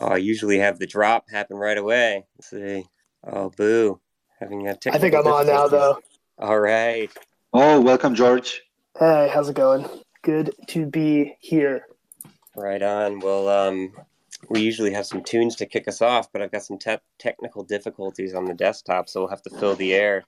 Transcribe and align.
Oh, 0.00 0.06
I 0.06 0.16
usually 0.18 0.58
have 0.60 0.78
the 0.78 0.86
drop 0.86 1.28
happen 1.28 1.56
right 1.56 1.76
away. 1.76 2.24
Let's 2.36 2.50
see. 2.50 2.86
Oh, 3.26 3.50
boo. 3.56 4.00
Having 4.38 4.62
that 4.64 4.86
I 4.92 4.98
think 4.98 5.12
I'm 5.12 5.26
on 5.26 5.46
now, 5.46 5.66
though. 5.66 5.98
All 6.38 6.60
right. 6.60 7.10
Oh, 7.52 7.80
welcome, 7.80 8.14
George. 8.14 8.62
Hey, 8.96 9.28
how's 9.32 9.48
it 9.48 9.56
going? 9.56 9.88
Good 10.22 10.54
to 10.68 10.86
be 10.86 11.36
here. 11.40 11.86
Right 12.54 12.80
on. 12.80 13.18
Well, 13.18 13.48
um, 13.48 13.92
we 14.48 14.60
usually 14.60 14.92
have 14.92 15.04
some 15.04 15.24
tunes 15.24 15.56
to 15.56 15.66
kick 15.66 15.88
us 15.88 16.00
off, 16.00 16.30
but 16.32 16.42
I've 16.42 16.52
got 16.52 16.62
some 16.62 16.78
te- 16.78 16.98
technical 17.18 17.64
difficulties 17.64 18.34
on 18.34 18.44
the 18.44 18.54
desktop, 18.54 19.08
so 19.08 19.22
we'll 19.22 19.30
have 19.30 19.42
to 19.42 19.50
fill 19.50 19.74
the 19.74 19.94
air. 19.94 20.22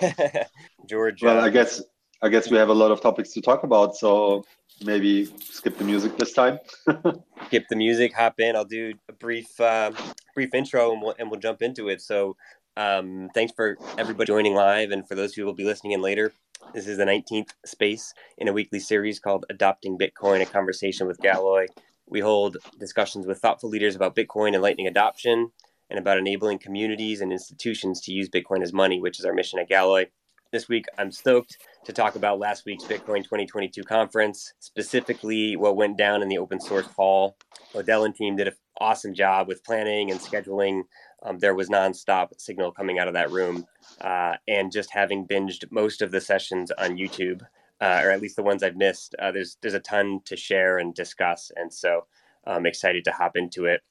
George. 0.88 1.22
Well, 1.22 1.38
uh, 1.38 1.44
I 1.44 1.50
guess 1.50 1.82
I 2.22 2.30
guess 2.30 2.50
we 2.50 2.56
have 2.56 2.70
a 2.70 2.74
lot 2.74 2.90
of 2.90 3.02
topics 3.02 3.32
to 3.32 3.42
talk 3.42 3.62
about, 3.64 3.94
so 3.94 4.44
maybe 4.84 5.26
skip 5.40 5.78
the 5.78 5.84
music 5.84 6.16
this 6.16 6.32
time. 6.32 6.58
skip 7.46 7.64
the 7.68 7.76
music, 7.76 8.14
hop 8.14 8.40
in. 8.40 8.56
I'll 8.56 8.64
do 8.64 8.94
a 9.08 9.12
brief 9.12 9.60
uh, 9.60 9.92
brief 10.34 10.54
intro, 10.54 10.92
and 10.92 11.02
we'll 11.02 11.14
and 11.18 11.30
we'll 11.30 11.40
jump 11.40 11.62
into 11.62 11.88
it. 11.88 12.00
So, 12.00 12.36
um, 12.76 13.30
thanks 13.34 13.52
for 13.52 13.76
everybody 13.98 14.26
joining 14.26 14.54
live, 14.54 14.90
and 14.90 15.06
for 15.06 15.14
those 15.14 15.34
who 15.34 15.44
will 15.44 15.54
be 15.54 15.64
listening 15.64 15.92
in 15.92 16.02
later. 16.02 16.32
This 16.74 16.86
is 16.86 16.96
the 16.96 17.04
19th 17.04 17.50
space 17.66 18.14
in 18.38 18.48
a 18.48 18.52
weekly 18.52 18.78
series 18.78 19.18
called 19.18 19.44
Adopting 19.50 19.98
Bitcoin: 19.98 20.40
A 20.40 20.46
Conversation 20.46 21.06
with 21.06 21.18
Galoy. 21.18 21.66
We 22.06 22.20
hold 22.20 22.56
discussions 22.78 23.26
with 23.26 23.38
thoughtful 23.38 23.70
leaders 23.70 23.96
about 23.96 24.16
Bitcoin 24.16 24.54
and 24.54 24.62
Lightning 24.62 24.86
adoption, 24.86 25.52
and 25.90 25.98
about 25.98 26.18
enabling 26.18 26.58
communities 26.58 27.20
and 27.20 27.32
institutions 27.32 28.00
to 28.02 28.12
use 28.12 28.28
Bitcoin 28.28 28.62
as 28.62 28.72
money, 28.72 29.00
which 29.00 29.18
is 29.18 29.24
our 29.24 29.34
mission 29.34 29.58
at 29.58 29.68
Galoy. 29.68 30.06
This 30.52 30.68
week, 30.68 30.86
I'm 30.98 31.10
stoked 31.10 31.56
to 31.84 31.92
talk 31.92 32.14
about 32.14 32.38
last 32.38 32.64
week's 32.64 32.84
Bitcoin 32.84 33.24
2022 33.24 33.82
conference, 33.82 34.52
specifically 34.60 35.56
what 35.56 35.76
went 35.76 35.98
down 35.98 36.22
in 36.22 36.28
the 36.28 36.38
open 36.38 36.60
source 36.60 36.86
hall. 36.86 37.36
Odell 37.74 38.04
and 38.04 38.14
team 38.14 38.36
did 38.36 38.48
an 38.48 38.54
awesome 38.80 39.14
job 39.14 39.48
with 39.48 39.64
planning 39.64 40.10
and 40.10 40.20
scheduling. 40.20 40.82
Um, 41.24 41.38
there 41.38 41.54
was 41.54 41.68
nonstop 41.68 42.28
signal 42.38 42.72
coming 42.72 42.98
out 42.98 43.08
of 43.08 43.14
that 43.14 43.30
room, 43.30 43.66
uh, 44.00 44.34
and 44.46 44.70
just 44.70 44.92
having 44.92 45.26
binged 45.26 45.64
most 45.70 46.02
of 46.02 46.10
the 46.10 46.20
sessions 46.20 46.70
on 46.72 46.96
YouTube, 46.96 47.42
uh, 47.80 48.00
or 48.04 48.10
at 48.10 48.20
least 48.20 48.36
the 48.36 48.42
ones 48.42 48.62
I've 48.62 48.76
missed, 48.76 49.14
uh, 49.18 49.32
there's 49.32 49.56
there's 49.60 49.74
a 49.74 49.80
ton 49.80 50.20
to 50.26 50.36
share 50.36 50.78
and 50.78 50.94
discuss, 50.94 51.50
and 51.56 51.72
so 51.72 52.06
I'm 52.44 52.66
excited 52.66 53.04
to 53.04 53.12
hop 53.12 53.36
into 53.36 53.66
it. 53.66 53.82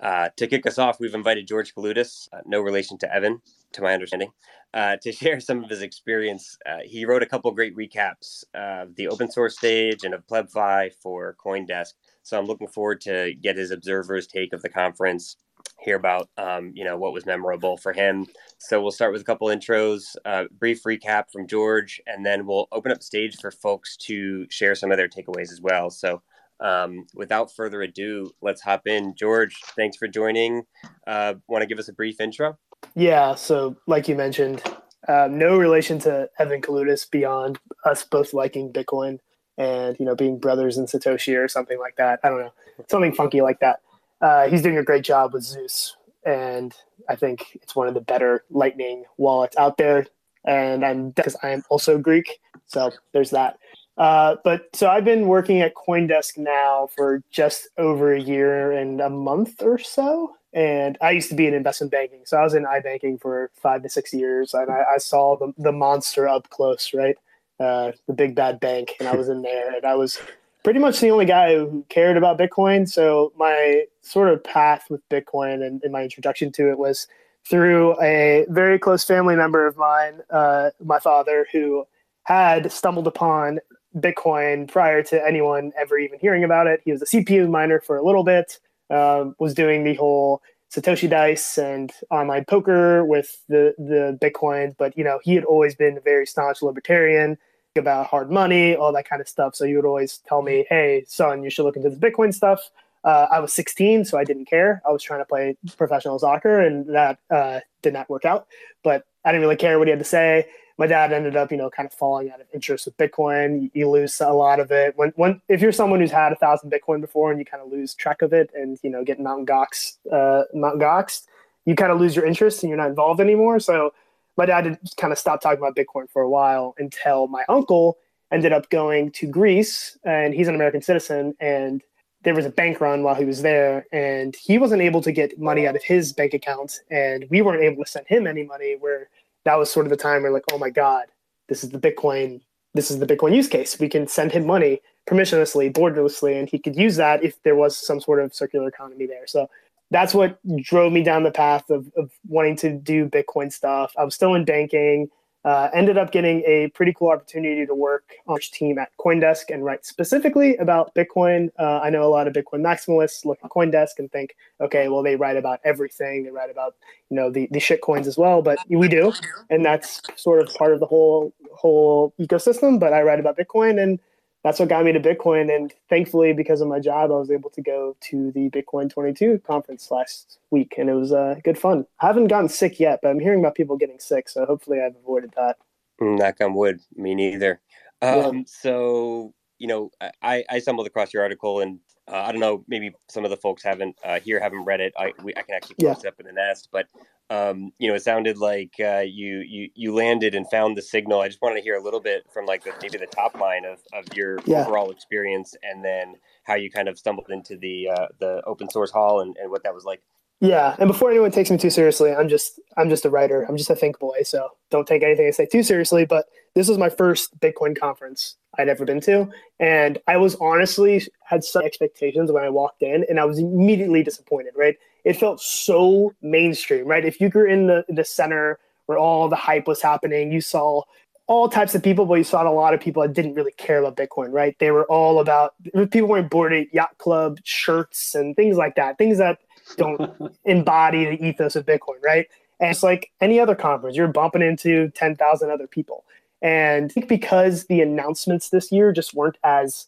Uh, 0.00 0.30
to 0.36 0.46
kick 0.46 0.66
us 0.66 0.78
off, 0.78 0.98
we've 0.98 1.14
invited 1.14 1.46
George 1.46 1.74
Kaloudis, 1.74 2.28
uh, 2.32 2.40
no 2.46 2.60
relation 2.60 2.98
to 2.98 3.14
Evan, 3.14 3.42
to 3.72 3.82
my 3.82 3.92
understanding, 3.92 4.30
uh, 4.74 4.96
to 5.02 5.12
share 5.20 5.40
some 5.40 5.64
of 5.64 5.70
his 5.70 5.82
experience. 5.82 6.56
Uh, 6.66 6.78
he 6.84 7.04
wrote 7.04 7.22
a 7.22 7.26
couple 7.26 7.50
great 7.52 7.76
recaps 7.76 8.44
of 8.54 8.94
the 8.96 9.08
open 9.08 9.30
source 9.30 9.56
stage 9.56 10.04
and 10.04 10.14
of 10.14 10.26
PlebFi 10.26 10.90
for 11.02 11.36
CoinDesk. 11.44 11.92
So 12.22 12.38
I'm 12.38 12.46
looking 12.46 12.68
forward 12.68 13.00
to 13.02 13.34
get 13.40 13.56
his 13.56 13.70
observer's 13.70 14.26
take 14.26 14.52
of 14.52 14.62
the 14.62 14.68
conference, 14.68 15.36
hear 15.80 15.96
about 15.96 16.28
um, 16.36 16.72
you 16.74 16.84
know 16.84 16.96
what 16.96 17.12
was 17.12 17.26
memorable 17.26 17.76
for 17.76 17.92
him. 17.92 18.26
So 18.58 18.80
we'll 18.80 18.90
start 18.90 19.12
with 19.12 19.22
a 19.22 19.24
couple 19.24 19.48
intros, 19.48 20.16
uh, 20.24 20.44
brief 20.58 20.82
recap 20.84 21.24
from 21.32 21.46
George, 21.46 22.00
and 22.06 22.24
then 22.24 22.46
we'll 22.46 22.68
open 22.72 22.92
up 22.92 23.02
stage 23.02 23.36
for 23.40 23.50
folks 23.50 23.96
to 23.98 24.46
share 24.50 24.74
some 24.74 24.90
of 24.90 24.98
their 24.98 25.08
takeaways 25.08 25.50
as 25.50 25.60
well. 25.62 25.90
So 25.90 26.22
um, 26.60 27.06
without 27.14 27.52
further 27.54 27.82
ado, 27.82 28.30
let's 28.42 28.60
hop 28.60 28.86
in. 28.86 29.14
George, 29.16 29.56
thanks 29.76 29.96
for 29.96 30.08
joining. 30.08 30.62
Uh, 31.06 31.34
Want 31.48 31.62
to 31.62 31.66
give 31.66 31.78
us 31.78 31.88
a 31.88 31.92
brief 31.92 32.20
intro? 32.20 32.58
Yeah, 32.94 33.34
so 33.34 33.76
like 33.86 34.08
you 34.08 34.16
mentioned, 34.16 34.62
uh, 35.08 35.28
no 35.30 35.56
relation 35.56 35.98
to 36.00 36.28
Evan 36.38 36.60
Kaloudis 36.60 37.10
beyond 37.10 37.58
us 37.84 38.04
both 38.04 38.34
liking 38.34 38.72
Bitcoin 38.72 39.18
and 39.58 39.96
you 39.98 40.06
know 40.06 40.14
being 40.14 40.38
brothers 40.38 40.78
in 40.78 40.86
Satoshi 40.86 41.36
or 41.36 41.48
something 41.48 41.78
like 41.78 41.96
that. 41.96 42.20
I 42.22 42.28
don't 42.28 42.40
know, 42.40 42.52
something 42.88 43.14
funky 43.14 43.40
like 43.40 43.60
that. 43.60 43.80
Uh, 44.20 44.48
he's 44.48 44.62
doing 44.62 44.78
a 44.78 44.82
great 44.82 45.04
job 45.04 45.32
with 45.32 45.44
Zeus, 45.44 45.96
and 46.24 46.74
I 47.08 47.16
think 47.16 47.58
it's 47.62 47.74
one 47.74 47.88
of 47.88 47.94
the 47.94 48.00
better 48.00 48.44
Lightning 48.50 49.04
wallets 49.16 49.56
out 49.56 49.78
there. 49.78 50.06
And 50.44 50.84
I'm 50.84 51.10
because 51.10 51.36
I 51.42 51.50
am 51.50 51.62
also 51.68 51.98
Greek, 51.98 52.40
so 52.66 52.92
there's 53.12 53.30
that. 53.30 53.58
Uh, 53.98 54.36
but 54.44 54.68
so 54.74 54.88
I've 54.88 55.04
been 55.04 55.26
working 55.26 55.60
at 55.60 55.74
CoinDesk 55.74 56.38
now 56.38 56.88
for 56.96 57.22
just 57.30 57.68
over 57.76 58.14
a 58.14 58.20
year 58.20 58.72
and 58.72 59.00
a 59.00 59.10
month 59.10 59.62
or 59.62 59.78
so. 59.78 60.34
And 60.52 60.98
I 61.00 61.12
used 61.12 61.28
to 61.28 61.34
be 61.34 61.46
in 61.46 61.54
investment 61.54 61.92
banking. 61.92 62.20
So 62.24 62.36
I 62.36 62.42
was 62.42 62.54
in 62.54 62.64
iBanking 62.64 63.20
for 63.20 63.50
five 63.54 63.82
to 63.82 63.88
six 63.88 64.12
years. 64.12 64.52
And 64.52 64.70
I, 64.70 64.84
I 64.94 64.98
saw 64.98 65.36
the, 65.36 65.52
the 65.56 65.72
monster 65.72 66.26
up 66.28 66.50
close, 66.50 66.92
right? 66.92 67.16
Uh, 67.60 67.92
the 68.06 68.12
big 68.12 68.34
bad 68.34 68.58
bank. 68.58 68.94
And 68.98 69.08
I 69.08 69.14
was 69.14 69.28
in 69.28 69.42
there. 69.42 69.74
And 69.74 69.84
I 69.84 69.94
was 69.94 70.18
pretty 70.64 70.80
much 70.80 71.00
the 71.00 71.10
only 71.10 71.24
guy 71.24 71.54
who 71.54 71.84
cared 71.88 72.16
about 72.16 72.38
Bitcoin. 72.38 72.88
So 72.88 73.32
my 73.36 73.84
sort 74.02 74.28
of 74.28 74.42
path 74.42 74.86
with 74.90 75.08
Bitcoin 75.08 75.64
and, 75.64 75.82
and 75.82 75.92
my 75.92 76.02
introduction 76.02 76.50
to 76.52 76.70
it 76.70 76.78
was 76.78 77.06
through 77.48 78.00
a 78.02 78.44
very 78.48 78.78
close 78.78 79.04
family 79.04 79.36
member 79.36 79.66
of 79.66 79.76
mine, 79.76 80.20
uh, 80.30 80.70
my 80.84 80.98
father, 80.98 81.46
who 81.52 81.86
had 82.24 82.70
stumbled 82.70 83.06
upon 83.06 83.60
Bitcoin 83.96 84.68
prior 84.68 85.02
to 85.02 85.26
anyone 85.26 85.72
ever 85.78 85.98
even 85.98 86.18
hearing 86.18 86.44
about 86.44 86.66
it. 86.66 86.80
He 86.84 86.92
was 86.92 87.02
a 87.02 87.06
CPU 87.06 87.48
miner 87.50 87.80
for 87.80 87.96
a 87.96 88.04
little 88.04 88.24
bit, 88.24 88.58
um, 88.90 89.34
was 89.38 89.54
doing 89.54 89.84
the 89.84 89.94
whole 89.94 90.42
Satoshi 90.72 91.10
dice 91.10 91.58
and 91.58 91.92
online 92.10 92.44
poker 92.44 93.04
with 93.04 93.42
the 93.48 93.74
the 93.78 94.18
Bitcoin, 94.20 94.74
but 94.78 94.96
you 94.96 95.04
know 95.04 95.18
he 95.22 95.34
had 95.34 95.44
always 95.44 95.74
been 95.74 95.96
a 95.96 96.00
very 96.00 96.26
staunch 96.26 96.62
libertarian 96.62 97.38
about 97.76 98.06
hard 98.06 98.30
money, 98.30 98.74
all 98.74 98.92
that 98.92 99.08
kind 99.08 99.20
of 99.20 99.28
stuff. 99.28 99.54
So 99.54 99.64
he 99.64 99.74
would 99.74 99.84
always 99.84 100.18
tell 100.28 100.42
me, 100.42 100.66
"Hey, 100.68 101.04
son, 101.08 101.42
you 101.42 101.50
should 101.50 101.64
look 101.64 101.76
into 101.76 101.90
this 101.90 101.98
Bitcoin 101.98 102.32
stuff." 102.32 102.70
Uh, 103.02 103.26
I 103.30 103.40
was 103.40 103.52
16, 103.54 104.04
so 104.04 104.18
I 104.18 104.24
didn't 104.24 104.44
care. 104.44 104.82
I 104.86 104.92
was 104.92 105.02
trying 105.02 105.20
to 105.20 105.24
play 105.24 105.56
professional 105.76 106.18
soccer, 106.18 106.60
and 106.60 106.86
that 106.94 107.18
uh, 107.30 107.60
did 107.82 107.94
not 107.94 108.10
work 108.10 108.24
out. 108.24 108.46
But 108.84 109.04
I 109.24 109.32
didn't 109.32 109.42
really 109.42 109.56
care 109.56 109.78
what 109.78 109.88
he 109.88 109.90
had 109.90 109.98
to 109.98 110.04
say 110.04 110.46
my 110.80 110.86
dad 110.86 111.12
ended 111.12 111.36
up, 111.36 111.52
you 111.52 111.58
know, 111.58 111.68
kind 111.68 111.86
of 111.86 111.92
falling 111.92 112.30
out 112.30 112.40
of 112.40 112.46
interest 112.54 112.86
with 112.86 112.96
Bitcoin. 112.96 113.70
You, 113.74 113.90
lose 113.90 114.18
a 114.18 114.32
lot 114.32 114.60
of 114.60 114.70
it 114.70 114.96
when, 114.96 115.12
when 115.14 115.42
if 115.46 115.60
you're 115.60 115.72
someone 115.72 116.00
who's 116.00 116.10
had 116.10 116.32
a 116.32 116.36
thousand 116.36 116.72
Bitcoin 116.72 117.02
before 117.02 117.30
and 117.30 117.38
you 117.38 117.44
kind 117.44 117.62
of 117.62 117.70
lose 117.70 117.92
track 117.94 118.22
of 118.22 118.32
it 118.32 118.50
and 118.54 118.78
you 118.82 118.88
know 118.88 119.04
get 119.04 119.20
Mount 119.20 119.46
Gox, 119.46 119.98
uh, 120.10 120.44
Mount 120.54 120.80
Gox, 120.80 121.26
you 121.66 121.74
kind 121.74 121.92
of 121.92 122.00
lose 122.00 122.16
your 122.16 122.24
interest 122.24 122.62
and 122.62 122.70
you're 122.70 122.78
not 122.78 122.88
involved 122.88 123.20
anymore. 123.20 123.60
So 123.60 123.92
my 124.38 124.46
dad 124.46 124.78
kind 124.96 125.12
of 125.12 125.18
stopped 125.18 125.42
talking 125.42 125.58
about 125.58 125.76
Bitcoin 125.76 126.08
for 126.08 126.22
a 126.22 126.30
while 126.30 126.74
until 126.78 127.26
my 127.26 127.44
uncle 127.50 127.98
ended 128.32 128.54
up 128.54 128.70
going 128.70 129.12
to 129.12 129.26
Greece 129.26 129.98
and 130.04 130.32
he's 130.32 130.48
an 130.48 130.54
American 130.54 130.80
citizen 130.80 131.34
and 131.40 131.82
there 132.22 132.34
was 132.34 132.46
a 132.46 132.50
bank 132.50 132.80
run 132.80 133.02
while 133.02 133.14
he 133.14 133.26
was 133.26 133.42
there 133.42 133.84
and 133.92 134.34
he 134.34 134.56
wasn't 134.56 134.80
able 134.80 135.02
to 135.02 135.12
get 135.12 135.38
money 135.38 135.66
out 135.66 135.76
of 135.76 135.82
his 135.82 136.14
bank 136.14 136.32
account 136.32 136.80
and 136.90 137.26
we 137.28 137.42
weren't 137.42 137.62
able 137.62 137.84
to 137.84 137.90
send 137.90 138.06
him 138.06 138.26
any 138.26 138.44
money 138.44 138.76
where 138.80 139.10
that 139.44 139.56
was 139.56 139.70
sort 139.70 139.86
of 139.86 139.90
the 139.90 139.96
time 139.96 140.22
where 140.22 140.32
like, 140.32 140.44
oh 140.52 140.58
my 140.58 140.70
God, 140.70 141.06
this 141.48 141.64
is 141.64 141.70
the 141.70 141.78
Bitcoin, 141.78 142.40
this 142.74 142.90
is 142.90 142.98
the 142.98 143.06
Bitcoin 143.06 143.34
use 143.34 143.48
case. 143.48 143.78
We 143.78 143.88
can 143.88 144.06
send 144.06 144.32
him 144.32 144.46
money 144.46 144.80
permissionlessly, 145.08 145.72
borderlessly, 145.72 146.38
and 146.38 146.48
he 146.48 146.58
could 146.58 146.76
use 146.76 146.96
that 146.96 147.24
if 147.24 147.42
there 147.42 147.56
was 147.56 147.76
some 147.76 148.00
sort 148.00 148.20
of 148.20 148.34
circular 148.34 148.68
economy 148.68 149.06
there. 149.06 149.26
So 149.26 149.48
that's 149.90 150.14
what 150.14 150.38
drove 150.62 150.92
me 150.92 151.02
down 151.02 151.24
the 151.24 151.32
path 151.32 151.68
of, 151.70 151.90
of 151.96 152.12
wanting 152.28 152.56
to 152.56 152.72
do 152.72 153.08
Bitcoin 153.08 153.52
stuff. 153.52 153.92
I 153.98 154.04
was 154.04 154.14
still 154.14 154.34
in 154.34 154.44
banking. 154.44 155.08
Uh, 155.42 155.70
ended 155.72 155.96
up 155.96 156.12
getting 156.12 156.42
a 156.46 156.68
pretty 156.74 156.92
cool 156.92 157.08
opportunity 157.08 157.64
to 157.64 157.74
work 157.74 158.04
on 158.26 158.36
the 158.36 158.40
team 158.52 158.78
at 158.78 158.90
CoinDesk 158.98 159.44
and 159.48 159.64
write 159.64 159.86
specifically 159.86 160.54
about 160.56 160.94
Bitcoin. 160.94 161.48
Uh, 161.58 161.80
I 161.82 161.88
know 161.88 162.02
a 162.02 162.12
lot 162.12 162.28
of 162.28 162.34
Bitcoin 162.34 162.60
maximalists 162.60 163.24
look 163.24 163.38
at 163.42 163.50
CoinDesk 163.50 163.98
and 163.98 164.12
think, 164.12 164.36
okay, 164.60 164.88
well, 164.88 165.02
they 165.02 165.16
write 165.16 165.38
about 165.38 165.60
everything. 165.64 166.24
They 166.24 166.30
write 166.30 166.50
about, 166.50 166.74
you 167.08 167.16
know, 167.16 167.30
the, 167.30 167.48
the 167.52 167.58
shit 167.58 167.80
coins 167.80 168.06
as 168.06 168.18
well, 168.18 168.42
but 168.42 168.58
we 168.68 168.86
do. 168.86 169.14
And 169.48 169.64
that's 169.64 170.02
sort 170.16 170.42
of 170.42 170.54
part 170.54 170.74
of 170.74 170.80
the 170.80 170.86
whole 170.86 171.32
whole 171.54 172.12
ecosystem. 172.20 172.78
But 172.78 172.92
I 172.92 173.02
write 173.02 173.20
about 173.20 173.38
Bitcoin 173.38 173.82
and 173.82 173.98
that's 174.42 174.58
what 174.58 174.68
got 174.68 174.84
me 174.84 174.92
to 174.92 175.00
Bitcoin. 175.00 175.54
And 175.54 175.72
thankfully, 175.88 176.32
because 176.32 176.60
of 176.60 176.68
my 176.68 176.80
job, 176.80 177.10
I 177.10 177.16
was 177.16 177.30
able 177.30 177.50
to 177.50 177.60
go 177.60 177.96
to 178.08 178.32
the 178.32 178.48
Bitcoin 178.50 178.90
22 178.90 179.42
conference 179.46 179.90
last 179.90 180.38
week, 180.50 180.74
and 180.78 180.88
it 180.88 180.94
was 180.94 181.12
uh, 181.12 181.36
good 181.44 181.58
fun. 181.58 181.86
I 182.00 182.06
haven't 182.06 182.28
gotten 182.28 182.48
sick 182.48 182.80
yet, 182.80 183.00
but 183.02 183.10
I'm 183.10 183.20
hearing 183.20 183.40
about 183.40 183.54
people 183.54 183.76
getting 183.76 183.98
sick, 183.98 184.28
so 184.28 184.46
hopefully, 184.46 184.80
I've 184.80 184.96
avoided 184.96 185.32
that. 185.36 185.56
Mm, 186.00 186.18
knock 186.18 186.40
on 186.40 186.54
wood. 186.54 186.80
Me 186.96 187.14
neither. 187.14 187.60
Um, 188.02 188.38
yeah. 188.38 188.42
So 188.46 189.34
you 189.58 189.66
know, 189.66 189.90
I, 190.22 190.42
I 190.48 190.58
stumbled 190.58 190.86
across 190.86 191.12
your 191.12 191.22
article, 191.22 191.60
and 191.60 191.78
uh, 192.10 192.22
I 192.22 192.32
don't 192.32 192.40
know, 192.40 192.64
maybe 192.66 192.92
some 193.08 193.24
of 193.24 193.30
the 193.30 193.36
folks 193.36 193.62
haven't 193.62 193.96
uh, 194.02 194.18
here 194.18 194.40
haven't 194.40 194.64
read 194.64 194.80
it. 194.80 194.92
I 194.98 195.12
we, 195.22 195.32
I 195.36 195.42
can 195.42 195.54
actually 195.54 195.76
post 195.76 196.02
yeah. 196.02 196.08
it 196.08 196.12
up 196.12 196.20
in 196.20 196.26
the 196.26 196.32
nest, 196.32 196.70
but 196.72 196.86
um, 197.30 197.72
you 197.78 197.88
know, 197.88 197.94
it 197.94 198.02
sounded 198.02 198.38
like 198.38 198.74
uh, 198.80 199.04
you 199.06 199.38
you 199.38 199.70
you 199.74 199.94
landed 199.94 200.34
and 200.34 200.50
found 200.50 200.76
the 200.76 200.82
signal. 200.82 201.20
I 201.20 201.28
just 201.28 201.40
wanted 201.40 201.56
to 201.56 201.62
hear 201.62 201.76
a 201.76 201.82
little 201.82 202.00
bit 202.00 202.24
from 202.32 202.44
like 202.44 202.64
the, 202.64 202.72
maybe 202.82 202.98
the 202.98 203.06
top 203.06 203.38
line 203.38 203.64
of, 203.64 203.78
of 203.92 204.16
your 204.16 204.40
yeah. 204.44 204.62
overall 204.62 204.90
experience, 204.90 205.54
and 205.62 205.84
then 205.84 206.16
how 206.44 206.54
you 206.56 206.70
kind 206.70 206.88
of 206.88 206.98
stumbled 206.98 207.30
into 207.30 207.56
the 207.56 207.88
uh, 207.88 208.06
the 208.18 208.42
open 208.46 208.68
source 208.68 208.90
hall 208.90 209.20
and, 209.20 209.36
and 209.36 209.50
what 209.50 209.62
that 209.62 209.72
was 209.72 209.84
like. 209.84 210.02
Yeah, 210.40 210.74
and 210.78 210.88
before 210.88 211.10
anyone 211.10 211.30
takes 211.30 211.50
me 211.50 211.58
too 211.58 211.70
seriously, 211.70 212.12
I'm 212.12 212.28
just 212.28 212.58
I'm 212.76 212.88
just 212.88 213.04
a 213.04 213.10
writer. 213.10 213.44
I'm 213.48 213.56
just 213.56 213.70
a 213.70 213.76
think 213.76 214.00
boy, 214.00 214.22
so 214.24 214.48
don't 214.70 214.86
take 214.86 215.04
anything 215.04 215.28
I 215.28 215.30
say 215.30 215.46
too 215.46 215.62
seriously. 215.62 216.04
But 216.04 216.26
this 216.54 216.68
was 216.68 216.78
my 216.78 216.88
first 216.88 217.38
Bitcoin 217.38 217.78
conference. 217.78 218.36
I'd 218.58 218.68
ever 218.68 218.84
been 218.84 219.00
to. 219.02 219.28
And 219.58 219.98
I 220.06 220.16
was 220.16 220.34
honestly 220.36 221.06
had 221.24 221.44
some 221.44 221.62
expectations 221.62 222.32
when 222.32 222.42
I 222.42 222.48
walked 222.48 222.82
in 222.82 223.04
and 223.08 223.20
I 223.20 223.24
was 223.24 223.38
immediately 223.38 224.02
disappointed, 224.02 224.54
right? 224.56 224.76
It 225.04 225.14
felt 225.14 225.40
so 225.40 226.14
mainstream, 226.22 226.86
right? 226.86 227.04
If 227.04 227.20
you 227.20 227.30
were 227.34 227.46
in 227.46 227.66
the, 227.66 227.84
the 227.88 228.04
center 228.04 228.58
where 228.86 228.98
all 228.98 229.28
the 229.28 229.36
hype 229.36 229.66
was 229.66 229.80
happening, 229.80 230.32
you 230.32 230.40
saw 230.40 230.82
all 231.26 231.48
types 231.48 231.76
of 231.76 231.82
people, 231.82 232.06
but 232.06 232.14
you 232.14 232.24
saw 232.24 232.42
a 232.42 232.50
lot 232.50 232.74
of 232.74 232.80
people 232.80 233.02
that 233.02 233.12
didn't 233.12 233.34
really 233.34 233.52
care 233.52 233.78
about 233.78 233.96
Bitcoin, 233.96 234.32
right? 234.32 234.56
They 234.58 234.72
were 234.72 234.84
all 234.86 235.20
about 235.20 235.54
people 235.90 236.08
wearing 236.08 236.26
Bored 236.26 236.52
Ape 236.52 236.74
Yacht 236.74 236.98
Club 236.98 237.38
shirts 237.44 238.16
and 238.16 238.34
things 238.34 238.56
like 238.56 238.74
that, 238.74 238.98
things 238.98 239.18
that 239.18 239.38
don't 239.76 240.10
embody 240.44 241.04
the 241.04 241.24
ethos 241.24 241.54
of 241.54 241.66
Bitcoin, 241.66 242.02
right? 242.02 242.26
And 242.58 242.70
it's 242.70 242.82
like 242.82 243.12
any 243.20 243.38
other 243.38 243.54
conference, 243.54 243.96
you're 243.96 244.08
bumping 244.08 244.42
into 244.42 244.90
10,000 244.90 245.50
other 245.50 245.68
people. 245.68 246.04
And 246.42 246.86
I 246.86 246.88
think 246.88 247.08
because 247.08 247.66
the 247.66 247.80
announcements 247.80 248.48
this 248.48 248.72
year 248.72 248.92
just 248.92 249.14
weren't 249.14 249.38
as 249.44 249.86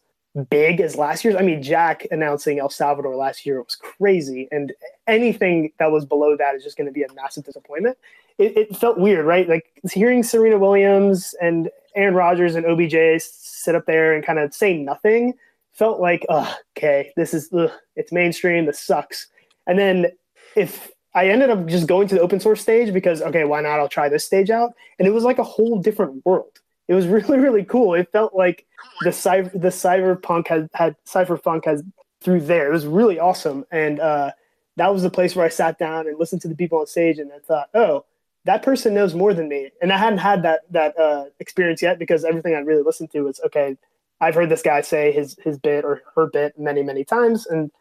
big 0.49 0.81
as 0.81 0.95
last 0.95 1.23
year's. 1.23 1.35
I 1.35 1.41
mean, 1.41 1.61
Jack 1.61 2.07
announcing 2.11 2.59
El 2.59 2.69
Salvador 2.69 3.15
last 3.15 3.45
year 3.45 3.61
was 3.61 3.75
crazy, 3.75 4.47
and 4.51 4.73
anything 5.07 5.71
that 5.79 5.91
was 5.91 6.05
below 6.05 6.35
that 6.37 6.55
is 6.55 6.63
just 6.63 6.77
going 6.77 6.87
to 6.87 6.93
be 6.93 7.03
a 7.03 7.13
massive 7.13 7.43
disappointment. 7.43 7.97
It, 8.39 8.57
it, 8.57 8.77
felt 8.77 8.97
weird, 8.97 9.25
right? 9.27 9.47
Like 9.47 9.65
hearing 9.91 10.23
Serena 10.23 10.57
Williams 10.57 11.35
and 11.39 11.69
Aaron 11.95 12.15
Rodgers 12.15 12.55
and 12.55 12.65
OBJ 12.65 13.21
sit 13.21 13.75
up 13.75 13.85
there 13.85 14.15
and 14.15 14.25
kind 14.25 14.39
of 14.39 14.55
say 14.55 14.75
nothing 14.75 15.35
felt 15.73 15.99
like, 15.99 16.25
oh, 16.29 16.55
okay, 16.77 17.11
this 17.15 17.33
is 17.33 17.49
ugh, 17.53 17.71
it's 17.95 18.11
mainstream. 18.11 18.65
This 18.65 18.79
sucks. 18.79 19.27
And 19.67 19.77
then 19.77 20.07
if 20.55 20.91
I 21.15 21.27
ended 21.29 21.49
up 21.49 21.65
just 21.65 21.87
going 21.87 22.07
to 22.07 22.15
the 22.15 22.21
open 22.21 22.39
source 22.39 22.61
stage 22.61 22.93
because 22.93 23.21
okay, 23.21 23.43
why 23.43 23.61
not? 23.61 23.79
I'll 23.79 23.89
try 23.89 24.09
this 24.09 24.25
stage 24.25 24.49
out, 24.49 24.73
and 24.97 25.07
it 25.07 25.11
was 25.11 25.23
like 25.23 25.39
a 25.39 25.43
whole 25.43 25.79
different 25.79 26.25
world. 26.25 26.59
It 26.87 26.93
was 26.93 27.07
really 27.15 27.39
really 27.39 27.63
cool. 27.63 27.93
It 27.93 28.11
felt 28.11 28.33
like 28.35 28.65
the 29.01 29.11
cyber 29.11 29.51
the 29.51 29.69
cyberpunk 29.69 30.47
had 30.47 30.69
had 30.73 30.95
cypherpunk 31.05 31.65
has 31.65 31.83
through 32.21 32.41
there. 32.41 32.69
It 32.69 32.73
was 32.73 32.85
really 32.85 33.19
awesome, 33.19 33.65
and 33.71 33.99
uh, 33.99 34.31
that 34.77 34.91
was 34.91 35.03
the 35.03 35.09
place 35.09 35.35
where 35.35 35.45
I 35.45 35.49
sat 35.49 35.77
down 35.77 36.07
and 36.07 36.17
listened 36.19 36.41
to 36.43 36.47
the 36.47 36.55
people 36.55 36.79
on 36.79 36.87
stage, 36.87 37.19
and 37.19 37.31
I 37.31 37.39
thought, 37.39 37.69
oh, 37.73 38.05
that 38.45 38.63
person 38.63 38.93
knows 38.93 39.13
more 39.13 39.33
than 39.33 39.47
me. 39.47 39.69
And 39.81 39.91
I 39.91 39.97
hadn't 39.97 40.19
had 40.19 40.43
that 40.43 40.61
that 40.71 40.97
uh, 40.97 41.25
experience 41.39 41.81
yet 41.81 41.99
because 41.99 42.25
everything 42.25 42.55
I 42.55 42.59
really 42.59 42.83
listened 42.83 43.11
to 43.11 43.21
was 43.21 43.39
okay. 43.45 43.77
I've 44.21 44.35
heard 44.35 44.49
this 44.49 44.61
guy 44.61 44.81
say 44.81 45.11
his 45.11 45.37
his 45.43 45.57
bit 45.57 45.85
or 45.85 46.01
her 46.15 46.27
bit 46.27 46.57
many 46.57 46.83
many 46.83 47.03
times, 47.03 47.45
and 47.45 47.71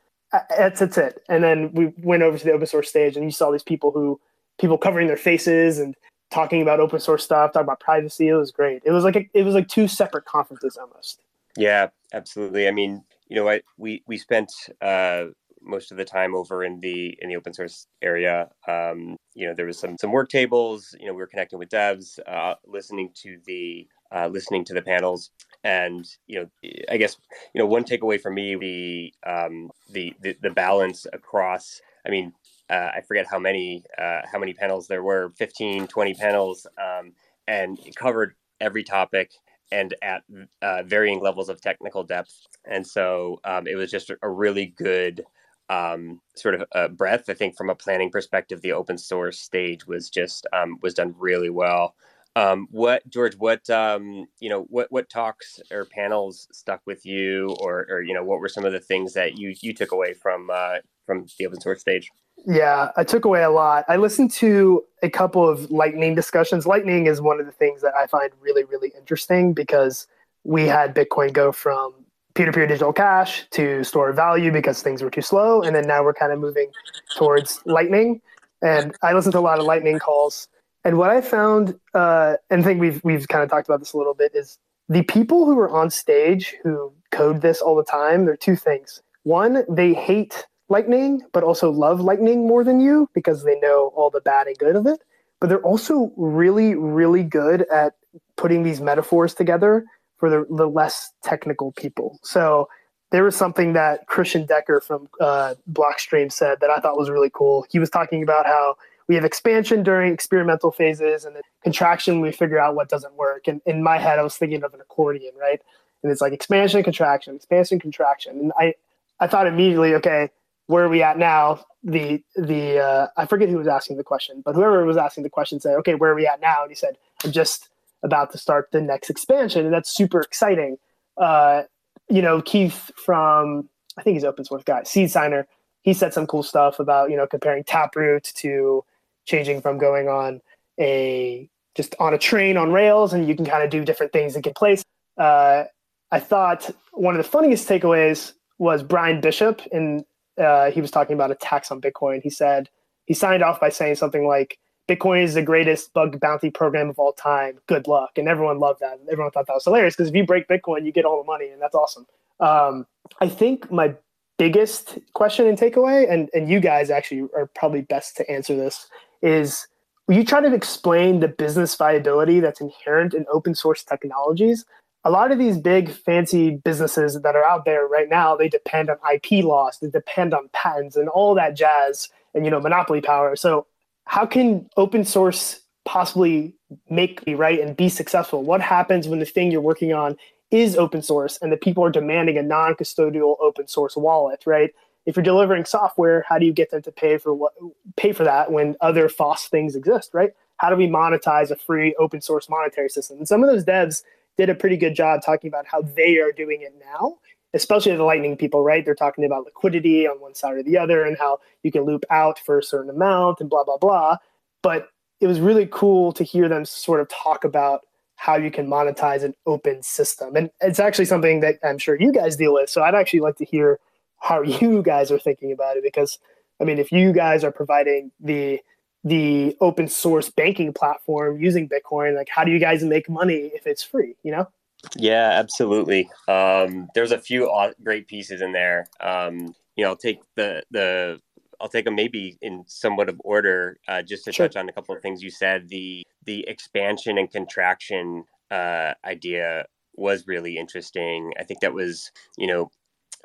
that's 0.50 0.80
that's 0.80 0.98
it. 0.98 1.22
And 1.28 1.42
then 1.42 1.72
we 1.72 1.92
went 1.98 2.22
over 2.22 2.38
to 2.38 2.44
the 2.44 2.52
open 2.52 2.66
source 2.66 2.88
stage, 2.88 3.16
and 3.16 3.24
you 3.24 3.30
saw 3.30 3.50
these 3.50 3.62
people 3.62 3.90
who 3.90 4.20
people 4.60 4.78
covering 4.78 5.06
their 5.06 5.16
faces 5.16 5.78
and 5.78 5.94
talking 6.32 6.62
about 6.62 6.80
open 6.80 7.00
source 7.00 7.24
stuff, 7.24 7.52
talking 7.52 7.64
about 7.64 7.80
privacy. 7.80 8.28
It 8.28 8.34
was 8.34 8.50
great. 8.50 8.82
It 8.84 8.90
was 8.90 9.04
like 9.04 9.16
a, 9.16 9.28
it 9.34 9.44
was 9.44 9.54
like 9.54 9.68
two 9.68 9.86
separate 9.86 10.24
conferences 10.24 10.76
almost. 10.76 11.20
Yeah, 11.56 11.88
absolutely. 12.12 12.66
I 12.66 12.70
mean, 12.70 13.04
you 13.28 13.36
know 13.36 13.44
what? 13.44 13.62
We 13.76 14.02
we 14.06 14.18
spent 14.18 14.50
uh, 14.80 15.26
most 15.60 15.90
of 15.90 15.96
the 15.96 16.04
time 16.04 16.34
over 16.34 16.64
in 16.64 16.80
the 16.80 17.16
in 17.20 17.28
the 17.28 17.36
open 17.36 17.52
source 17.52 17.86
area. 18.00 18.48
Um, 18.66 19.16
you 19.34 19.46
know, 19.46 19.54
there 19.54 19.66
was 19.66 19.78
some 19.78 19.96
some 19.98 20.12
work 20.12 20.28
tables. 20.28 20.94
You 20.98 21.06
know, 21.06 21.12
we 21.12 21.18
were 21.18 21.26
connecting 21.26 21.58
with 21.58 21.68
devs, 21.68 22.18
uh, 22.26 22.54
listening 22.66 23.10
to 23.22 23.38
the 23.46 23.86
uh, 24.14 24.28
listening 24.28 24.64
to 24.64 24.74
the 24.74 24.82
panels, 24.82 25.30
and 25.64 26.06
you 26.26 26.40
know, 26.40 26.70
I 26.90 26.96
guess 26.96 27.16
you 27.54 27.60
know 27.60 27.66
one 27.66 27.84
takeaway 27.84 28.20
for 28.20 28.30
me 28.30 28.56
the 28.56 29.14
um, 29.30 29.70
the, 29.90 30.14
the 30.20 30.36
the 30.42 30.50
balance 30.50 31.06
across. 31.12 31.80
I 32.06 32.10
mean, 32.10 32.32
uh, 32.72 32.90
I 32.96 33.02
forget 33.08 33.26
how 33.30 33.38
many 33.38 33.84
uh, 33.98 34.22
how 34.32 34.40
many 34.40 34.54
panels 34.54 34.88
there 34.88 35.04
were 35.04 35.32
15 35.38 35.88
20 35.88 36.14
panels 36.14 36.66
um, 36.82 37.12
and 37.48 37.78
covered 37.96 38.34
every 38.60 38.84
topic 38.84 39.32
and 39.72 39.94
at 40.02 40.22
uh, 40.62 40.82
varying 40.84 41.20
levels 41.20 41.50
of 41.50 41.60
technical 41.60 42.04
depth 42.04 42.34
and 42.66 42.86
so 42.86 43.40
um, 43.44 43.66
it 43.68 43.76
was 43.76 43.90
just 43.90 44.10
a 44.22 44.30
really 44.30 44.66
good 44.66 45.24
um, 45.70 46.20
sort 46.36 46.54
of 46.54 46.64
a 46.72 46.88
breadth 46.88 47.30
I 47.30 47.34
think 47.34 47.56
from 47.56 47.70
a 47.70 47.76
planning 47.76 48.10
perspective 48.10 48.62
the 48.62 48.72
open 48.72 48.98
source 48.98 49.40
stage 49.40 49.86
was 49.86 50.10
just 50.10 50.46
um, 50.52 50.78
was 50.82 50.94
done 50.94 51.14
really 51.18 51.50
well 51.50 51.94
um, 52.36 52.68
what 52.70 53.08
George? 53.10 53.34
What 53.36 53.68
um, 53.68 54.26
you 54.40 54.48
know? 54.48 54.62
What 54.70 54.86
what 54.90 55.10
talks 55.10 55.60
or 55.70 55.84
panels 55.84 56.48
stuck 56.52 56.80
with 56.86 57.04
you, 57.04 57.54
or 57.60 57.86
or 57.90 58.02
you 58.02 58.14
know, 58.14 58.24
what 58.24 58.40
were 58.40 58.48
some 58.48 58.64
of 58.64 58.72
the 58.72 58.80
things 58.80 59.12
that 59.14 59.36
you 59.38 59.54
you 59.60 59.74
took 59.74 59.92
away 59.92 60.14
from 60.14 60.48
uh, 60.50 60.76
from 61.06 61.26
the 61.38 61.46
open 61.46 61.60
source 61.60 61.80
stage? 61.82 62.10
Yeah, 62.46 62.90
I 62.96 63.04
took 63.04 63.24
away 63.24 63.42
a 63.42 63.50
lot. 63.50 63.84
I 63.88 63.96
listened 63.96 64.30
to 64.32 64.84
a 65.02 65.10
couple 65.10 65.48
of 65.48 65.70
Lightning 65.70 66.14
discussions. 66.14 66.66
Lightning 66.66 67.06
is 67.06 67.20
one 67.20 67.38
of 67.38 67.46
the 67.46 67.52
things 67.52 67.82
that 67.82 67.94
I 67.94 68.06
find 68.06 68.30
really 68.40 68.64
really 68.64 68.92
interesting 68.96 69.52
because 69.52 70.06
we 70.44 70.66
had 70.66 70.94
Bitcoin 70.94 71.32
go 71.32 71.52
from 71.52 71.94
peer-to-peer 72.34 72.66
digital 72.66 72.92
cash 72.92 73.46
to 73.50 73.84
store 73.84 74.12
value 74.12 74.50
because 74.50 74.82
things 74.82 75.02
were 75.02 75.10
too 75.10 75.20
slow, 75.20 75.62
and 75.62 75.76
then 75.76 75.86
now 75.86 76.02
we're 76.02 76.14
kind 76.14 76.32
of 76.32 76.40
moving 76.40 76.70
towards 77.16 77.60
Lightning. 77.66 78.20
And 78.62 78.96
I 79.02 79.12
listened 79.12 79.32
to 79.32 79.38
a 79.38 79.40
lot 79.40 79.58
of 79.58 79.66
Lightning 79.66 79.98
calls 79.98 80.48
and 80.84 80.98
what 80.98 81.10
I 81.10 81.20
found, 81.20 81.78
uh, 81.94 82.36
and 82.50 82.62
I 82.62 82.64
think 82.64 82.80
we've 82.80 83.02
we've 83.04 83.28
kind 83.28 83.44
of 83.44 83.50
talked 83.50 83.68
about 83.68 83.80
this 83.80 83.92
a 83.92 83.96
little 83.96 84.14
bit, 84.14 84.32
is 84.34 84.58
the 84.88 85.02
people 85.02 85.46
who 85.46 85.58
are 85.58 85.70
on 85.70 85.90
stage 85.90 86.56
who 86.62 86.92
code 87.12 87.40
this 87.40 87.60
all 87.60 87.76
the 87.76 87.84
time. 87.84 88.24
There 88.24 88.34
are 88.34 88.36
two 88.36 88.56
things. 88.56 89.00
One, 89.22 89.64
they 89.68 89.94
hate 89.94 90.46
Lightning, 90.68 91.22
but 91.32 91.42
also 91.42 91.70
love 91.70 92.00
Lightning 92.00 92.46
more 92.46 92.64
than 92.64 92.80
you 92.80 93.08
because 93.14 93.44
they 93.44 93.58
know 93.60 93.92
all 93.94 94.10
the 94.10 94.20
bad 94.20 94.46
and 94.46 94.56
good 94.58 94.76
of 94.76 94.86
it. 94.86 95.00
But 95.40 95.48
they're 95.48 95.62
also 95.62 96.12
really, 96.16 96.74
really 96.74 97.24
good 97.24 97.66
at 97.72 97.94
putting 98.36 98.62
these 98.62 98.80
metaphors 98.80 99.34
together 99.34 99.84
for 100.18 100.30
the, 100.30 100.46
the 100.54 100.68
less 100.68 101.12
technical 101.24 101.72
people. 101.72 102.18
So 102.22 102.68
there 103.10 103.24
was 103.24 103.36
something 103.36 103.72
that 103.72 104.06
Christian 104.06 104.46
Decker 104.46 104.80
from 104.80 105.08
uh, 105.20 105.54
Blockstream 105.70 106.30
said 106.30 106.58
that 106.60 106.70
I 106.70 106.78
thought 106.78 106.96
was 106.96 107.10
really 107.10 107.30
cool. 107.32 107.66
He 107.70 107.78
was 107.78 107.90
talking 107.90 108.22
about 108.22 108.46
how 108.46 108.76
we 109.08 109.16
have 109.16 109.24
expansion 109.24 109.82
during 109.82 110.12
experimental 110.12 110.70
phases 110.70 111.24
and 111.24 111.36
then 111.36 111.42
contraction 111.62 112.20
we 112.20 112.32
figure 112.32 112.58
out 112.58 112.74
what 112.74 112.88
doesn't 112.88 113.14
work 113.14 113.46
and 113.46 113.60
in 113.66 113.82
my 113.82 113.98
head 113.98 114.18
i 114.18 114.22
was 114.22 114.36
thinking 114.36 114.64
of 114.64 114.72
an 114.74 114.80
accordion 114.80 115.32
right 115.38 115.60
and 116.02 116.10
it's 116.10 116.20
like 116.20 116.32
expansion 116.32 116.82
contraction 116.82 117.36
expansion 117.36 117.78
contraction 117.78 118.38
and 118.38 118.52
i 118.58 118.74
i 119.20 119.26
thought 119.26 119.46
immediately 119.46 119.94
okay 119.94 120.30
where 120.66 120.84
are 120.84 120.88
we 120.88 121.02
at 121.02 121.18
now? 121.18 121.64
The 121.84 122.22
the 122.36 122.78
uh, 122.78 123.06
i 123.16 123.26
forget 123.26 123.48
who 123.48 123.58
was 123.58 123.66
asking 123.66 123.96
the 123.96 124.04
question 124.04 124.40
but 124.44 124.54
whoever 124.54 124.84
was 124.84 124.96
asking 124.96 125.24
the 125.24 125.30
question 125.30 125.58
said 125.58 125.74
okay 125.78 125.94
where 125.96 126.12
are 126.12 126.14
we 126.14 126.26
at 126.26 126.40
now? 126.40 126.62
And 126.62 126.70
he 126.70 126.76
said 126.76 126.96
i'm 127.24 127.32
just 127.32 127.68
about 128.04 128.30
to 128.32 128.38
start 128.38 128.68
the 128.70 128.80
next 128.80 129.10
expansion 129.10 129.64
and 129.64 129.74
that's 129.74 129.90
super 129.90 130.20
exciting. 130.20 130.78
Uh, 131.16 131.62
you 132.08 132.22
know 132.22 132.40
keith 132.40 132.90
from 132.96 133.68
i 133.98 134.02
think 134.02 134.14
he's 134.14 134.24
open 134.24 134.44
source 134.44 134.62
guy 134.64 134.82
SeedSigner 134.82 135.44
he 135.82 135.92
said 135.92 136.14
some 136.14 136.26
cool 136.26 136.42
stuff 136.42 136.78
about 136.78 137.10
you 137.10 137.16
know 137.16 137.26
comparing 137.26 137.64
taproot 137.64 138.24
to 138.36 138.84
changing 139.24 139.60
from 139.60 139.78
going 139.78 140.08
on 140.08 140.40
a 140.78 141.48
just 141.74 141.94
on 141.98 142.12
a 142.14 142.18
train 142.18 142.56
on 142.56 142.72
rails 142.72 143.12
and 143.12 143.26
you 143.26 143.34
can 143.34 143.44
kind 143.44 143.62
of 143.62 143.70
do 143.70 143.84
different 143.84 144.12
things 144.12 144.36
in 144.36 144.42
place. 144.54 144.84
Uh, 145.16 145.64
I 146.10 146.20
thought 146.20 146.70
one 146.92 147.14
of 147.14 147.18
the 147.22 147.28
funniest 147.28 147.68
takeaways 147.68 148.32
was 148.58 148.82
Bryan 148.82 149.20
Bishop, 149.20 149.62
and 149.72 150.04
uh, 150.38 150.70
he 150.70 150.80
was 150.80 150.90
talking 150.90 151.14
about 151.14 151.30
a 151.30 151.34
tax 151.34 151.70
on 151.70 151.80
Bitcoin. 151.80 152.22
He 152.22 152.30
said 152.30 152.68
he 153.06 153.14
signed 153.14 153.42
off 153.42 153.60
by 153.60 153.68
saying 153.68 153.96
something 153.96 154.26
like, 154.26 154.58
"Bitcoin 154.88 155.22
is 155.22 155.34
the 155.34 155.42
greatest 155.42 155.92
bug 155.92 156.18
bounty 156.20 156.50
program 156.50 156.88
of 156.88 156.98
all 156.98 157.12
time. 157.12 157.58
Good 157.66 157.86
luck," 157.86 158.10
and 158.16 158.28
everyone 158.28 158.58
loved 158.58 158.80
that. 158.80 159.00
Everyone 159.10 159.30
thought 159.30 159.46
that 159.46 159.54
was 159.54 159.64
hilarious 159.64 159.94
because 159.94 160.08
if 160.08 160.14
you 160.14 160.26
break 160.26 160.48
Bitcoin, 160.48 160.84
you 160.84 160.92
get 160.92 161.04
all 161.04 161.18
the 161.18 161.26
money, 161.26 161.48
and 161.48 161.60
that's 161.60 161.74
awesome. 161.74 162.06
Um, 162.40 162.86
I 163.20 163.28
think 163.28 163.70
my 163.70 163.94
biggest 164.38 164.98
question 165.14 165.46
and 165.46 165.58
takeaway, 165.58 166.10
and 166.10 166.30
and 166.34 166.48
you 166.48 166.60
guys 166.60 166.90
actually 166.90 167.28
are 167.34 167.46
probably 167.54 167.82
best 167.82 168.16
to 168.16 168.30
answer 168.30 168.56
this, 168.56 168.88
is 169.22 169.66
you 170.08 170.24
try 170.24 170.40
to 170.40 170.52
explain 170.52 171.20
the 171.20 171.28
business 171.28 171.74
viability 171.74 172.40
that's 172.40 172.60
inherent 172.60 173.14
in 173.14 173.24
open 173.32 173.54
source 173.54 173.84
technologies. 173.84 174.64
A 175.04 175.10
lot 175.10 175.32
of 175.32 175.38
these 175.38 175.58
big 175.58 175.90
fancy 175.90 176.50
businesses 176.50 177.20
that 177.20 177.34
are 177.34 177.44
out 177.44 177.64
there 177.64 177.86
right 177.86 178.08
now, 178.08 178.36
they 178.36 178.48
depend 178.48 178.88
on 178.88 178.98
IP 179.12 179.44
laws, 179.44 179.78
they 179.80 179.90
depend 179.90 180.32
on 180.32 180.48
patents 180.52 180.96
and 180.96 181.08
all 181.08 181.34
that 181.34 181.56
jazz 181.56 182.08
and 182.34 182.44
you 182.44 182.50
know 182.50 182.60
monopoly 182.60 183.00
power. 183.00 183.34
So 183.36 183.66
how 184.04 184.26
can 184.26 184.68
open 184.76 185.04
source 185.04 185.60
possibly 185.84 186.54
make 186.88 187.26
me 187.26 187.34
right 187.34 187.60
and 187.60 187.76
be 187.76 187.88
successful? 187.88 188.42
What 188.42 188.60
happens 188.60 189.08
when 189.08 189.18
the 189.18 189.26
thing 189.26 189.50
you're 189.50 189.60
working 189.60 189.92
on 189.92 190.16
is 190.50 190.76
open 190.76 191.02
source 191.02 191.38
and 191.42 191.50
the 191.50 191.56
people 191.56 191.84
are 191.84 191.90
demanding 191.90 192.38
a 192.38 192.42
non-custodial 192.42 193.36
open 193.40 193.66
source 193.66 193.96
wallet, 193.96 194.44
right? 194.46 194.72
if 195.06 195.16
you're 195.16 195.24
delivering 195.24 195.64
software, 195.64 196.24
how 196.28 196.38
do 196.38 196.46
you 196.46 196.52
get 196.52 196.70
them 196.70 196.82
to 196.82 196.92
pay 196.92 197.18
for 197.18 197.34
what 197.34 197.52
pay 197.96 198.12
for 198.12 198.24
that 198.24 198.52
when 198.52 198.76
other 198.80 199.08
FOSS 199.08 199.48
things 199.48 199.74
exist, 199.74 200.10
right? 200.12 200.32
How 200.58 200.70
do 200.70 200.76
we 200.76 200.86
monetize 200.86 201.50
a 201.50 201.56
free 201.56 201.94
open 201.98 202.20
source 202.20 202.48
monetary 202.48 202.88
system? 202.88 203.18
And 203.18 203.26
some 203.26 203.42
of 203.42 203.50
those 203.50 203.64
devs 203.64 204.02
did 204.36 204.50
a 204.50 204.54
pretty 204.54 204.76
good 204.76 204.94
job 204.94 205.20
talking 205.24 205.48
about 205.48 205.66
how 205.66 205.82
they 205.82 206.18
are 206.18 206.32
doing 206.32 206.62
it 206.62 206.74
now, 206.80 207.18
especially 207.54 207.94
the 207.96 208.04
Lightning 208.04 208.36
people, 208.36 208.62
right? 208.62 208.84
They're 208.84 208.94
talking 208.94 209.24
about 209.24 209.44
liquidity 209.44 210.06
on 210.06 210.20
one 210.20 210.34
side 210.34 210.54
or 210.54 210.62
the 210.62 210.78
other 210.78 211.04
and 211.04 211.16
how 211.18 211.38
you 211.62 211.70
can 211.70 211.82
loop 211.82 212.04
out 212.10 212.38
for 212.38 212.58
a 212.58 212.62
certain 212.62 212.90
amount 212.90 213.40
and 213.40 213.50
blah 213.50 213.64
blah 213.64 213.78
blah. 213.78 214.16
But 214.62 214.88
it 215.20 215.26
was 215.26 215.40
really 215.40 215.68
cool 215.70 216.12
to 216.12 216.24
hear 216.24 216.48
them 216.48 216.64
sort 216.64 217.00
of 217.00 217.08
talk 217.08 217.44
about 217.44 217.82
how 218.16 218.36
you 218.36 218.50
can 218.50 218.66
monetize 218.68 219.22
an 219.22 219.34
open 219.46 219.82
system. 219.82 220.36
And 220.36 220.50
it's 220.60 220.78
actually 220.78 221.06
something 221.06 221.40
that 221.40 221.58
I'm 221.64 221.78
sure 221.78 222.00
you 222.00 222.12
guys 222.12 222.36
deal 222.36 222.54
with. 222.54 222.70
So 222.70 222.82
I'd 222.82 222.94
actually 222.94 223.20
like 223.20 223.36
to 223.36 223.44
hear 223.44 223.78
how 224.20 224.42
you 224.60 224.82
guys 224.82 225.10
are 225.10 225.18
thinking 225.18 225.52
about 225.52 225.76
it 225.76 225.82
because 225.82 226.18
I 226.60 226.64
mean, 226.64 226.78
if 226.78 226.92
you 226.92 227.12
guys 227.12 227.42
are 227.42 227.50
providing 227.50 228.12
the 228.20 228.60
the 229.04 229.56
open 229.60 229.88
source 229.88 230.30
banking 230.30 230.72
platform 230.72 231.40
using 231.40 231.68
Bitcoin, 231.68 232.16
like 232.16 232.28
how 232.28 232.44
do 232.44 232.52
you 232.52 232.58
guys 232.58 232.84
make 232.84 233.08
money 233.08 233.50
if 233.54 233.66
it's 233.66 233.82
free? 233.82 234.14
You 234.22 234.32
know? 234.32 234.48
Yeah, 234.96 235.30
absolutely. 235.32 236.08
Um, 236.28 236.88
there's 236.94 237.12
a 237.12 237.18
few 237.18 237.50
great 237.82 238.08
pieces 238.08 238.40
in 238.40 238.52
there. 238.52 238.86
Um, 239.00 239.54
you 239.76 239.84
know, 239.84 239.90
I'll 239.90 239.96
take 239.96 240.20
the 240.34 240.62
the 240.70 241.20
I'll 241.60 241.68
take 241.68 241.84
them 241.84 241.94
maybe 241.94 242.36
in 242.42 242.64
somewhat 242.66 243.08
of 243.08 243.20
order, 243.24 243.78
uh, 243.86 244.02
just 244.02 244.24
to 244.24 244.32
sure. 244.32 244.48
touch 244.48 244.56
on 244.56 244.68
a 244.68 244.72
couple 244.72 244.94
of 244.94 245.00
things 245.00 245.22
you 245.22 245.30
said. 245.30 245.68
The 245.68 246.04
the 246.24 246.46
expansion 246.48 247.18
and 247.18 247.30
contraction 247.30 248.24
uh, 248.50 248.94
idea 249.04 249.66
was 249.94 250.26
really 250.26 250.56
interesting. 250.56 251.32
I 251.38 251.44
think 251.44 251.60
that 251.60 251.72
was, 251.72 252.10
you 252.36 252.46
know, 252.46 252.70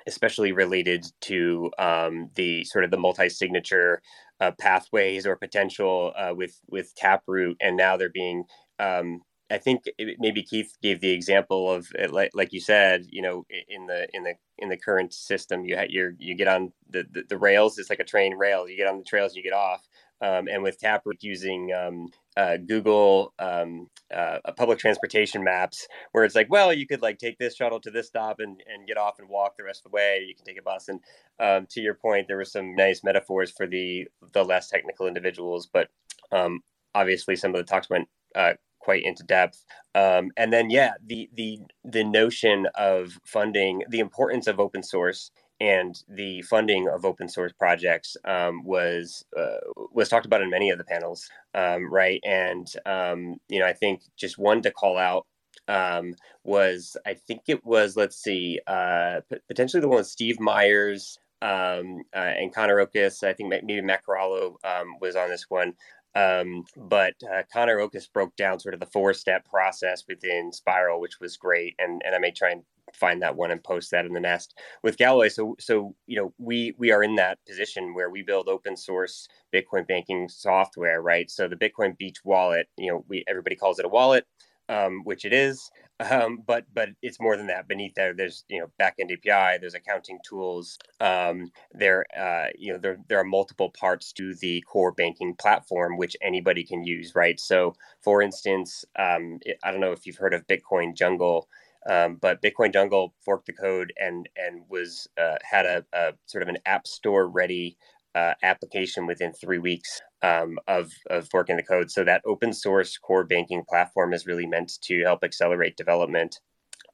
especially 0.06 0.52
related 0.52 1.06
to 1.22 1.72
um, 1.80 2.30
the 2.36 2.64
sort 2.66 2.86
of 2.86 2.92
the 2.92 2.98
multi-signature 2.98 4.02
uh, 4.40 4.52
pathways 4.60 5.26
or 5.26 5.36
potential 5.36 6.14
uh, 6.16 6.34
with 6.36 6.60
with 6.70 6.96
Taproot, 6.96 7.58
and 7.62 7.78
now 7.78 7.98
they're 7.98 8.10
being. 8.10 8.44
Um, 8.80 9.22
I 9.50 9.58
think 9.58 9.86
maybe 10.20 10.44
Keith 10.44 10.74
gave 10.82 11.00
the 11.00 11.12
example 11.12 11.72
of 11.72 11.88
like 12.10 12.32
like 12.34 12.52
you 12.52 12.60
said, 12.60 13.06
you 13.10 13.22
know, 13.22 13.46
in 13.70 13.88
the 13.88 14.08
in 14.14 14.24
the 14.24 14.34
in 14.58 14.70
the 14.70 14.78
current 14.78 15.14
system, 15.14 15.64
you 15.64 15.78
had 15.78 15.90
your 15.90 16.14
you 16.20 16.36
get 16.36 16.50
on 16.50 16.74
the, 16.90 17.06
the, 17.12 17.24
the 17.30 17.38
rails. 17.38 17.78
It's 17.78 17.90
like 17.90 18.02
a 18.02 18.04
train 18.04 18.36
rail. 18.36 18.68
You 18.68 18.76
get 18.76 18.88
on 18.88 18.98
the 18.98 19.06
trails, 19.06 19.36
you 19.36 19.44
get 19.44 19.54
off. 19.54 19.88
Um, 20.20 20.48
and 20.48 20.64
with 20.64 20.80
Taproot 20.80 21.24
using 21.24 21.72
um, 21.74 22.08
uh, 22.38 22.58
Google 22.58 23.34
um, 23.40 23.90
uh, 24.16 24.38
public 24.56 24.78
transportation 24.78 25.44
maps, 25.44 25.88
where 26.12 26.24
it's 26.24 26.36
like, 26.36 26.50
well, 26.50 26.72
you 26.72 26.86
could 26.86 27.02
like 27.02 27.18
take 27.18 27.40
this 27.40 27.56
shuttle 27.56 27.82
to 27.82 27.92
this 27.92 28.08
stop 28.08 28.38
and, 28.40 28.62
and 28.72 28.88
get 28.88 28.98
off 28.98 29.20
and 29.20 29.28
walk 29.28 29.58
the 29.58 29.64
rest 29.64 29.82
of 29.84 29.92
the 29.92 29.96
way. 29.96 30.24
You 30.28 30.36
can 30.36 30.46
take 30.46 30.60
a 30.60 30.62
bus. 30.62 30.88
And 30.88 31.00
um, 31.40 31.66
to 31.72 31.82
your 31.82 31.96
point, 31.96 32.28
there 32.28 32.38
were 32.38 32.46
some 32.46 32.76
nice 32.76 33.04
metaphors 33.04 33.52
for 33.52 33.66
the 33.68 34.08
the 34.34 34.44
less 34.44 34.70
technical 34.70 35.08
individuals, 35.08 35.68
but 35.72 35.88
um, 36.32 36.62
obviously 36.94 37.36
some 37.36 37.56
of 37.56 37.58
the 37.58 37.70
talks 37.70 37.90
went 37.90 38.08
uh, 38.36 38.54
quite 38.80 39.04
into 39.04 39.24
depth. 39.24 39.66
Um, 39.96 40.32
and 40.38 40.54
then, 40.54 40.70
yeah, 40.70 40.94
the 41.06 41.30
the 41.34 41.60
the 41.84 42.04
notion 42.04 42.68
of 42.76 43.20
funding, 43.26 43.82
the 43.90 44.00
importance 44.00 44.46
of 44.46 44.60
open 44.60 44.84
source 44.84 45.32
and 45.60 46.02
the 46.08 46.42
funding 46.44 46.88
of 46.88 47.06
open 47.06 47.28
source 47.28 47.52
projects 47.52 48.16
um, 48.26 48.64
was 48.64 49.26
uh, 49.38 49.58
was 49.92 50.10
talked 50.10 50.26
about 50.26 50.42
in 50.42 50.50
many 50.50 50.70
of 50.70 50.78
the 50.78 50.84
panels, 50.84 51.30
um, 51.56 51.92
right? 51.92 52.22
And 52.24 52.68
um, 52.86 53.38
you 53.50 53.60
know, 53.60 53.66
I 53.66 53.74
think 53.74 54.02
just 54.18 54.38
one 54.38 54.62
to 54.62 54.72
call 54.72 54.98
out 54.98 55.26
um, 55.68 56.16
was 56.44 56.96
I 57.06 57.16
think 57.16 57.42
it 57.48 57.66
was 57.66 57.98
let's 57.98 58.18
see, 58.18 58.60
uh, 58.68 59.22
potentially 59.48 59.82
the 59.82 59.88
one 59.88 59.98
with 59.98 60.08
Steve 60.08 60.40
Myers 60.40 61.18
um, 61.42 62.04
uh, 62.16 62.20
and 62.20 62.54
Conor 62.54 62.86
Okus. 62.86 63.24
I 63.24 63.34
think 63.34 63.50
maybe 63.50 63.82
Matt 63.82 64.04
Corallo 64.08 64.56
um, 64.64 64.96
was 65.02 65.16
on 65.16 65.30
this 65.30 65.46
one. 65.50 65.74
Um, 66.16 66.64
but 66.76 67.14
uh, 67.32 67.44
Conor 67.54 67.78
Okus 67.78 68.12
broke 68.12 68.36
down 68.36 68.60
sort 68.60 68.74
of 68.74 68.80
the 68.80 68.88
four 68.88 69.14
step 69.14 69.46
process 69.46 70.04
within 70.08 70.52
Spiral, 70.52 71.00
which 71.00 71.20
was 71.20 71.38
great. 71.38 71.76
And, 71.78 72.02
and 72.04 72.16
I 72.16 72.20
may 72.20 72.32
try 72.32 72.52
and 72.52 72.64
find 72.94 73.22
that 73.22 73.36
one 73.36 73.52
and 73.52 73.64
post 73.64 73.92
that 73.92 74.06
in 74.06 74.14
the 74.14 74.20
nest 74.20 74.58
with 74.84 74.98
Galoy. 74.98 75.32
So, 75.32 75.56
so, 75.60 75.96
you 76.06 76.18
know, 76.18 76.34
we, 76.38 76.74
we 76.78 76.92
are 76.92 77.04
in 77.04 77.16
that 77.16 77.40
position 77.48 77.94
where 77.94 78.10
we 78.10 78.22
build 78.22 78.48
open 78.48 78.76
source 78.78 79.28
Bitcoin 79.54 79.88
banking 79.88 80.30
software, 80.30 81.02
right? 81.02 81.30
So 81.30 81.48
the 81.48 81.56
Bitcoin 81.56 81.98
Beach 81.98 82.18
wallet, 82.24 82.68
you 82.78 82.92
know, 82.92 83.06
we, 83.08 83.24
everybody 83.28 83.56
calls 83.56 83.80
it 83.80 83.86
a 83.86 83.90
wallet 83.90 84.26
um, 84.70 85.02
which 85.04 85.26
it 85.26 85.34
is. 85.34 85.70
Um, 86.00 86.44
but 86.46 86.66
but 86.76 86.90
it's 87.02 87.20
more 87.20 87.36
than 87.38 87.48
that. 87.48 87.68
Beneath 87.68 87.96
there, 87.96 88.14
there's 88.14 88.44
you 88.50 88.60
know 88.60 88.68
backend 88.80 89.12
API, 89.12 89.58
there's 89.60 89.74
accounting 89.74 90.20
tools. 90.28 90.78
Um, 91.00 91.52
there 91.72 92.06
uh, 92.18 92.48
you 92.56 92.72
know 92.72 92.78
there 92.78 93.00
there 93.08 93.20
are 93.20 93.24
multiple 93.24 93.72
parts 93.72 94.12
to 94.14 94.36
the 94.36 94.62
core 94.62 94.92
banking 94.92 95.34
platform 95.36 95.98
which 95.98 96.16
anybody 96.22 96.64
can 96.64 96.84
use, 96.84 97.16
right? 97.16 97.40
So 97.40 97.74
for 98.02 98.22
instance, 98.22 98.86
um, 99.00 99.40
I 99.64 99.72
don't 99.72 99.80
know 99.80 99.92
if 99.92 100.06
you've 100.06 100.18
heard 100.18 100.36
of 100.36 100.46
Bitcoin 100.46 100.96
Jungle. 100.96 101.48
Um, 101.90 102.18
but 102.22 102.42
Bitcoin 102.42 102.74
Jungle 102.74 103.14
forked 103.24 103.46
the 103.46 103.54
code 103.54 103.94
and 103.98 104.28
and 104.36 104.64
was 104.70 105.08
uh, 105.20 105.36
had 105.42 105.66
a, 105.66 105.86
a, 105.94 106.14
sort 106.26 106.44
of 106.44 106.50
an 106.50 106.58
app 106.66 106.86
store 106.86 107.28
ready 107.28 107.78
uh, 108.16 108.34
application 108.44 109.06
within 109.06 109.32
three 109.32 109.60
weeks 109.60 110.02
um, 110.24 110.58
of, 110.68 110.92
of 111.10 111.30
forking 111.30 111.56
the 111.56 111.64
code. 111.64 111.92
So 111.92 112.04
that 112.04 112.24
open 112.26 112.52
source 112.52 112.98
core 112.98 113.24
banking 113.24 113.64
platform 113.70 114.14
is 114.14 114.26
really 114.26 114.48
meant 114.48 114.80
to 114.82 115.04
help 115.04 115.24
accelerate 115.24 115.78
development 115.78 116.40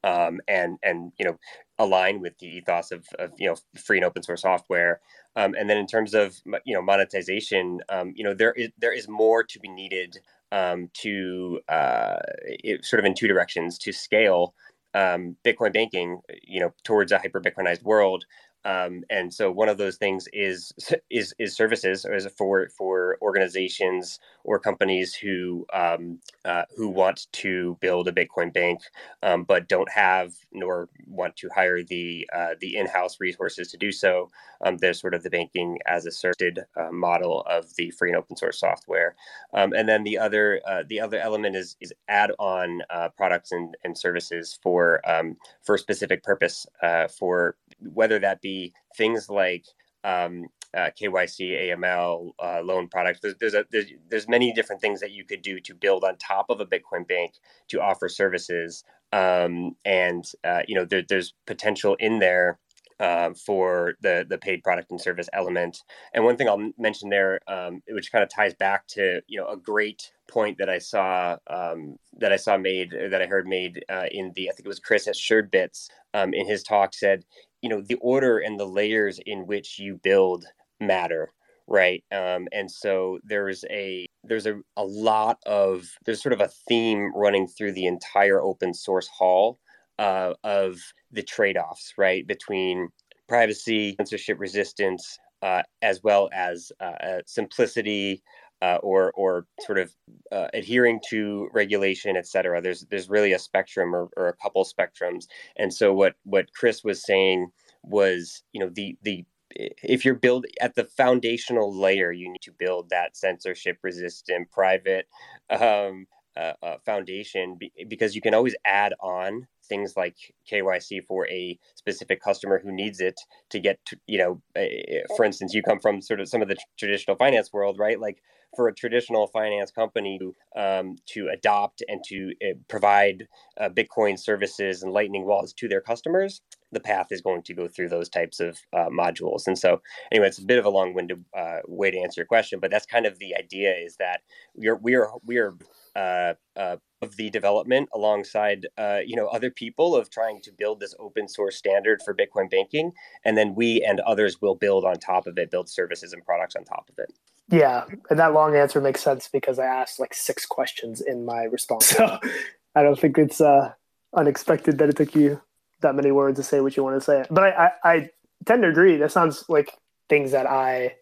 um, 0.04 0.40
and 0.46 0.78
and 0.82 1.12
you 1.18 1.24
know 1.24 1.38
align 1.78 2.20
with 2.20 2.38
the 2.38 2.46
ethos 2.46 2.92
of, 2.92 3.04
of 3.18 3.32
you 3.38 3.48
know 3.48 3.56
free 3.82 3.98
and 3.98 4.04
open 4.04 4.22
source 4.22 4.42
software. 4.42 5.00
Um, 5.36 5.54
and 5.58 5.68
then 5.68 5.78
in 5.78 5.86
terms 5.86 6.14
of 6.14 6.36
you 6.64 6.74
know 6.74 6.82
monetization, 6.82 7.80
um, 7.88 8.12
you 8.14 8.22
know 8.22 8.34
there 8.34 8.52
is 8.52 8.68
there 8.78 8.92
is 8.92 9.08
more 9.08 9.42
to 9.42 9.58
be 9.58 9.68
needed 9.68 10.18
um, 10.52 10.90
to 10.94 11.60
uh, 11.68 12.18
it, 12.44 12.84
sort 12.84 13.00
of 13.00 13.06
in 13.06 13.14
two 13.14 13.26
directions 13.26 13.78
to 13.78 13.92
scale 13.92 14.54
um, 14.94 15.36
Bitcoin 15.44 15.72
banking, 15.72 16.20
you 16.42 16.60
know, 16.60 16.72
towards 16.84 17.12
a 17.12 17.18
hyper 17.18 17.40
Bitcoinized 17.40 17.82
world, 17.82 18.24
um, 18.64 19.04
and 19.10 19.32
so 19.32 19.50
one 19.50 19.68
of 19.68 19.78
those 19.78 19.96
things 19.96 20.28
is 20.32 20.72
is 21.10 21.34
is 21.38 21.56
services 21.56 22.06
is 22.10 22.26
for 22.36 22.68
for 22.76 23.18
organizations 23.22 24.20
or 24.44 24.58
companies 24.58 25.14
who 25.14 25.66
um, 25.72 26.18
uh, 26.44 26.64
who 26.76 26.88
want 26.88 27.26
to 27.32 27.76
build 27.80 28.08
a 28.08 28.12
Bitcoin 28.12 28.52
bank 28.52 28.80
um, 29.22 29.44
but 29.44 29.68
don't 29.68 29.90
have 29.90 30.34
nor 30.52 30.88
want 31.06 31.36
to 31.36 31.48
hire 31.54 31.82
the 31.82 32.28
uh, 32.34 32.54
the 32.60 32.76
in-house 32.76 33.20
resources 33.20 33.70
to 33.70 33.76
do 33.76 33.92
so. 33.92 34.30
Um, 34.64 34.76
there's 34.78 35.00
sort 35.00 35.14
of 35.14 35.22
the 35.22 35.30
banking 35.30 35.78
as 35.86 36.06
a 36.06 36.10
service 36.10 36.34
uh, 36.76 36.90
model 36.92 37.42
of 37.48 37.74
the 37.76 37.90
free 37.90 38.10
and 38.10 38.18
open 38.18 38.36
source 38.36 38.60
software. 38.60 39.14
Um, 39.52 39.72
and 39.72 39.88
then 39.88 40.04
the 40.04 40.18
other 40.18 40.60
uh, 40.66 40.84
the 40.88 41.00
other 41.00 41.18
element 41.18 41.56
is 41.56 41.76
is 41.80 41.92
add-on 42.08 42.82
uh, 42.90 43.08
products 43.10 43.52
and, 43.52 43.76
and 43.84 43.96
services 43.96 44.58
for 44.62 45.00
um, 45.08 45.36
for 45.62 45.78
specific 45.78 46.22
purpose 46.22 46.66
uh, 46.82 47.08
for 47.08 47.56
whether 47.80 48.18
that 48.18 48.40
be 48.40 48.53
things 48.96 49.28
like 49.28 49.64
um, 50.04 50.46
uh, 50.76 50.90
KYC, 51.00 51.70
AML, 51.70 52.32
uh, 52.42 52.60
loan 52.62 52.88
products. 52.88 53.20
There's 53.20 53.36
there's, 53.40 53.54
a, 53.54 53.64
there's, 53.70 53.86
there's 54.10 54.28
many 54.28 54.52
different 54.52 54.82
things 54.82 55.00
that 55.00 55.12
you 55.12 55.24
could 55.24 55.42
do 55.42 55.60
to 55.60 55.74
build 55.74 56.04
on 56.04 56.16
top 56.16 56.46
of 56.50 56.60
a 56.60 56.66
Bitcoin 56.66 57.06
bank 57.06 57.34
to 57.68 57.80
offer 57.80 58.08
services, 58.08 58.84
um, 59.12 59.76
and 59.84 60.24
uh, 60.42 60.62
you 60.66 60.74
know 60.74 60.84
there, 60.84 61.04
there's 61.08 61.34
potential 61.46 61.96
in 62.00 62.18
there 62.18 62.58
um, 63.00 63.34
for 63.34 63.94
the 64.00 64.26
the 64.28 64.38
paid 64.38 64.62
product 64.62 64.90
and 64.90 65.00
service 65.00 65.28
element. 65.32 65.78
And 66.12 66.24
one 66.24 66.36
thing 66.36 66.48
I'll 66.48 66.70
mention 66.78 67.08
there, 67.08 67.40
um, 67.48 67.82
which 67.88 68.10
kind 68.10 68.22
of 68.22 68.28
ties 68.28 68.54
back 68.54 68.86
to 68.88 69.20
you 69.26 69.40
know 69.40 69.48
a 69.48 69.56
great 69.56 70.10
point 70.28 70.58
that 70.58 70.68
I 70.68 70.78
saw 70.78 71.36
um, 71.48 71.96
that 72.18 72.32
I 72.32 72.36
saw 72.36 72.56
made 72.56 72.90
that 72.90 73.22
I 73.22 73.26
heard 73.26 73.46
made 73.46 73.84
uh, 73.88 74.06
in 74.10 74.32
the 74.34 74.48
I 74.48 74.52
think 74.52 74.66
it 74.66 74.68
was 74.68 74.80
Chris 74.80 75.06
at 75.06 75.14
Suredbits 75.14 75.88
um, 76.14 76.34
in 76.34 76.46
his 76.46 76.62
talk 76.62 76.94
said 76.94 77.24
you 77.64 77.70
know 77.70 77.80
the 77.80 77.98
order 78.02 78.38
and 78.38 78.60
the 78.60 78.66
layers 78.66 79.18
in 79.24 79.46
which 79.46 79.78
you 79.78 79.98
build 80.02 80.44
matter 80.80 81.30
right? 81.66 82.04
Um, 82.12 82.46
and 82.52 82.70
so 82.70 83.18
there's 83.24 83.64
a 83.70 84.06
there's 84.22 84.46
a, 84.46 84.60
a 84.76 84.84
lot 84.84 85.38
of 85.46 85.86
there's 86.04 86.22
sort 86.22 86.34
of 86.34 86.40
a 86.40 86.50
theme 86.68 87.10
running 87.14 87.46
through 87.46 87.72
the 87.72 87.86
entire 87.86 88.40
open 88.40 88.74
source 88.74 89.08
hall 89.08 89.58
uh, 89.98 90.34
of 90.44 90.78
the 91.10 91.22
trade-offs 91.22 91.94
right 91.96 92.26
between 92.26 92.88
privacy 93.28 93.94
censorship 93.96 94.38
resistance 94.38 95.18
uh, 95.42 95.62
as 95.80 96.02
well 96.02 96.28
as 96.34 96.70
uh, 96.80 96.96
uh 97.02 97.20
simplicity 97.26 98.22
uh, 98.64 98.78
or 98.82 99.12
or 99.12 99.46
sort 99.60 99.78
of 99.78 99.94
uh, 100.32 100.48
adhering 100.54 100.98
to 101.10 101.48
regulation, 101.52 102.16
et 102.16 102.26
cetera. 102.26 102.62
There's 102.62 102.86
there's 102.90 103.10
really 103.10 103.34
a 103.34 103.38
spectrum 103.38 103.94
or, 103.94 104.08
or 104.16 104.28
a 104.28 104.36
couple 104.42 104.64
spectrums. 104.64 105.26
And 105.56 105.72
so 105.72 105.92
what 105.92 106.14
what 106.24 106.46
Chris 106.54 106.82
was 106.82 107.04
saying 107.04 107.48
was, 107.82 108.42
you 108.52 108.60
know, 108.60 108.70
the 108.72 108.96
the 109.02 109.26
if 109.50 110.04
you're 110.04 110.14
build 110.14 110.46
at 110.60 110.74
the 110.74 110.84
foundational 110.84 111.78
layer, 111.78 112.10
you 112.10 112.30
need 112.32 112.42
to 112.42 112.52
build 112.58 112.88
that 112.88 113.16
censorship 113.16 113.78
resistant 113.82 114.50
private 114.50 115.06
um, 115.50 116.06
uh, 116.36 116.54
uh, 116.62 116.76
foundation 116.84 117.56
be, 117.56 117.70
because 117.86 118.14
you 118.14 118.20
can 118.20 118.34
always 118.34 118.56
add 118.64 118.94
on 119.00 119.46
things 119.68 119.94
like 119.96 120.16
KYC 120.50 121.04
for 121.06 121.28
a 121.28 121.58
specific 121.74 122.20
customer 122.20 122.60
who 122.62 122.72
needs 122.72 123.00
it 123.00 123.14
to 123.50 123.60
get 123.60 123.78
to, 123.86 123.96
you 124.06 124.18
know, 124.18 124.42
uh, 124.56 125.06
for 125.16 125.24
instance, 125.24 125.54
you 125.54 125.62
come 125.62 125.78
from 125.78 126.02
sort 126.02 126.20
of 126.20 126.28
some 126.28 126.42
of 126.42 126.48
the 126.48 126.56
traditional 126.78 127.16
finance 127.16 127.52
world, 127.52 127.78
right? 127.78 128.00
Like 128.00 128.22
for 128.54 128.68
a 128.68 128.74
traditional 128.74 129.26
finance 129.26 129.70
company 129.70 130.18
to, 130.18 130.34
um, 130.60 130.96
to 131.06 131.28
adopt 131.28 131.82
and 131.88 132.02
to 132.08 132.32
uh, 132.42 132.54
provide 132.68 133.26
uh, 133.60 133.68
Bitcoin 133.68 134.18
services 134.18 134.82
and 134.82 134.92
Lightning 134.92 135.24
wallets 135.24 135.52
to 135.54 135.68
their 135.68 135.80
customers, 135.80 136.40
the 136.72 136.80
path 136.80 137.06
is 137.10 137.20
going 137.20 137.42
to 137.42 137.54
go 137.54 137.68
through 137.68 137.88
those 137.88 138.08
types 138.08 138.40
of 138.40 138.58
uh, 138.72 138.88
modules. 138.90 139.46
And 139.46 139.58
so, 139.58 139.80
anyway, 140.12 140.26
it's 140.26 140.38
a 140.38 140.44
bit 140.44 140.58
of 140.58 140.66
a 140.66 140.70
long-winded 140.70 141.24
uh, 141.36 141.58
way 141.66 141.90
to 141.90 141.98
answer 141.98 142.20
your 142.20 142.26
question, 142.26 142.60
but 142.60 142.70
that's 142.70 142.86
kind 142.86 143.06
of 143.06 143.18
the 143.18 143.34
idea: 143.36 143.72
is 143.72 143.96
that 143.96 144.20
we 144.54 144.68
are 144.68 144.76
we 144.76 144.94
are 144.94 145.10
we 145.24 145.38
are 145.38 145.54
uh, 145.96 146.34
uh, 146.56 146.76
of 147.00 147.16
the 147.16 147.30
development 147.30 147.88
alongside 147.94 148.66
uh, 148.76 149.00
you 149.04 149.16
know 149.16 149.26
other 149.28 149.50
people 149.50 149.94
of 149.94 150.10
trying 150.10 150.40
to 150.42 150.52
build 150.52 150.80
this 150.80 150.94
open 150.98 151.28
source 151.28 151.56
standard 151.56 152.00
for 152.04 152.14
Bitcoin 152.14 152.50
banking, 152.50 152.92
and 153.24 153.36
then 153.38 153.54
we 153.54 153.82
and 153.82 154.00
others 154.00 154.40
will 154.42 154.54
build 154.54 154.84
on 154.84 154.96
top 154.96 155.26
of 155.26 155.38
it, 155.38 155.50
build 155.50 155.68
services 155.68 156.12
and 156.12 156.24
products 156.24 156.56
on 156.56 156.64
top 156.64 156.88
of 156.90 156.98
it. 156.98 157.12
Yeah, 157.50 157.84
and 158.08 158.18
that 158.18 158.32
long 158.32 158.56
answer 158.56 158.80
makes 158.80 159.02
sense 159.02 159.28
because 159.28 159.58
I 159.58 159.66
asked 159.66 160.00
like 160.00 160.14
six 160.14 160.46
questions 160.46 161.00
in 161.00 161.24
my 161.24 161.42
response, 161.44 161.86
so 161.86 162.18
I 162.74 162.82
don't 162.82 162.98
think 162.98 163.18
it's 163.18 163.40
uh, 163.40 163.72
unexpected 164.14 164.78
that 164.78 164.88
it 164.88 164.96
took 164.96 165.14
you 165.14 165.40
that 165.82 165.94
many 165.94 166.10
words 166.10 166.38
to 166.38 166.42
say 166.42 166.60
what 166.60 166.76
you 166.76 166.82
want 166.82 166.96
to 166.96 167.04
say. 167.04 167.24
But 167.30 167.44
I, 167.44 167.50
I, 167.84 167.92
I 167.92 168.10
tend 168.46 168.62
to 168.62 168.68
agree. 168.68 168.96
That 168.96 169.12
sounds 169.12 169.44
like 169.48 169.70
things 170.08 170.30
that 170.32 170.46
I 170.46 170.94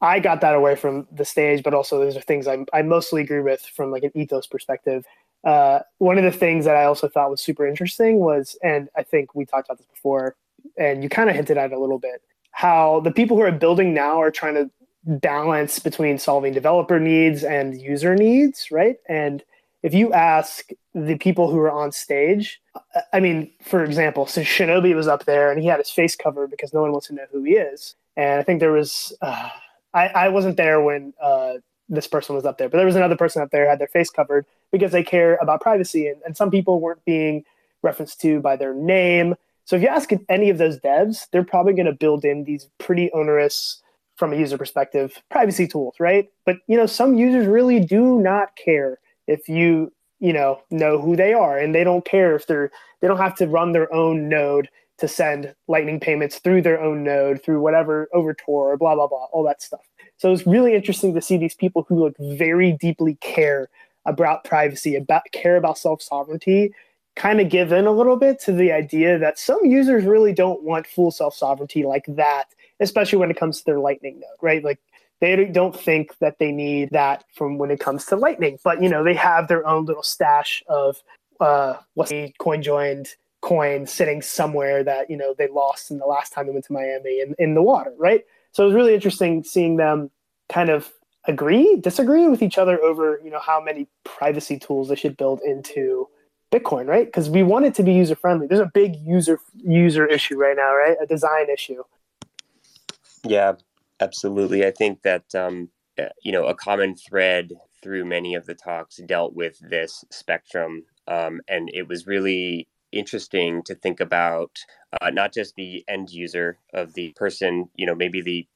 I 0.00 0.18
got 0.18 0.40
that 0.40 0.56
away 0.56 0.74
from 0.74 1.06
the 1.12 1.24
stage, 1.24 1.62
but 1.62 1.74
also 1.74 2.00
those 2.00 2.16
are 2.16 2.20
things 2.20 2.48
I, 2.48 2.64
I 2.72 2.82
mostly 2.82 3.22
agree 3.22 3.40
with 3.40 3.60
from 3.60 3.92
like 3.92 4.02
an 4.02 4.10
ethos 4.14 4.48
perspective. 4.48 5.04
Uh, 5.44 5.80
one 5.98 6.18
of 6.18 6.24
the 6.24 6.32
things 6.32 6.64
that 6.64 6.76
I 6.76 6.84
also 6.84 7.08
thought 7.08 7.30
was 7.30 7.40
super 7.40 7.66
interesting 7.66 8.18
was, 8.18 8.58
and 8.64 8.88
I 8.96 9.04
think 9.04 9.34
we 9.34 9.44
talked 9.44 9.68
about 9.68 9.78
this 9.78 9.86
before, 9.86 10.34
and 10.76 11.04
you 11.04 11.08
kind 11.08 11.30
of 11.30 11.36
hinted 11.36 11.56
at 11.56 11.70
it 11.70 11.74
a 11.74 11.78
little 11.78 12.00
bit, 12.00 12.20
how 12.50 13.00
the 13.00 13.12
people 13.12 13.36
who 13.36 13.44
are 13.44 13.52
building 13.52 13.94
now 13.94 14.20
are 14.20 14.30
trying 14.32 14.54
to 14.54 14.70
balance 15.04 15.78
between 15.78 16.18
solving 16.18 16.52
developer 16.52 17.00
needs 17.00 17.42
and 17.42 17.80
user 17.80 18.14
needs, 18.14 18.70
right? 18.70 18.96
And 19.08 19.42
if 19.82 19.94
you 19.94 20.12
ask 20.12 20.70
the 20.94 21.16
people 21.18 21.50
who 21.50 21.58
are 21.58 21.70
on 21.70 21.90
stage, 21.90 22.60
I 23.12 23.20
mean, 23.20 23.50
for 23.62 23.82
example, 23.82 24.26
so 24.26 24.42
Shinobi 24.42 24.94
was 24.94 25.08
up 25.08 25.24
there 25.24 25.50
and 25.50 25.60
he 25.60 25.66
had 25.66 25.78
his 25.78 25.90
face 25.90 26.14
covered 26.14 26.50
because 26.50 26.72
no 26.72 26.82
one 26.82 26.92
wants 26.92 27.08
to 27.08 27.14
know 27.14 27.26
who 27.32 27.42
he 27.42 27.52
is. 27.52 27.96
And 28.16 28.38
I 28.38 28.42
think 28.42 28.60
there 28.60 28.72
was, 28.72 29.12
uh, 29.20 29.48
I, 29.92 30.08
I 30.08 30.28
wasn't 30.28 30.56
there 30.56 30.80
when 30.80 31.14
uh, 31.20 31.54
this 31.88 32.06
person 32.06 32.36
was 32.36 32.44
up 32.44 32.58
there, 32.58 32.68
but 32.68 32.76
there 32.76 32.86
was 32.86 32.96
another 32.96 33.16
person 33.16 33.42
up 33.42 33.50
there 33.50 33.68
had 33.68 33.78
their 33.78 33.88
face 33.88 34.10
covered 34.10 34.46
because 34.70 34.92
they 34.92 35.02
care 35.02 35.36
about 35.42 35.60
privacy. 35.60 36.06
And, 36.06 36.20
and 36.24 36.36
some 36.36 36.50
people 36.50 36.80
weren't 36.80 37.04
being 37.04 37.44
referenced 37.82 38.20
to 38.20 38.40
by 38.40 38.56
their 38.56 38.74
name. 38.74 39.34
So 39.64 39.76
if 39.76 39.82
you 39.82 39.88
ask 39.88 40.10
any 40.28 40.50
of 40.50 40.58
those 40.58 40.78
devs, 40.78 41.26
they're 41.32 41.44
probably 41.44 41.72
going 41.72 41.86
to 41.86 41.92
build 41.92 42.24
in 42.24 42.44
these 42.44 42.68
pretty 42.78 43.10
onerous, 43.12 43.81
from 44.16 44.32
a 44.32 44.36
user 44.36 44.58
perspective, 44.58 45.22
privacy 45.30 45.66
tools, 45.66 45.94
right? 45.98 46.28
But 46.44 46.56
you 46.66 46.76
know, 46.76 46.86
some 46.86 47.16
users 47.16 47.46
really 47.46 47.80
do 47.80 48.20
not 48.20 48.56
care 48.56 48.98
if 49.26 49.48
you 49.48 49.92
you 50.20 50.32
know 50.32 50.60
know 50.70 51.00
who 51.00 51.16
they 51.16 51.32
are, 51.32 51.58
and 51.58 51.74
they 51.74 51.84
don't 51.84 52.04
care 52.04 52.34
if 52.36 52.46
they're 52.46 52.70
they 53.00 53.08
don't 53.08 53.18
have 53.18 53.36
to 53.36 53.46
run 53.46 53.72
their 53.72 53.92
own 53.92 54.28
node 54.28 54.68
to 54.98 55.08
send 55.08 55.52
lightning 55.66 55.98
payments 55.98 56.38
through 56.38 56.62
their 56.62 56.80
own 56.80 57.02
node 57.02 57.42
through 57.42 57.60
whatever 57.60 58.08
over 58.14 58.32
tor 58.32 58.72
or 58.72 58.76
blah 58.76 58.94
blah 58.94 59.08
blah 59.08 59.24
all 59.32 59.42
that 59.42 59.60
stuff 59.60 59.80
so 60.16 60.32
it's 60.32 60.46
really 60.46 60.74
interesting 60.74 61.12
to 61.12 61.20
see 61.20 61.36
these 61.36 61.56
people 61.56 61.84
who 61.88 62.04
like 62.04 62.14
very 62.38 62.72
deeply 62.72 63.16
care 63.16 63.68
about 64.06 64.44
privacy 64.44 64.94
about 64.94 65.22
care 65.32 65.56
about 65.56 65.76
self-sovereignty 65.76 66.72
kind 67.16 67.40
of 67.40 67.48
give 67.48 67.72
in 67.72 67.86
a 67.86 67.90
little 67.90 68.16
bit 68.16 68.40
to 68.40 68.52
the 68.52 68.70
idea 68.70 69.18
that 69.18 69.40
some 69.40 69.58
users 69.64 70.04
really 70.04 70.32
don't 70.32 70.62
want 70.62 70.86
full 70.86 71.10
self-sovereignty 71.10 71.84
like 71.84 72.04
that 72.06 72.44
especially 72.80 73.18
when 73.18 73.30
it 73.30 73.36
comes 73.36 73.58
to 73.58 73.64
their 73.64 73.78
lightning 73.78 74.14
node 74.20 74.38
right 74.40 74.64
like 74.64 74.78
they 75.20 75.44
don't 75.44 75.78
think 75.78 76.18
that 76.18 76.38
they 76.38 76.50
need 76.50 76.90
that 76.90 77.24
from 77.34 77.56
when 77.58 77.70
it 77.70 77.78
comes 77.78 78.04
to 78.04 78.16
lightning 78.16 78.58
but 78.64 78.82
you 78.82 78.88
know 78.88 79.04
they 79.04 79.14
have 79.14 79.48
their 79.48 79.66
own 79.66 79.84
little 79.84 80.02
stash 80.02 80.62
of 80.68 81.02
uh, 81.40 81.74
what's 81.94 82.12
coin 82.38 82.62
joined 82.62 83.08
coin 83.42 83.86
sitting 83.86 84.22
somewhere 84.22 84.82
that 84.82 85.10
you 85.10 85.16
know 85.16 85.34
they 85.36 85.48
lost 85.48 85.90
in 85.90 85.98
the 85.98 86.06
last 86.06 86.32
time 86.32 86.46
they 86.46 86.52
went 86.52 86.64
to 86.64 86.72
Miami 86.72 87.20
in, 87.20 87.34
in 87.38 87.54
the 87.54 87.62
water, 87.62 87.92
right? 87.98 88.24
So 88.52 88.62
it 88.62 88.66
was 88.66 88.74
really 88.74 88.94
interesting 88.94 89.44
seeing 89.44 89.76
them 89.76 90.10
kind 90.48 90.70
of 90.70 90.90
agree, 91.26 91.76
disagree 91.76 92.28
with 92.28 92.42
each 92.42 92.56
other 92.56 92.80
over 92.82 93.20
you 93.22 93.30
know 93.30 93.40
how 93.40 93.60
many 93.60 93.88
privacy 94.04 94.58
tools 94.58 94.88
they 94.88 94.94
should 94.94 95.16
build 95.16 95.40
into 95.44 96.08
Bitcoin, 96.52 96.86
right? 96.86 97.06
Because 97.06 97.28
we 97.28 97.42
want 97.42 97.66
it 97.66 97.74
to 97.74 97.82
be 97.82 97.92
user 97.92 98.14
friendly. 98.14 98.46
There's 98.46 98.60
a 98.60 98.70
big 98.72 98.96
user 98.96 99.40
user 99.56 100.06
issue 100.06 100.38
right 100.38 100.56
now, 100.56 100.74
right? 100.74 100.96
A 101.02 101.06
design 101.06 101.50
issue. 101.52 101.82
Yeah, 103.26 103.54
absolutely. 104.00 104.66
I 104.66 104.70
think 104.70 105.02
that 105.02 105.34
um, 105.34 105.70
uh, 105.98 106.08
you 106.22 106.32
know 106.32 106.46
a 106.46 106.54
common 106.54 106.96
thread 106.96 107.52
through 107.82 108.04
many 108.04 108.34
of 108.34 108.46
the 108.46 108.54
talks 108.54 108.98
dealt 109.06 109.34
with 109.34 109.58
this 109.60 110.04
spectrum, 110.10 110.84
um, 111.06 111.40
and 111.48 111.70
it 111.72 111.88
was 111.88 112.06
really 112.06 112.68
interesting 112.92 113.62
to 113.64 113.74
think 113.74 114.00
about 114.00 114.58
uh, 115.00 115.10
not 115.10 115.32
just 115.32 115.54
the 115.56 115.84
end 115.88 116.10
user 116.10 116.58
of 116.74 116.92
the 116.94 117.12
person, 117.16 117.68
you 117.76 117.86
know, 117.86 117.94
maybe 117.94 118.20
the 118.22 118.46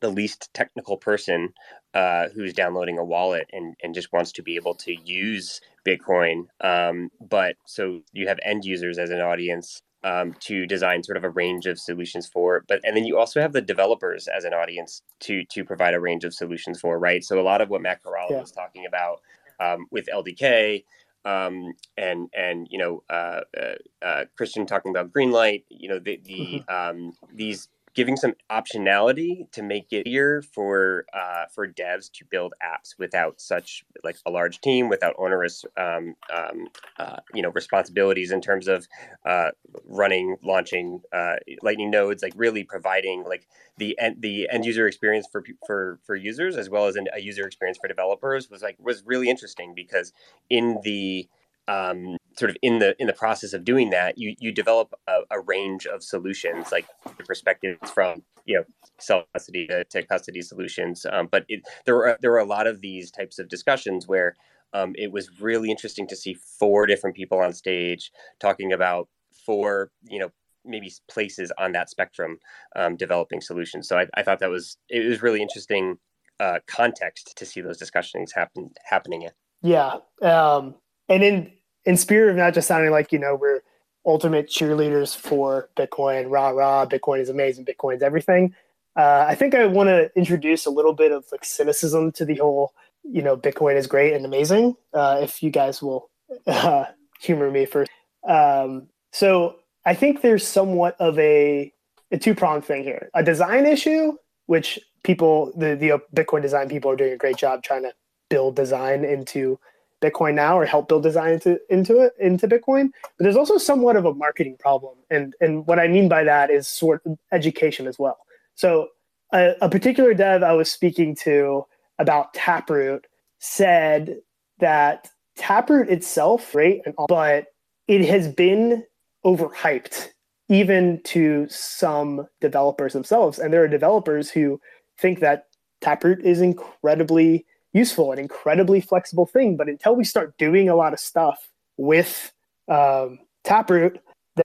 the 0.00 0.10
least 0.10 0.48
technical 0.54 0.96
person 0.96 1.50
uh, 1.94 2.28
who's 2.34 2.54
downloading 2.54 2.98
a 2.98 3.04
wallet 3.04 3.48
and, 3.52 3.74
and 3.82 3.94
just 3.94 4.12
wants 4.12 4.32
to 4.32 4.42
be 4.42 4.56
able 4.56 4.74
to 4.74 4.94
use 5.04 5.60
Bitcoin. 5.86 6.44
Um, 6.62 7.10
but 7.20 7.56
so 7.66 8.00
you 8.12 8.28
have 8.28 8.38
end 8.42 8.64
users 8.64 8.98
as 8.98 9.10
an 9.10 9.20
audience 9.20 9.82
um, 10.02 10.34
to 10.40 10.66
design 10.66 11.02
sort 11.02 11.16
of 11.16 11.24
a 11.24 11.30
range 11.30 11.66
of 11.66 11.78
solutions 11.78 12.26
for. 12.26 12.64
But 12.68 12.80
and 12.84 12.96
then 12.96 13.04
you 13.04 13.18
also 13.18 13.40
have 13.40 13.52
the 13.52 13.60
developers 13.60 14.28
as 14.28 14.44
an 14.44 14.54
audience 14.54 15.02
to 15.20 15.44
to 15.46 15.64
provide 15.64 15.94
a 15.94 16.00
range 16.00 16.24
of 16.24 16.34
solutions 16.34 16.80
for. 16.80 16.98
Right. 16.98 17.24
So 17.24 17.40
a 17.40 17.42
lot 17.42 17.60
of 17.60 17.68
what 17.68 17.82
Matt 17.82 18.02
Corallo 18.02 18.30
yeah. 18.30 18.40
was 18.40 18.52
talking 18.52 18.86
about 18.86 19.20
um, 19.60 19.86
with 19.90 20.08
LDK 20.12 20.84
um, 21.24 21.74
and 21.96 22.28
and 22.34 22.66
you 22.70 22.78
know 22.78 23.02
uh, 23.10 23.40
uh, 23.58 24.04
uh, 24.04 24.24
Christian 24.36 24.66
talking 24.66 24.90
about 24.90 25.12
Greenlight, 25.12 25.64
you 25.68 25.88
know 25.88 25.98
the 25.98 26.20
the 26.24 26.64
mm-hmm. 26.68 26.74
um, 26.74 27.12
these 27.34 27.68
giving 28.00 28.16
some 28.16 28.32
optionality 28.50 29.50
to 29.52 29.62
make 29.62 29.88
it 29.92 30.06
easier 30.06 30.40
for 30.40 31.04
uh, 31.12 31.44
for 31.54 31.68
devs 31.68 32.10
to 32.10 32.24
build 32.24 32.54
apps 32.62 32.98
without 32.98 33.38
such 33.38 33.84
like 34.02 34.16
a 34.24 34.30
large 34.30 34.58
team, 34.62 34.88
without 34.88 35.14
onerous 35.18 35.66
um, 35.76 36.14
um, 36.34 36.68
uh, 36.98 37.16
you 37.34 37.42
know 37.42 37.50
responsibilities 37.50 38.30
in 38.30 38.40
terms 38.40 38.68
of 38.68 38.88
uh, 39.26 39.50
running, 39.84 40.38
launching 40.42 41.02
uh, 41.12 41.34
Lightning 41.60 41.90
nodes, 41.90 42.22
like 42.22 42.32
really 42.36 42.64
providing 42.64 43.22
like 43.24 43.46
the 43.76 43.94
end 43.98 44.16
the 44.20 44.48
end 44.50 44.64
user 44.64 44.86
experience 44.86 45.28
for 45.30 45.44
for 45.66 45.98
for 46.06 46.16
users 46.16 46.56
as 46.56 46.70
well 46.70 46.86
as 46.86 46.96
an, 46.96 47.06
a 47.12 47.20
user 47.20 47.46
experience 47.46 47.76
for 47.76 47.86
developers 47.86 48.48
was 48.48 48.62
like 48.62 48.76
was 48.80 49.02
really 49.04 49.28
interesting 49.28 49.74
because 49.74 50.14
in 50.48 50.80
the 50.84 51.28
um, 51.68 52.16
sort 52.40 52.50
of 52.50 52.56
in 52.62 52.78
the 52.78 52.96
in 52.98 53.06
the 53.06 53.12
process 53.12 53.52
of 53.52 53.64
doing 53.64 53.90
that, 53.90 54.16
you 54.16 54.34
you 54.38 54.50
develop 54.50 54.94
a, 55.06 55.20
a 55.30 55.40
range 55.40 55.86
of 55.86 56.02
solutions, 56.02 56.72
like 56.72 56.86
the 57.04 57.24
perspectives 57.24 57.90
from 57.90 58.22
you 58.46 58.56
know 58.56 58.64
self 58.98 59.24
custody 59.34 59.66
to, 59.66 59.84
to, 59.84 60.02
custody 60.02 60.40
solutions. 60.40 61.04
Um, 61.12 61.28
but 61.30 61.44
it, 61.48 61.60
there 61.84 61.94
were 61.94 62.18
there 62.22 62.30
were 62.30 62.38
a 62.38 62.44
lot 62.56 62.66
of 62.66 62.80
these 62.80 63.10
types 63.10 63.38
of 63.38 63.48
discussions 63.48 64.08
where 64.08 64.36
um, 64.72 64.94
it 64.96 65.12
was 65.12 65.38
really 65.38 65.70
interesting 65.70 66.06
to 66.08 66.16
see 66.16 66.34
four 66.34 66.86
different 66.86 67.14
people 67.14 67.38
on 67.38 67.52
stage 67.52 68.10
talking 68.40 68.72
about 68.72 69.08
four 69.44 69.90
you 70.08 70.18
know 70.18 70.30
maybe 70.64 70.90
places 71.08 71.52
on 71.58 71.72
that 71.72 71.90
spectrum 71.90 72.38
um, 72.74 72.96
developing 72.96 73.40
solutions. 73.40 73.86
So 73.86 73.98
I, 73.98 74.06
I, 74.14 74.22
thought 74.22 74.40
that 74.40 74.50
was 74.50 74.78
it 74.88 75.06
was 75.06 75.22
really 75.22 75.42
interesting 75.42 75.98
uh, 76.38 76.60
context 76.66 77.36
to 77.36 77.44
see 77.44 77.60
those 77.60 77.78
discussions 77.78 78.32
happen 78.32 78.70
happening 78.84 79.22
in. 79.22 79.30
Yeah, 79.62 79.96
um, 80.22 80.74
and 81.10 81.22
in 81.22 81.52
in 81.84 81.96
spirit 81.96 82.30
of 82.30 82.36
not 82.36 82.54
just 82.54 82.68
sounding 82.68 82.90
like 82.90 83.12
you 83.12 83.18
know 83.18 83.34
we're 83.34 83.62
ultimate 84.06 84.48
cheerleaders 84.48 85.16
for 85.16 85.68
Bitcoin, 85.76 86.30
rah 86.30 86.50
rah, 86.50 86.86
Bitcoin 86.86 87.20
is 87.20 87.28
amazing, 87.28 87.64
Bitcoin's 87.64 88.02
everything. 88.02 88.54
Uh, 88.96 89.24
I 89.28 89.34
think 89.34 89.54
I 89.54 89.66
want 89.66 89.88
to 89.88 90.10
introduce 90.16 90.66
a 90.66 90.70
little 90.70 90.92
bit 90.92 91.12
of 91.12 91.24
like 91.32 91.44
cynicism 91.44 92.12
to 92.12 92.24
the 92.24 92.36
whole, 92.36 92.72
you 93.04 93.22
know, 93.22 93.36
Bitcoin 93.36 93.76
is 93.76 93.86
great 93.86 94.14
and 94.14 94.24
amazing. 94.24 94.76
Uh, 94.92 95.20
if 95.22 95.42
you 95.42 95.50
guys 95.50 95.82
will 95.82 96.10
uh, 96.46 96.84
humor 97.20 97.50
me 97.50 97.66
for, 97.66 97.86
Um, 98.26 98.88
so 99.12 99.56
I 99.86 99.94
think 99.94 100.22
there's 100.22 100.46
somewhat 100.46 100.96
of 101.00 101.18
a, 101.18 101.72
a 102.10 102.18
two 102.18 102.34
pronged 102.34 102.64
thing 102.64 102.82
here: 102.84 103.10
a 103.14 103.22
design 103.22 103.66
issue, 103.66 104.12
which 104.46 104.78
people, 105.04 105.52
the 105.56 105.74
the 105.76 106.00
Bitcoin 106.14 106.42
design 106.42 106.68
people 106.68 106.90
are 106.90 106.96
doing 106.96 107.12
a 107.12 107.16
great 107.16 107.36
job 107.36 107.62
trying 107.62 107.82
to 107.82 107.92
build 108.28 108.56
design 108.56 109.04
into 109.04 109.58
Bitcoin 110.00 110.34
now 110.34 110.58
or 110.58 110.64
help 110.64 110.88
build 110.88 111.02
design 111.02 111.34
into 111.34 111.58
into 111.68 112.00
it 112.00 112.12
into 112.18 112.48
Bitcoin. 112.48 112.90
But 113.02 113.24
there's 113.24 113.36
also 113.36 113.58
somewhat 113.58 113.96
of 113.96 114.04
a 114.04 114.14
marketing 114.14 114.56
problem, 114.58 114.96
and 115.10 115.34
and 115.40 115.66
what 115.66 115.78
I 115.78 115.88
mean 115.88 116.08
by 116.08 116.24
that 116.24 116.50
is 116.50 116.66
sort 116.66 117.02
of 117.06 117.18
education 117.32 117.86
as 117.86 117.98
well. 117.98 118.18
So 118.54 118.88
a, 119.32 119.54
a 119.60 119.68
particular 119.68 120.14
dev 120.14 120.42
I 120.42 120.52
was 120.52 120.70
speaking 120.70 121.14
to 121.16 121.64
about 121.98 122.34
Taproot 122.34 123.06
said 123.38 124.16
that 124.58 125.08
Taproot 125.36 125.88
itself, 125.88 126.54
right, 126.54 126.80
but 127.08 127.46
it 127.88 128.04
has 128.06 128.28
been 128.28 128.84
overhyped 129.24 130.08
even 130.48 131.00
to 131.04 131.46
some 131.48 132.26
developers 132.40 132.92
themselves, 132.92 133.38
and 133.38 133.52
there 133.52 133.62
are 133.62 133.68
developers 133.68 134.30
who 134.30 134.60
think 134.98 135.20
that 135.20 135.44
Taproot 135.80 136.24
is 136.24 136.40
incredibly 136.40 137.46
useful 137.72 138.10
and 138.10 138.20
incredibly 138.20 138.80
flexible 138.80 139.26
thing. 139.26 139.56
But 139.56 139.68
until 139.68 139.94
we 139.94 140.04
start 140.04 140.36
doing 140.38 140.68
a 140.68 140.74
lot 140.74 140.92
of 140.92 141.00
stuff 141.00 141.48
with 141.76 142.32
um, 142.68 143.18
Taproot, 143.44 144.00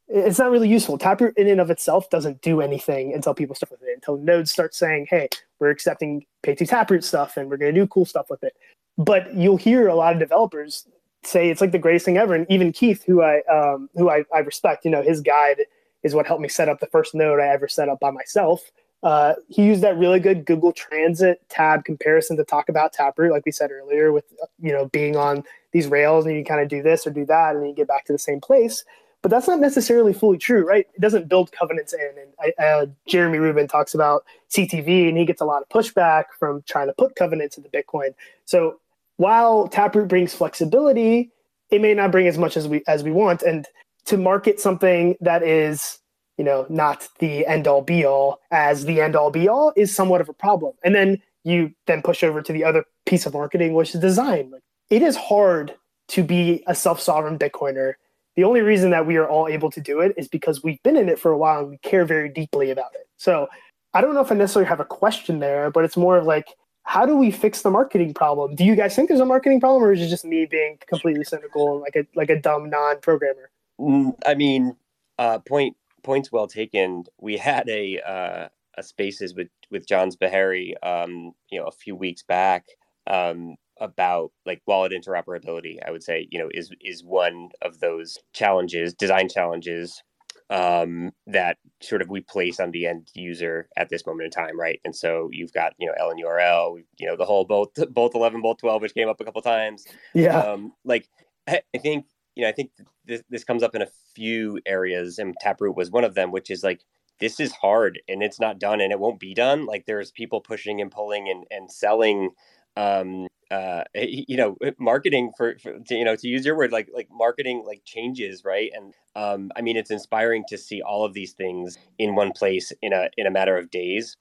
it's 0.07 0.39
not 0.39 0.51
really 0.51 0.69
useful. 0.69 0.97
Taproot 0.97 1.37
in 1.37 1.47
and 1.47 1.61
of 1.61 1.69
itself 1.69 2.09
doesn't 2.09 2.41
do 2.41 2.61
anything 2.61 3.13
until 3.13 3.33
people 3.33 3.55
start 3.55 3.71
with 3.71 3.83
it. 3.83 3.93
Until 3.93 4.17
nodes 4.17 4.51
start 4.51 4.73
saying, 4.73 5.07
"Hey, 5.09 5.29
we're 5.59 5.69
accepting 5.69 6.25
pay2 6.43 6.67
Taproot 6.67 7.03
stuff 7.03 7.37
and 7.37 7.49
we're 7.49 7.57
going 7.57 7.73
to 7.73 7.79
do 7.79 7.87
cool 7.87 8.05
stuff 8.05 8.29
with 8.29 8.43
it." 8.43 8.53
But 8.97 9.33
you'll 9.35 9.57
hear 9.57 9.87
a 9.87 9.95
lot 9.95 10.13
of 10.13 10.19
developers 10.19 10.87
say 11.23 11.49
it's 11.49 11.61
like 11.61 11.71
the 11.71 11.79
greatest 11.79 12.05
thing 12.05 12.17
ever. 12.17 12.35
And 12.35 12.45
even 12.49 12.71
Keith, 12.71 13.03
who 13.05 13.21
I 13.21 13.41
um, 13.51 13.89
who 13.95 14.09
I, 14.09 14.23
I 14.33 14.39
respect, 14.39 14.85
you 14.85 14.91
know, 14.91 15.01
his 15.01 15.21
guide 15.21 15.61
is 16.03 16.13
what 16.13 16.27
helped 16.27 16.41
me 16.41 16.49
set 16.49 16.69
up 16.69 16.79
the 16.79 16.87
first 16.87 17.15
node 17.15 17.39
I 17.39 17.47
ever 17.47 17.67
set 17.67 17.89
up 17.89 17.99
by 17.99 18.11
myself. 18.11 18.71
Uh, 19.03 19.33
he 19.49 19.63
used 19.63 19.81
that 19.81 19.97
really 19.97 20.19
good 20.19 20.45
Google 20.45 20.71
Transit 20.71 21.39
tab 21.49 21.85
comparison 21.85 22.37
to 22.37 22.43
talk 22.43 22.69
about 22.69 22.91
Taproot, 22.91 23.31
like 23.31 23.45
we 23.45 23.51
said 23.51 23.69
earlier, 23.71 24.11
with 24.11 24.25
you 24.59 24.71
know 24.71 24.87
being 24.87 25.15
on 25.15 25.43
these 25.71 25.87
rails 25.87 26.25
and 26.25 26.35
you 26.35 26.43
kind 26.43 26.61
of 26.61 26.67
do 26.67 26.81
this 26.81 27.05
or 27.05 27.11
do 27.11 27.25
that, 27.25 27.53
and 27.53 27.61
then 27.61 27.69
you 27.69 27.75
get 27.75 27.87
back 27.87 28.05
to 28.05 28.13
the 28.13 28.19
same 28.19 28.41
place. 28.41 28.83
But 29.21 29.31
that's 29.31 29.47
not 29.47 29.59
necessarily 29.59 30.13
fully 30.13 30.37
true, 30.37 30.67
right? 30.67 30.87
It 30.93 31.01
doesn't 31.01 31.27
build 31.27 31.51
covenants 31.51 31.93
in. 31.93 32.11
And 32.45 32.53
uh, 32.59 32.85
Jeremy 33.07 33.39
Rubin 33.39 33.67
talks 33.67 33.95
about 33.95 34.23
CTV, 34.51 35.09
and 35.09 35.17
he 35.17 35.25
gets 35.25 35.41
a 35.41 35.45
lot 35.45 35.63
of 35.63 35.69
pushback 35.69 36.25
from 36.37 36.63
trying 36.67 36.87
to 36.87 36.93
put 36.93 37.15
covenants 37.15 37.57
into 37.57 37.67
Bitcoin. 37.69 38.13
So 38.45 38.79
while 39.17 39.67
Taproot 39.67 40.07
brings 40.07 40.35
flexibility, 40.35 41.31
it 41.71 41.81
may 41.81 41.93
not 41.93 42.11
bring 42.11 42.27
as 42.27 42.37
much 42.37 42.55
as 42.55 42.67
we 42.67 42.83
as 42.87 43.03
we 43.03 43.11
want. 43.11 43.41
And 43.41 43.67
to 44.05 44.17
market 44.17 44.59
something 44.59 45.15
that 45.21 45.41
is, 45.41 45.97
you 46.37 46.43
know, 46.43 46.65
not 46.69 47.07
the 47.19 47.45
end 47.45 47.67
all 47.67 47.81
be 47.81 48.05
all 48.05 48.41
as 48.51 48.85
the 48.85 49.01
end 49.01 49.15
all 49.15 49.31
be 49.31 49.47
all 49.47 49.73
is 49.75 49.95
somewhat 49.95 50.21
of 50.21 50.29
a 50.29 50.33
problem. 50.33 50.73
And 50.83 50.93
then 50.93 51.21
you 51.43 51.73
then 51.87 52.01
push 52.01 52.23
over 52.23 52.41
to 52.41 52.53
the 52.53 52.63
other 52.63 52.85
piece 53.05 53.25
of 53.25 53.33
marketing, 53.33 53.73
which 53.73 53.93
is 53.93 54.01
design. 54.01 54.51
Like, 54.51 54.61
It 54.89 55.01
is 55.01 55.15
hard 55.15 55.75
to 56.09 56.23
be 56.23 56.63
a 56.67 56.75
self-sovereign 56.75 57.39
Bitcoiner. 57.39 57.93
The 58.35 58.43
only 58.43 58.61
reason 58.61 58.89
that 58.91 59.05
we 59.05 59.15
are 59.15 59.27
all 59.27 59.47
able 59.47 59.71
to 59.71 59.79
do 59.79 60.01
it 60.01 60.13
is 60.17 60.27
because 60.27 60.63
we've 60.63 60.81
been 60.83 60.97
in 60.97 61.07
it 61.07 61.19
for 61.19 61.31
a 61.31 61.37
while 61.37 61.61
and 61.61 61.69
we 61.69 61.77
care 61.77 62.05
very 62.05 62.29
deeply 62.29 62.69
about 62.69 62.93
it. 62.95 63.07
So 63.17 63.47
I 63.93 64.01
don't 64.01 64.13
know 64.13 64.21
if 64.21 64.31
I 64.31 64.35
necessarily 64.35 64.67
have 64.67 64.81
a 64.81 64.85
question 64.85 65.39
there, 65.39 65.71
but 65.71 65.85
it's 65.85 65.95
more 65.95 66.17
of 66.17 66.25
like 66.25 66.49
how 66.85 67.05
do 67.05 67.17
we 67.17 67.31
fix 67.31 67.63
the 67.63 67.71
marketing 67.71 68.13
problem? 68.13 68.53
Do 68.53 68.63
you 68.63 68.75
guys 68.75 68.95
think 68.95 69.09
there's 69.09 69.19
a 69.19 69.25
marketing 69.25 69.59
problem, 69.59 69.83
or 69.83 69.91
is 69.91 70.01
it 70.01 70.07
just 70.07 70.23
me 70.23 70.45
being 70.45 70.77
completely 70.87 71.23
cynical, 71.23 71.73
and 71.73 71.81
like 71.81 71.95
a 71.95 72.05
like 72.15 72.29
a 72.29 72.39
dumb 72.39 72.69
non-programmer? 72.69 73.49
Mm, 73.79 74.15
I 74.25 74.35
mean, 74.35 74.75
uh, 75.17 75.39
point 75.39 75.75
points 76.05 76.31
well 76.31 76.47
taken. 76.47 77.03
We 77.19 77.37
had 77.37 77.67
a 77.67 77.99
uh, 77.99 78.47
a 78.77 78.83
spaces 78.83 79.33
with 79.33 79.49
with 79.71 79.87
Johns 79.87 80.15
Beharry, 80.15 80.73
um, 80.83 81.33
you 81.49 81.59
know, 81.59 81.65
a 81.65 81.71
few 81.71 81.95
weeks 81.95 82.23
back 82.23 82.65
um, 83.07 83.55
about 83.79 84.31
like 84.45 84.61
wallet 84.65 84.93
interoperability. 84.93 85.77
I 85.85 85.91
would 85.91 86.03
say, 86.03 86.27
you 86.31 86.39
know, 86.39 86.49
is 86.53 86.71
is 86.81 87.03
one 87.03 87.49
of 87.61 87.79
those 87.79 88.17
challenges, 88.33 88.93
design 88.93 89.27
challenges 89.29 90.01
um, 90.49 91.11
that 91.27 91.57
sort 91.81 92.01
of 92.01 92.09
we 92.09 92.21
place 92.21 92.59
on 92.59 92.71
the 92.71 92.85
end 92.85 93.09
user 93.15 93.67
at 93.77 93.89
this 93.89 94.05
moment 94.05 94.25
in 94.25 94.31
time, 94.31 94.59
right? 94.59 94.79
And 94.85 94.95
so 94.95 95.29
you've 95.31 95.53
got 95.53 95.73
you 95.77 95.87
know 95.87 95.93
LNURL, 95.99 96.83
you 96.99 97.07
know 97.07 97.15
the 97.15 97.25
whole 97.25 97.45
BOLT 97.45 97.77
BOLT 97.91 98.15
eleven, 98.15 98.41
BOLT 98.41 98.59
twelve, 98.59 98.81
which 98.81 98.93
came 98.93 99.09
up 99.09 99.19
a 99.19 99.25
couple 99.25 99.41
times. 99.41 99.85
Yeah, 100.13 100.37
um, 100.37 100.73
like 100.83 101.09
I, 101.47 101.61
I 101.73 101.77
think 101.79 102.05
you 102.35 102.43
know 102.43 102.49
I 102.49 102.51
think 102.53 102.71
this 103.05 103.23
this 103.29 103.43
comes 103.43 103.63
up 103.63 103.75
in 103.75 103.81
a 103.81 103.87
few 104.15 104.59
areas, 104.65 105.19
and 105.19 105.35
Taproot 105.41 105.75
was 105.75 105.91
one 105.91 106.03
of 106.03 106.15
them, 106.15 106.31
which 106.31 106.49
is 106.49 106.63
like 106.63 106.81
this 107.19 107.39
is 107.39 107.53
hard 107.53 107.99
and 108.09 108.21
it's 108.21 108.39
not 108.39 108.59
done 108.59 108.81
and 108.81 108.91
it 108.91 108.99
won't 108.99 109.19
be 109.19 109.33
done. 109.33 109.65
Like 109.65 109.85
there's 109.85 110.11
people 110.11 110.41
pushing 110.41 110.81
and 110.81 110.91
pulling 110.91 111.29
and 111.29 111.45
and 111.51 111.71
selling 111.71 112.31
um 112.77 113.27
uh 113.51 113.83
you 113.95 114.35
know 114.35 114.57
marketing 114.79 115.31
for, 115.37 115.57
for 115.59 115.79
to, 115.79 115.95
you 115.95 116.03
know 116.03 116.15
to 116.15 116.27
use 116.27 116.45
your 116.45 116.57
word 116.57 116.71
like 116.71 116.89
like 116.93 117.07
marketing 117.11 117.63
like 117.65 117.81
changes 117.85 118.43
right 118.43 118.71
and 118.75 118.93
um 119.15 119.51
i 119.55 119.61
mean 119.61 119.77
it's 119.77 119.91
inspiring 119.91 120.43
to 120.47 120.57
see 120.57 120.81
all 120.81 121.05
of 121.05 121.13
these 121.13 121.33
things 121.33 121.77
in 121.99 122.15
one 122.15 122.31
place 122.31 122.73
in 122.81 122.91
a 122.91 123.09
in 123.17 123.27
a 123.27 123.31
matter 123.31 123.57
of 123.57 123.69
days 123.71 124.17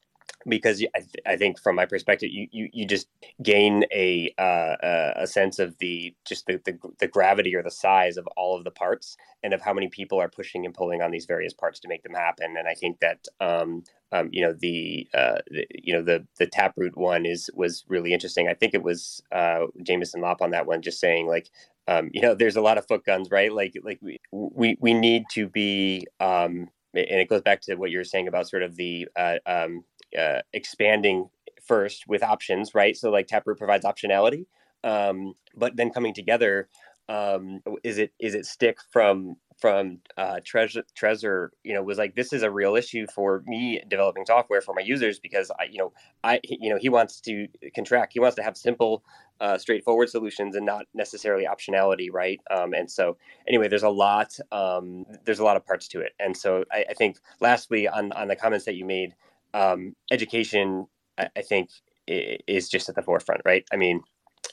because 0.47 0.85
I, 0.95 1.01
th- 1.01 1.25
I 1.27 1.37
think 1.37 1.61
from 1.61 1.77
my 1.77 1.87
perspective 1.87 2.31
you, 2.31 2.49
you, 2.51 2.69
you 2.73 2.87
just 2.87 3.09
gain 3.43 3.85
a 3.93 4.33
uh, 4.39 5.13
a 5.17 5.27
sense 5.27 5.59
of 5.59 5.77
the 5.79 6.15
just 6.25 6.47
the, 6.47 6.61
the, 6.65 6.79
the 6.99 7.09
gravity 7.09 7.55
or 7.55 7.63
the 7.63 7.71
size 7.71 8.17
of 8.17 8.27
all 8.37 8.57
of 8.57 8.65
the 8.65 8.71
parts 8.71 9.17
and 9.43 9.53
of 9.53 9.63
how 9.63 9.73
many 9.73 9.89
people 9.89 10.21
are 10.21 10.29
pushing 10.29 10.65
and 10.65 10.75
pulling 10.75 11.03
on 11.03 11.11
these 11.11 11.27
various 11.27 11.53
parts 11.53 11.81
to 11.81 11.89
make 11.89 12.03
them 12.03 12.15
happen. 12.15 12.57
And 12.59 12.69
I 12.69 12.75
think 12.75 13.01
that 13.01 13.27
um, 13.41 13.85
um, 14.13 14.29
you 14.33 14.45
know 14.45 14.53
the, 14.53 15.09
uh, 15.15 15.39
the, 15.51 15.67
you 15.75 15.95
know 15.95 16.03
the 16.03 16.27
the 16.39 16.47
taproot 16.47 16.97
one 16.97 17.27
is 17.27 17.51
was 17.55 17.85
really 17.89 18.13
interesting. 18.13 18.49
I 18.49 18.55
think 18.55 18.75
it 18.75 18.83
was 18.83 19.23
uh, 19.33 19.67
Jameson 19.83 20.21
Lopp 20.21 20.43
on 20.43 20.51
that 20.51 20.67
one 20.67 20.83
just 20.83 21.01
saying 21.01 21.27
like 21.27 21.51
um, 21.89 22.11
you 22.13 22.21
know 22.21 22.35
there's 22.35 22.57
a 22.57 22.63
lot 22.63 22.79
of 22.79 22.87
foot 22.87 23.05
guns 23.05 23.31
right? 23.31 23.53
Like 23.53 23.75
like 23.83 23.99
we 24.03 24.21
we, 24.31 24.77
we 24.81 24.95
need 24.95 25.25
to 25.33 25.49
be 25.49 26.07
um, 26.21 26.69
and 26.97 27.21
it 27.21 27.29
goes 27.29 27.43
back 27.43 27.61
to 27.63 27.75
what 27.75 27.91
you 27.91 27.99
were 27.99 28.05
saying 28.05 28.29
about 28.29 28.49
sort 28.49 28.63
of 28.63 28.77
the 28.77 29.09
uh, 29.17 29.39
um, 29.47 29.85
uh, 30.19 30.41
expanding 30.53 31.29
first 31.63 32.05
with 32.09 32.23
options, 32.23 32.75
right? 32.75 32.97
So 32.97 33.11
like 33.11 33.27
Taproot 33.27 33.59
provides 33.59 33.85
optionality, 33.85 34.47
um, 34.83 35.35
but 35.57 35.77
then 35.77 35.91
coming 35.91 36.15
together, 36.15 36.69
um, 37.09 37.61
is 37.83 37.99
it 37.99 38.13
is 38.19 38.35
it 38.35 38.47
stick 38.47 38.79
from 38.93 39.37
from 39.61 39.99
uh, 40.17 40.41
Trezor, 40.45 40.83
Trezor, 40.99 41.49
you 41.63 41.75
know, 41.75 41.83
was 41.83 41.99
like, 41.99 42.15
this 42.15 42.33
is 42.33 42.43
a 42.43 42.51
real 42.51 42.77
issue 42.77 43.07
for 43.15 43.43
me 43.47 43.81
developing 43.89 44.25
software 44.27 44.61
for 44.61 44.75
my 44.75 44.83
users 44.83 45.19
because 45.19 45.51
I, 45.59 45.65
you 45.71 45.79
know, 45.79 45.93
I, 46.23 46.41
you 46.45 46.71
know, 46.71 46.79
he 46.79 46.89
wants 46.89 47.21
to 47.23 47.47
contract. 47.75 48.13
He 48.13 48.21
wants 48.21 48.37
to 48.37 48.43
have 48.43 48.57
simple, 48.57 49.05
uh, 49.41 49.59
straightforward 49.59 50.11
solutions 50.11 50.57
and 50.57 50.67
not 50.67 50.87
necessarily 50.93 51.47
optionality, 51.47 52.09
right? 52.13 52.41
Um, 52.51 52.75
and 52.75 52.91
so, 52.91 53.17
anyway, 53.47 53.69
there's 53.69 53.83
a 53.83 53.89
lot, 53.89 54.37
um, 54.53 55.05
there's 55.25 55.39
a 55.39 55.45
lot 55.45 55.57
of 55.57 55.65
parts 55.65 55.89
to 55.89 56.01
it. 56.01 56.13
And 56.19 56.37
so, 56.37 56.65
I, 56.73 56.87
I 56.91 56.95
think, 56.95 57.19
lastly, 57.41 57.89
on 57.89 58.13
on 58.13 58.29
the 58.29 58.37
comments 58.37 58.65
that 58.67 58.75
you 58.75 58.85
made, 58.85 59.15
um, 59.55 59.95
education, 60.11 60.87
I, 61.17 61.29
I, 61.37 61.43
think, 61.43 61.71
is 62.07 62.69
just 62.69 62.89
at 62.91 62.97
the 62.97 63.03
forefront, 63.03 63.41
right? 63.47 63.65
I 63.73 63.77
mean, 63.77 64.03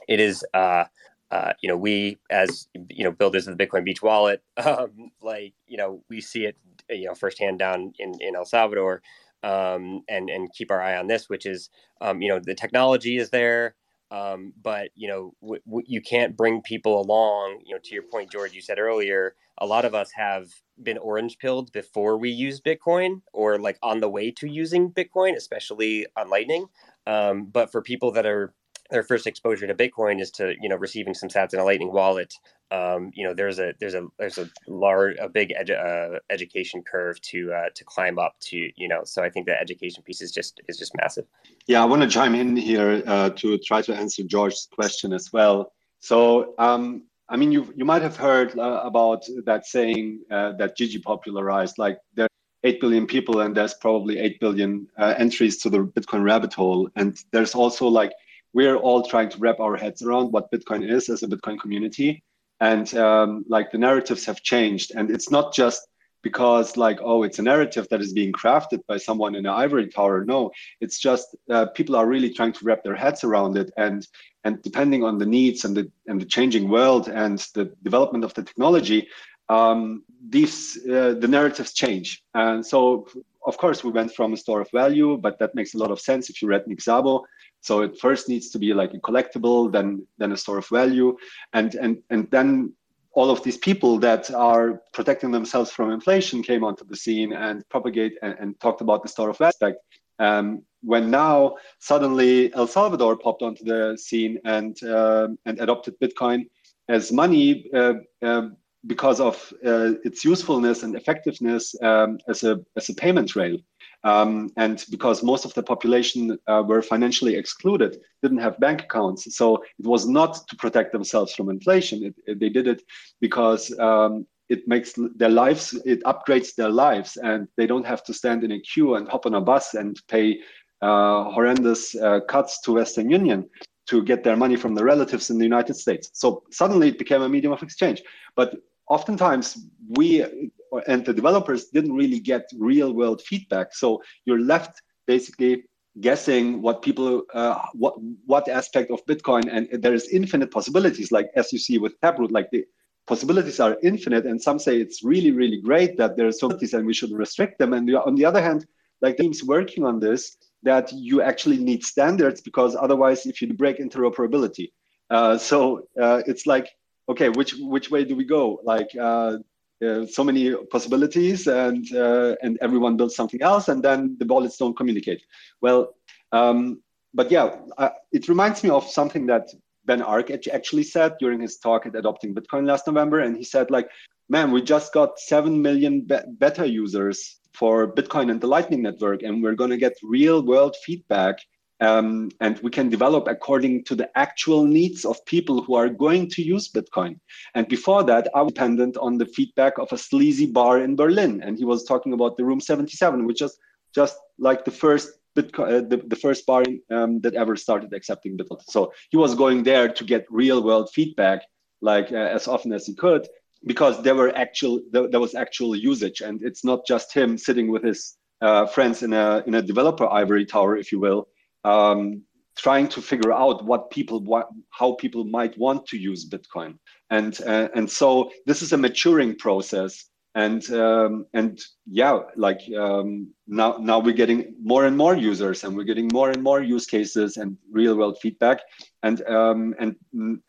it 0.08 0.20
is. 0.20 0.46
Uh, 0.54 0.86
uh, 1.32 1.54
you 1.62 1.70
know, 1.70 1.78
we 1.78 2.18
as 2.30 2.68
you 2.90 3.06
know 3.06 3.12
builders 3.12 3.48
of 3.48 3.58
the 3.58 3.66
Bitcoin 3.66 3.86
Beach 3.86 4.02
wallet, 4.02 4.44
um, 4.58 5.12
like 5.22 5.54
you 5.66 5.78
know, 5.78 6.04
we 6.10 6.20
see 6.22 6.46
it 6.46 6.58
you 6.90 7.06
know 7.06 7.16
firsthand 7.16 7.58
down 7.60 7.94
in 8.00 8.14
in 8.20 8.36
El 8.36 8.46
Salvador, 8.46 9.02
um, 9.44 10.04
and 10.10 10.30
and 10.30 10.54
keep 10.54 10.72
our 10.72 10.82
eye 10.82 10.98
on 10.98 11.08
this, 11.08 11.30
which 11.30 11.46
is 11.46 11.70
um, 12.02 12.22
you 12.22 12.30
know 12.30 12.40
the 12.40 12.54
technology 12.54 13.18
is 13.18 13.30
there, 13.30 13.76
um, 14.12 14.54
but 14.62 14.92
you 14.96 15.10
know 15.10 15.34
w- 15.42 15.62
w- 15.68 15.86
you 15.88 16.02
can't 16.02 16.38
bring 16.38 16.62
people 16.64 17.02
along. 17.02 17.62
You 17.66 17.76
know, 17.76 17.82
to 17.84 17.96
your 17.96 18.04
point, 18.04 18.32
George, 18.32 18.54
you 18.54 18.62
said 18.62 18.80
earlier, 18.80 19.36
a 19.60 19.68
lot 19.68 19.86
of 19.86 19.96
us 19.96 20.12
have 20.14 20.50
been 20.84 21.00
orange 21.00 21.40
pilled 21.40 21.72
before 21.74 22.18
we 22.18 22.30
use 22.32 22.62
Bitcoin, 22.62 23.22
or 23.34 23.60
like 23.60 23.80
on 23.84 24.02
the 24.02 24.10
way 24.10 24.32
to 24.32 24.48
using 24.50 24.92
Bitcoin, 24.92 25.36
especially 25.38 26.08
on 26.18 26.30
Lightning. 26.30 26.68
Um, 27.08 27.46
but 27.48 27.72
for 27.72 27.82
people 27.82 28.12
that 28.14 28.28
are 28.28 28.54
their 28.92 29.04
first 29.04 29.26
exposure 29.26 29.66
to 29.66 29.74
Bitcoin 29.74 30.22
is 30.22 30.30
to 30.32 30.54
you 30.62 30.70
know 30.70 30.76
receiving 30.76 31.14
some 31.14 31.30
Sats 31.30 31.54
in 31.54 31.60
a 31.60 31.64
Lightning 31.64 31.92
wallet. 31.92 32.34
Um, 32.70 33.12
you 33.14 33.26
know, 33.26 33.34
there's 33.34 33.60
a 33.60 33.74
there's 33.80 33.96
a 33.96 34.08
there's 34.20 34.38
a 34.38 34.50
large 34.68 35.18
a 35.20 35.28
big 35.28 35.54
edu- 35.60 35.80
uh, 35.80 36.20
education 36.30 36.84
curve 36.84 37.20
to 37.22 37.52
uh, 37.54 37.70
to 37.74 37.84
climb 37.86 38.20
up 38.20 38.36
to. 38.42 38.72
You 38.76 38.88
know, 38.88 39.02
so 39.06 39.24
I 39.24 39.30
think 39.30 39.46
the 39.48 39.60
education 39.60 40.04
piece 40.04 40.22
is 40.22 40.32
just 40.32 40.62
is 40.68 40.78
just 40.78 40.96
massive. 40.98 41.26
Yeah, 41.68 41.82
I 41.82 41.86
want 41.86 42.02
to 42.04 42.08
chime 42.08 42.36
in 42.36 42.56
here 42.56 43.02
uh, 43.08 43.32
to 43.32 43.58
try 43.58 43.82
to 43.82 43.96
answer 43.96 44.24
George's 44.24 44.68
question 44.72 45.14
as 45.14 45.34
well. 45.34 45.72
So. 46.00 46.54
Um, 46.60 47.04
I 47.30 47.38
mean, 47.38 47.54
you 47.54 47.74
you 47.78 47.86
might 47.86 48.02
have 48.02 48.18
heard 48.18 48.60
uh, 48.60 48.82
about 48.84 49.24
that 49.46 49.66
saying 49.66 50.20
uh, 50.30 50.52
that 50.58 50.76
Gigi 50.76 51.00
popularized. 51.00 51.78
Like 51.78 51.98
there 52.14 52.26
are 52.26 52.30
eight 52.66 52.82
billion 52.82 53.08
people, 53.08 53.40
and 53.40 53.56
there's 53.56 53.74
probably 53.74 54.20
eight 54.20 54.38
billion 54.42 54.86
uh, 54.98 55.14
entries 55.18 55.58
to 55.60 55.70
the 55.70 55.78
Bitcoin 55.78 56.24
rabbit 56.24 56.54
hole. 56.54 56.90
And 56.98 57.18
there's 57.32 57.56
also 57.56 57.88
like 57.88 58.12
we're 58.54 58.76
all 58.76 59.04
trying 59.04 59.30
to 59.30 59.38
wrap 59.38 59.60
our 59.60 59.76
heads 59.76 60.02
around 60.02 60.32
what 60.32 60.52
Bitcoin 60.52 60.90
is 60.90 61.10
as 61.10 61.24
a 61.24 61.28
Bitcoin 61.28 61.60
community. 61.60 62.24
And 62.60 62.94
um, 62.96 63.46
like 63.48 63.72
the 63.72 63.78
narratives 63.78 64.26
have 64.26 64.44
changed. 64.44 64.92
And 64.96 65.10
it's 65.10 65.32
not 65.32 65.54
just 65.54 65.88
because 66.22 66.78
like, 66.78 67.00
oh, 67.02 67.24
it's 67.24 67.40
a 67.40 67.44
narrative 67.44 67.88
that 67.90 68.02
is 68.02 68.14
being 68.14 68.32
crafted 68.32 68.80
by 68.88 68.98
someone 68.98 69.36
in 69.36 69.46
an 69.46 69.52
ivory 69.52 69.88
tower. 69.88 70.24
No, 70.26 70.52
it's 70.80 71.00
just 71.00 71.36
uh, 71.50 71.68
people 71.68 71.96
are 71.96 72.08
really 72.08 72.32
trying 72.32 72.54
to 72.54 72.66
wrap 72.66 72.84
their 72.84 72.96
heads 72.96 73.24
around 73.24 73.58
it. 73.58 73.72
And 73.78 74.08
and 74.44 74.62
depending 74.64 75.04
on 75.04 75.18
the 75.18 75.26
needs 75.26 75.66
and 75.66 75.76
the 75.76 75.92
and 76.08 76.22
the 76.22 76.26
changing 76.26 76.70
world 76.70 77.08
and 77.08 77.40
the 77.56 77.74
development 77.84 78.24
of 78.24 78.34
the 78.34 78.44
technology, 78.44 79.08
um, 79.50 80.04
these 80.30 80.78
uh, 80.86 81.16
the 81.20 81.28
narratives 81.28 81.74
change. 81.74 82.24
And 82.34 82.66
so 82.66 83.08
of 83.46 83.58
course 83.58 83.84
we 83.84 83.92
went 83.92 84.14
from 84.14 84.34
a 84.34 84.38
store 84.38 84.62
of 84.62 84.70
value, 84.72 85.18
but 85.18 85.40
that 85.40 85.56
makes 85.56 85.74
a 85.74 85.78
lot 85.78 85.92
of 85.92 86.00
sense 86.00 86.30
if 86.30 86.42
you 86.42 86.48
read 86.48 86.68
Nick 86.68 86.80
Szabo. 86.80 87.24
So 87.62 87.82
it 87.82 88.00
first 88.00 88.28
needs 88.28 88.50
to 88.52 88.60
be 88.60 88.74
like 88.74 88.94
a 88.94 89.00
collectible, 89.00 89.72
then 89.72 90.06
then 90.18 90.32
a 90.32 90.38
store 90.38 90.58
of 90.58 90.68
value, 90.68 91.16
and 91.54 91.76
and 91.76 91.98
and 92.10 92.30
then 92.32 92.74
all 93.14 93.30
of 93.30 93.44
these 93.44 93.58
people 93.58 93.98
that 94.00 94.32
are 94.32 94.82
protecting 94.94 95.32
themselves 95.32 95.70
from 95.72 95.92
inflation 95.92 96.42
came 96.42 96.64
onto 96.64 96.86
the 96.86 96.96
scene 96.96 97.34
and 97.34 97.68
propagate 97.70 98.18
and, 98.22 98.36
and 98.40 98.60
talked 98.60 98.82
about 98.82 99.04
the 99.04 99.10
store 99.10 99.30
of 99.30 99.38
value 99.38 99.50
aspect. 99.50 99.78
Um, 100.20 100.64
when 100.82 101.12
now 101.12 101.56
suddenly 101.80 102.54
El 102.54 102.68
Salvador 102.68 103.18
popped 103.18 103.42
onto 103.42 103.64
the 103.64 103.98
scene 103.98 104.40
and 104.46 104.82
uh, 104.84 105.28
and 105.46 105.60
adopted 105.60 106.00
Bitcoin 106.00 106.46
as 106.90 107.12
money, 107.12 107.70
uh, 107.74 107.94
uh, 108.22 108.50
because 108.88 109.20
of 109.20 109.36
uh, 109.66 109.94
its 110.04 110.26
usefulness 110.26 110.84
and 110.84 110.96
effectiveness 110.96 111.76
um, 111.82 112.18
as 112.28 112.44
a 112.44 112.60
as 112.76 112.90
a 112.90 112.96
payment 112.96 113.36
rail. 113.36 113.58
Um, 114.04 114.50
and 114.58 114.84
because 114.90 115.24
most 115.24 115.46
of 115.46 115.54
the 115.54 115.62
population 115.62 116.38
uh, 116.48 116.64
were 116.66 116.82
financially 116.82 117.36
excluded, 117.36 118.00
didn't 118.24 118.40
have 118.40 118.60
bank 118.60 118.84
accounts, 118.84 119.36
so 119.36 119.58
it 119.80 119.86
was 119.86 120.08
not 120.08 120.48
to 120.48 120.56
protect 120.56 120.92
themselves 120.92 121.34
from 121.36 121.50
inflation. 121.50 122.04
It, 122.06 122.16
it, 122.26 122.40
they 122.40 122.50
did 122.50 122.68
it 122.68 122.82
because 123.20 123.78
um, 123.80 124.26
it 124.50 124.68
makes 124.68 124.94
their 125.16 125.30
lives, 125.30 125.74
it 125.86 126.04
upgrades 126.04 126.56
their 126.56 126.70
lives, 126.70 127.18
and 127.18 127.48
they 127.58 127.68
don't 127.68 127.86
have 127.86 128.04
to 128.06 128.14
stand 128.14 128.44
in 128.44 128.52
a 128.54 128.60
queue 128.60 128.96
and 128.96 129.08
hop 129.08 129.26
on 129.26 129.36
a 129.36 129.42
bus 129.42 129.76
and 129.76 130.00
pay 130.08 130.40
uh, 130.82 131.26
horrendous 131.32 131.96
uh, 131.96 132.22
cuts 132.28 132.60
to 132.62 132.74
Western 132.74 133.10
Union 133.10 133.48
to 133.88 134.04
get 134.04 134.24
their 134.24 134.36
money 134.36 134.56
from 134.56 134.74
the 134.74 134.84
relatives 134.84 135.30
in 135.30 135.38
the 135.38 135.44
United 135.44 135.76
States. 135.76 136.10
So 136.14 136.44
suddenly 136.52 136.90
it 136.90 136.98
became 136.98 137.22
a 137.22 137.30
medium 137.30 137.54
of 137.54 137.62
exchange. 137.62 138.02
But 138.36 138.56
oftentimes 138.90 139.68
we 139.90 140.52
and 140.88 141.06
the 141.06 141.14
developers 141.14 141.66
didn't 141.66 141.94
really 141.94 142.20
get 142.20 142.50
real 142.58 142.94
world 142.94 143.22
feedback. 143.22 143.74
So 143.74 144.02
you're 144.26 144.40
left 144.40 144.82
basically 145.08 145.64
guessing 146.00 146.62
what 146.62 146.82
people 146.82 147.24
uh, 147.34 147.66
what 147.74 147.96
what 148.26 148.48
aspect 148.48 148.92
of 148.92 149.06
bitcoin 149.06 149.44
and 149.52 149.84
there 149.84 149.94
is 149.94 150.08
infinite 150.08 150.50
possibilities 150.50 151.12
like 151.12 151.30
as 151.36 151.52
you 151.52 151.60
see 151.60 151.78
with 151.78 152.00
taproot 152.00 152.32
like 152.32 152.50
the 152.52 152.64
possibilities 153.08 153.60
are 153.60 153.78
infinite 153.84 154.26
and 154.26 154.42
some 154.42 154.58
say 154.58 154.80
it's 154.80 155.04
really 155.04 155.32
really 155.32 155.60
great 155.60 155.98
that 155.98 156.16
there 156.16 156.28
are 156.28 156.32
so 156.32 156.48
many 156.48 156.66
and 156.74 156.86
we 156.86 156.94
should 156.94 157.12
restrict 157.12 157.60
them. 157.60 157.74
And 157.74 157.94
on 157.96 158.16
the 158.16 158.26
other 158.26 158.42
hand 158.42 158.66
like 159.02 159.18
teams 159.18 159.44
working 159.44 159.84
on 159.84 160.00
this 160.00 160.38
that 160.64 160.94
you 160.94 161.22
actually 161.22 161.58
need 161.58 161.84
standards 161.84 162.40
because 162.40 162.76
otherwise 162.76 163.26
if 163.26 163.42
you 163.42 163.52
break 163.54 163.80
interoperability. 163.80 164.72
Uh, 165.10 165.38
so 165.38 165.88
uh, 166.00 166.22
it's 166.26 166.46
like 166.46 166.70
okay 167.10 167.30
which 167.30 167.56
which 167.60 167.92
way 167.92 168.06
do 168.06 168.16
we 168.16 168.24
go? 168.24 168.62
Like 168.64 168.90
uh, 168.98 169.40
uh, 169.82 170.06
so 170.06 170.24
many 170.24 170.56
possibilities 170.72 171.48
and 171.48 171.92
uh, 171.94 172.36
and 172.42 172.58
everyone 172.62 172.98
builds 172.98 173.16
something 173.16 173.42
else 173.42 173.68
and 173.68 173.84
then 173.84 174.16
the 174.20 174.26
wallets 174.26 174.58
don't 174.58 174.78
communicate. 174.78 175.22
Well 175.62 175.96
um, 176.32 176.82
but 177.14 177.32
yeah 177.32 177.56
uh, 177.78 177.90
it 178.12 178.30
reminds 178.30 178.64
me 178.64 178.70
of 178.70 178.88
something 178.88 179.26
that 179.28 179.50
ben 179.86 180.02
arc 180.02 180.30
actually 180.32 180.84
said 180.84 181.14
during 181.20 181.42
his 181.42 181.58
talk 181.58 181.86
at 181.86 181.96
adopting 181.96 182.36
bitcoin 182.36 182.68
last 182.68 182.88
november. 182.88 183.20
And 183.20 183.36
he 183.36 183.44
said 183.44 183.72
like 183.72 183.90
man 184.30 184.52
we 184.52 184.62
just 184.62 184.94
got 184.94 185.20
7 185.20 185.62
million 185.62 186.02
be- 186.02 186.28
beta 186.38 186.68
users 186.68 187.40
for 187.54 187.94
bitcoin 187.94 188.32
and 188.32 188.40
the 188.40 188.48
lightning 188.48 188.82
network 188.82 189.24
and 189.24 189.44
we're 189.44 189.56
going 189.56 189.72
to 189.72 189.78
get 189.78 189.94
real 190.04 190.46
world 190.46 190.76
feedback 190.86 191.38
um, 191.82 192.30
and 192.40 192.60
we 192.60 192.70
can 192.70 192.90
develop 192.90 193.28
according 193.28 193.84
to 193.86 193.96
the 193.96 194.10
actual 194.18 194.64
needs 194.64 195.04
of 195.04 195.24
people 195.26 195.64
who 195.64 195.76
are 195.76 195.90
going 195.90 196.30
to 196.30 196.44
use 196.44 196.72
Bitcoin. 196.72 197.20
And 197.56 197.68
before 197.68 198.04
that, 198.04 198.30
I 198.36 198.44
was 198.44 198.54
dependent 198.54 198.98
on 198.98 199.18
the 199.18 199.26
feedback 199.26 199.80
of 199.80 199.92
a 199.92 199.98
sleazy 199.98 200.46
bar 200.46 200.82
in 200.82 200.96
Berlin, 200.96 201.42
and 201.44 201.58
he 201.58 201.66
was 201.66 201.84
talking 201.84 202.14
about 202.14 202.38
the 202.38 202.46
Room 202.46 202.62
77, 202.62 203.26
which 203.26 203.42
is 203.42 203.58
just 203.94 204.16
like 204.38 204.64
the 204.64 204.72
first 204.72 205.10
Bitcoin, 205.36 205.68
uh, 205.68 205.88
the, 205.88 205.98
the 206.08 206.16
first 206.16 206.46
bar 206.46 206.64
um, 206.92 207.20
that 207.22 207.34
ever 207.36 207.56
started 207.56 207.94
accepting 207.94 208.38
Bitcoin. 208.38 208.62
So 208.70 208.94
he 209.10 209.18
was 209.18 209.34
going 209.34 209.64
there 209.64 209.90
to 209.90 210.04
get 210.04 210.26
real 210.30 210.64
world 210.64 210.90
feedback, 210.94 211.42
like 211.82 212.12
uh, 212.12 212.16
as 212.16 212.48
often 212.48 212.74
as 212.74 212.86
he 212.86 212.94
could, 212.94 213.28
because 213.66 214.04
there 214.04 214.16
were 214.16 214.36
actual 214.38 214.82
there, 214.92 215.08
there 215.08 215.20
was 215.20 215.34
actual 215.34 215.76
usage, 215.76 216.22
and 216.22 216.44
it's 216.44 216.64
not 216.64 216.86
just 216.86 217.14
him 217.14 217.38
sitting 217.38 217.72
with 217.72 217.84
his 217.84 218.18
uh, 218.42 218.68
friends 218.68 219.04
in 219.04 219.14
a 219.14 219.44
in 219.48 219.56
a 219.56 219.62
developer 219.62 220.08
ivory 220.12 220.46
tower, 220.46 220.76
if 220.78 220.92
you 220.92 221.00
will, 221.00 221.28
um, 221.64 222.24
trying 222.58 222.88
to 222.88 223.02
figure 223.02 223.34
out 223.34 223.66
what 223.66 223.90
people 223.90 224.24
how 224.70 224.94
people 224.94 225.24
might 225.26 225.58
want 225.58 225.86
to 225.88 225.98
use 225.98 226.30
Bitcoin, 226.30 226.78
and 227.10 227.40
uh, 227.46 227.70
and 227.76 227.90
so 227.90 228.32
this 228.46 228.62
is 228.62 228.74
a 228.74 228.78
maturing 228.78 229.36
process, 229.36 230.10
and 230.36 230.70
um, 230.72 231.26
and 231.34 231.60
yeah, 231.86 232.20
like 232.36 232.62
um, 232.78 233.34
now 233.48 233.78
now 233.80 234.00
we're 234.00 234.14
getting 234.14 234.56
more 234.62 234.86
and 234.86 234.98
more 234.98 235.16
users, 235.16 235.64
and 235.64 235.76
we're 235.76 235.84
getting 235.92 236.10
more 236.14 236.30
and 236.30 236.44
more 236.44 236.62
use 236.62 236.86
cases 236.86 237.38
and 237.38 237.58
real 237.72 237.98
world 237.98 238.18
feedback, 238.22 238.60
and 239.04 239.22
um, 239.28 239.74
and 239.80 239.96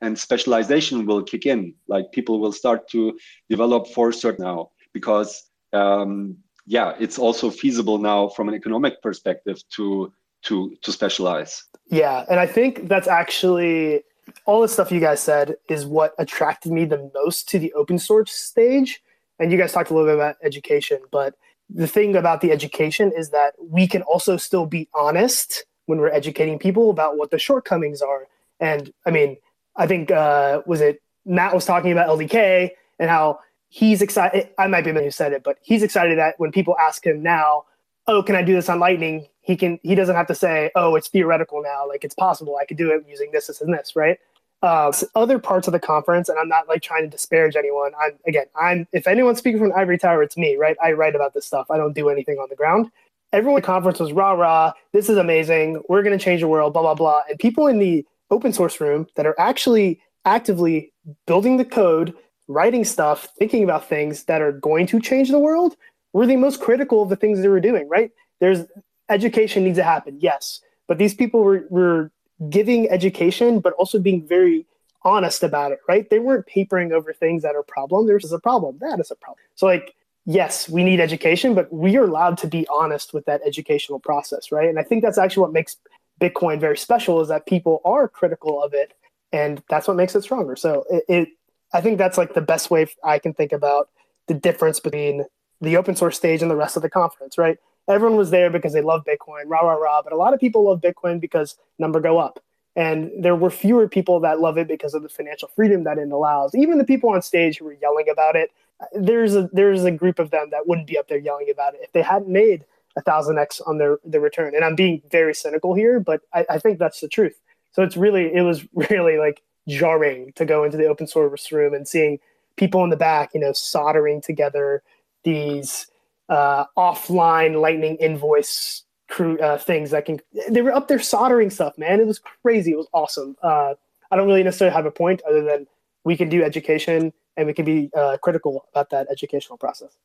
and 0.01 0.19
specialization 0.19 1.07
will 1.07 1.23
kick 1.23 1.47
in. 1.47 1.75
Like 1.89 2.13
people 2.13 2.41
will 2.41 2.53
start 2.53 2.89
to 2.91 3.19
develop 3.49 3.89
for 3.89 4.13
certain 4.13 4.45
now 4.45 4.71
because 4.93 5.51
um, 5.73 6.37
yeah, 6.67 6.95
it's 6.99 7.19
also 7.19 7.51
feasible 7.51 7.99
now 7.99 8.29
from 8.29 8.49
an 8.49 8.55
economic 8.55 9.01
perspective 9.03 9.61
to 9.77 10.13
to 10.43 10.77
to 10.83 10.93
specialize. 10.93 11.65
Yeah, 11.89 12.25
and 12.31 12.41
I 12.41 12.47
think 12.47 12.89
that's 12.89 13.09
actually 13.09 14.03
all 14.47 14.63
the 14.63 14.69
stuff 14.69 14.93
you 14.93 15.01
guys 15.01 15.21
said 15.21 15.57
is 15.69 15.85
what 15.85 16.15
attracted 16.19 16.73
me 16.73 16.85
the 16.85 17.11
most 17.15 17.49
to 17.51 17.59
the 17.59 17.73
open 17.75 17.99
source 17.99 18.33
stage. 18.33 19.03
And 19.39 19.51
you 19.51 19.59
guys 19.59 19.73
talked 19.73 19.91
a 19.91 19.95
little 19.95 20.09
bit 20.09 20.15
about 20.15 20.37
education, 20.43 21.01
but 21.11 21.35
the 21.69 21.87
thing 21.87 22.15
about 22.17 22.41
the 22.41 22.53
education 22.53 23.13
is 23.17 23.31
that 23.31 23.55
we 23.59 23.87
can 23.87 24.03
also 24.03 24.37
still 24.37 24.67
be 24.67 24.89
honest 24.95 25.65
when 25.87 25.99
we're 25.99 26.11
educating 26.11 26.59
people 26.59 26.91
about 26.91 27.17
what 27.17 27.31
the 27.31 27.39
shortcomings 27.39 28.03
are. 28.03 28.27
And 28.61 28.93
I 29.07 29.11
mean, 29.11 29.37
I 29.77 29.87
think 29.87 30.11
uh, 30.11 30.63
was 30.67 30.81
it 30.81 31.03
Matt 31.25 31.55
was 31.55 31.65
talking 31.65 31.93
about 31.93 32.09
LDK 32.09 32.71
and 32.99 33.11
how 33.11 33.41
he's 33.69 34.03
excited. 34.03 34.51
I 34.59 34.67
might 34.67 34.83
be 34.83 34.91
the 34.91 34.95
man 34.95 35.05
who 35.05 35.11
said 35.11 35.33
it, 35.33 35.43
but 35.43 35.59
he's 35.63 35.83
excited 35.83 36.19
that 36.19 36.35
when 36.39 36.53
people 36.53 36.77
ask 36.79 37.05
him 37.05 37.23
now, 37.23 37.65
"Oh, 38.07 38.23
can 38.23 38.37
I 38.37 38.43
do 38.43 38.55
this 38.55 38.69
on 38.69 38.79
Lightning?" 38.81 39.27
He 39.43 39.57
can 39.57 39.79
he 39.83 39.95
doesn't 39.95 40.15
have 40.15 40.29
to 40.29 40.35
say 40.35 40.71
oh 40.75 40.95
it's 40.95 41.09
theoretical 41.09 41.63
now. 41.63 41.87
Like 41.87 42.05
it's 42.05 42.15
possible. 42.15 42.57
I 42.57 42.65
could 42.65 42.77
do 42.79 42.91
it 42.91 43.05
using 43.09 43.31
this 43.33 43.49
this 43.49 43.61
and 43.61 43.75
this 43.75 43.95
right? 43.95 44.19
Uh, 44.63 44.93
other 45.17 45.41
parts 45.41 45.67
of 45.67 45.73
the 45.73 45.81
conference 45.81 46.29
and 46.29 46.39
i'm 46.39 46.49
not 46.49 46.69
like 46.69 46.81
trying 46.81 47.03
to 47.03 47.09
disparage 47.09 47.57
anyone. 47.57 47.93
I'm 48.01 48.13
again 48.27 48.47
i'm 48.57 48.87
if 48.93 49.07
anyone's 49.09 49.39
speaking 49.39 49.59
from 49.59 49.73
ivory 49.77 49.99
tower 49.99 50.23
it's 50.23 50.37
me 50.37 50.57
right? 50.57 50.77
I 50.83 50.93
write 50.93 51.15
about 51.15 51.35
this 51.35 51.45
stuff. 51.45 51.71
I 51.71 51.77
don't 51.77 51.95
do 51.95 52.09
anything 52.09 52.39
on 52.39 52.49
the 52.49 52.57
ground. 52.57 52.91
Everyone 53.33 53.59
at 53.59 53.63
the 53.63 53.67
conference 53.67 53.99
was 53.99 54.13
rah 54.13 54.33
rah 54.33 54.73
this 54.93 55.09
is 55.09 55.19
amazing. 55.19 55.83
We're 55.89 56.03
going 56.03 56.17
to 56.17 56.25
change 56.25 56.41
the 56.41 56.49
world 56.49 56.73
blah 56.73 56.83
blah 56.83 56.95
blah. 56.95 57.23
And 57.29 57.39
people 57.39 57.67
in 57.67 57.81
the 57.81 58.07
open 58.31 58.53
source 58.53 58.81
room 58.81 59.09
that 59.17 59.27
are 59.27 59.39
actually 59.39 60.01
actively 60.25 60.93
building 61.27 61.57
the 61.57 61.65
code 61.65 62.15
writing 62.47 62.85
stuff 62.85 63.29
thinking 63.39 63.65
about 63.65 63.89
things 63.89 64.25
that 64.25 64.41
are 64.41 64.53
going 64.53 64.87
to 64.87 65.01
change 65.01 65.31
the 65.31 65.39
world 65.39 65.77
were 66.13 66.27
the 66.27 66.37
most 66.37 66.61
critical 66.61 67.03
of 67.03 67.09
the 67.09 67.17
things 67.17 67.41
they 67.41 67.49
were 67.49 67.61
doing 67.61 67.89
right? 67.89 68.13
There's 68.39 68.65
education 69.13 69.65
needs 69.65 69.79
to 69.79 69.85
happen, 69.85 70.19
yes. 70.21 70.61
But 70.89 70.99
these 70.99 71.15
people 71.15 71.43
were, 71.43 71.65
were 71.71 72.11
giving 72.49 72.91
education, 72.91 73.61
but 73.61 73.73
also 73.75 73.99
being 73.99 74.27
very 74.27 74.67
honest 75.05 75.43
about 75.43 75.73
it, 75.73 75.79
right? 75.89 76.09
They 76.11 76.19
weren't 76.19 76.47
papering 76.47 76.93
over 76.93 77.13
things 77.13 77.43
that 77.43 77.55
are 77.55 77.63
problem. 77.63 78.07
There's 78.07 78.33
a 78.33 78.39
problem. 78.39 78.79
That 78.81 79.01
is 79.01 79.11
a 79.11 79.17
problem. 79.17 79.39
So 79.55 79.67
like, 79.67 79.95
yes, 80.25 80.69
we 80.69 80.85
need 80.85 81.01
education, 81.01 81.55
but 81.55 81.73
we 81.73 81.97
are 81.97 82.05
allowed 82.05 82.39
to 82.39 82.47
be 82.47 82.67
honest 82.69 83.13
with 83.13 83.25
that 83.27 83.41
educational 83.45 83.99
process, 83.99 84.53
right? 84.53 84.69
And 84.69 84.79
I 84.79 84.83
think 84.83 85.03
that's 85.03 85.19
actually 85.19 85.43
what 85.43 85.53
makes 85.53 85.77
Bitcoin 86.21 86.61
very 86.61 86.77
special 86.77 87.21
is 87.21 87.29
that 87.29 87.47
people 87.47 87.81
are 87.85 88.09
critical 88.09 88.63
of 88.63 88.75
it, 88.75 88.93
and 89.33 89.63
that's 89.69 89.89
what 89.89 89.97
makes 89.97 90.15
it 90.15 90.23
stronger. 90.23 90.55
So 90.55 90.85
it, 90.91 91.05
it 91.09 91.29
I 91.73 91.81
think 91.81 91.99
that's 91.99 92.19
like 92.19 92.35
the 92.35 92.43
best 92.43 92.71
way 92.71 92.87
I 93.03 93.19
can 93.19 93.35
think 93.35 93.53
about 93.53 93.89
the 94.29 94.35
difference 94.35 94.79
between 94.79 95.25
the 95.61 95.77
open 95.77 95.97
source 95.97 96.17
stage 96.17 96.43
and 96.43 96.51
the 96.51 96.57
rest 96.57 96.77
of 96.77 96.83
the 96.83 96.91
conference, 96.91 97.39
right? 97.39 97.59
Everyone 97.89 98.17
was 98.17 98.31
there 98.31 98.51
because 98.51 98.73
they 98.73 98.81
love 98.81 99.05
Bitcoin, 99.05 99.45
rah 99.47 99.61
rah 99.61 99.75
rah. 99.75 100.03
But 100.03 100.13
a 100.13 100.17
lot 100.17 100.35
of 100.35 100.41
people 100.41 100.65
love 100.65 100.81
Bitcoin 100.81 101.21
because 101.21 101.57
number 101.79 102.01
go 102.01 102.19
up, 102.19 102.41
and 102.77 103.11
there 103.19 103.37
were 103.37 103.51
fewer 103.51 103.89
people 103.89 104.21
that 104.21 104.41
love 104.41 104.59
it 104.59 104.69
because 104.69 104.95
of 104.95 105.03
the 105.03 105.09
financial 105.09 105.49
freedom 105.49 105.85
that 105.85 105.99
it 105.99 106.11
allows. 106.11 106.55
Even 106.55 106.79
the 106.79 106.85
people 106.85 107.11
on 107.11 107.23
stage 107.23 107.59
who 107.59 107.65
were 107.65 107.77
yelling 107.81 108.09
about 108.11 108.37
it, 108.37 108.51
there's 108.93 109.35
a 109.35 109.49
there's 109.53 109.85
a 109.85 109.91
group 109.91 110.19
of 110.19 110.31
them 110.31 110.49
that 110.51 110.67
wouldn't 110.67 110.87
be 110.87 110.99
up 110.99 111.09
there 111.09 111.19
yelling 111.19 111.51
about 111.51 111.75
it 111.75 111.81
if 111.83 111.93
they 111.93 112.03
hadn't 112.03 112.29
made 112.29 112.65
a 112.97 113.03
thousand 113.03 113.39
x 113.39 113.61
on 113.61 113.79
their 113.79 113.99
their 114.05 114.21
return. 114.21 114.55
And 114.55 114.65
I'm 114.65 114.75
being 114.75 115.03
very 115.11 115.35
cynical 115.35 115.75
here, 115.75 116.01
but 116.01 116.23
I, 116.33 116.45
I 116.51 116.59
think 116.59 116.79
that's 116.79 117.01
the 117.01 117.09
truth. 117.09 117.39
So 117.73 117.83
it's 117.83 117.97
really 117.97 118.33
it 118.33 118.43
was 118.43 118.67
really 118.91 119.19
like 119.19 119.43
jarring 119.69 120.33
to 120.35 120.45
go 120.45 120.65
into 120.65 120.77
the 120.77 120.87
open 120.87 121.07
source 121.07 121.53
room 121.53 121.75
and 121.75 121.87
seeing 121.87 122.19
people 122.57 122.85
in 122.85 122.91
the 122.91 122.97
back, 122.97 123.31
you 123.35 123.41
know, 123.41 123.53
soldering 123.53 124.21
together 124.21 124.83
these 125.25 125.87
uh, 126.33 126.65
offline 126.79 127.61
Lightning 127.61 127.97
invoice 127.97 128.85
crew 129.09 129.39
uh, 129.39 129.59
things 129.59 129.91
that 129.91 130.07
can. 130.07 130.19
They 130.49 130.63
were 130.63 130.75
up 130.75 130.89
there 130.89 130.99
soldering 130.99 131.51
stuff, 131.51 131.77
man. 131.77 132.01
It 132.01 132.07
was 132.07 132.19
crazy. 132.19 132.73
It 132.73 132.77
was 132.77 132.89
awesome. 132.95 133.37
Uh, 133.43 133.75
I 134.11 134.17
don't 134.17 134.27
really 134.27 134.43
necessarily 134.43 134.75
have 134.75 134.87
a 134.87 134.91
point 134.91 135.21
other 135.29 135.43
than 135.43 135.67
we 136.05 136.17
can 136.17 136.29
do 136.29 136.43
education 136.43 137.13
and 137.37 137.47
we 137.47 137.53
can 137.53 137.65
be 137.65 137.91
uh, 137.95 138.17
critical 138.23 138.67
about 138.73 138.91
that 138.91 139.07
educational 139.11 139.59
process. 139.59 139.97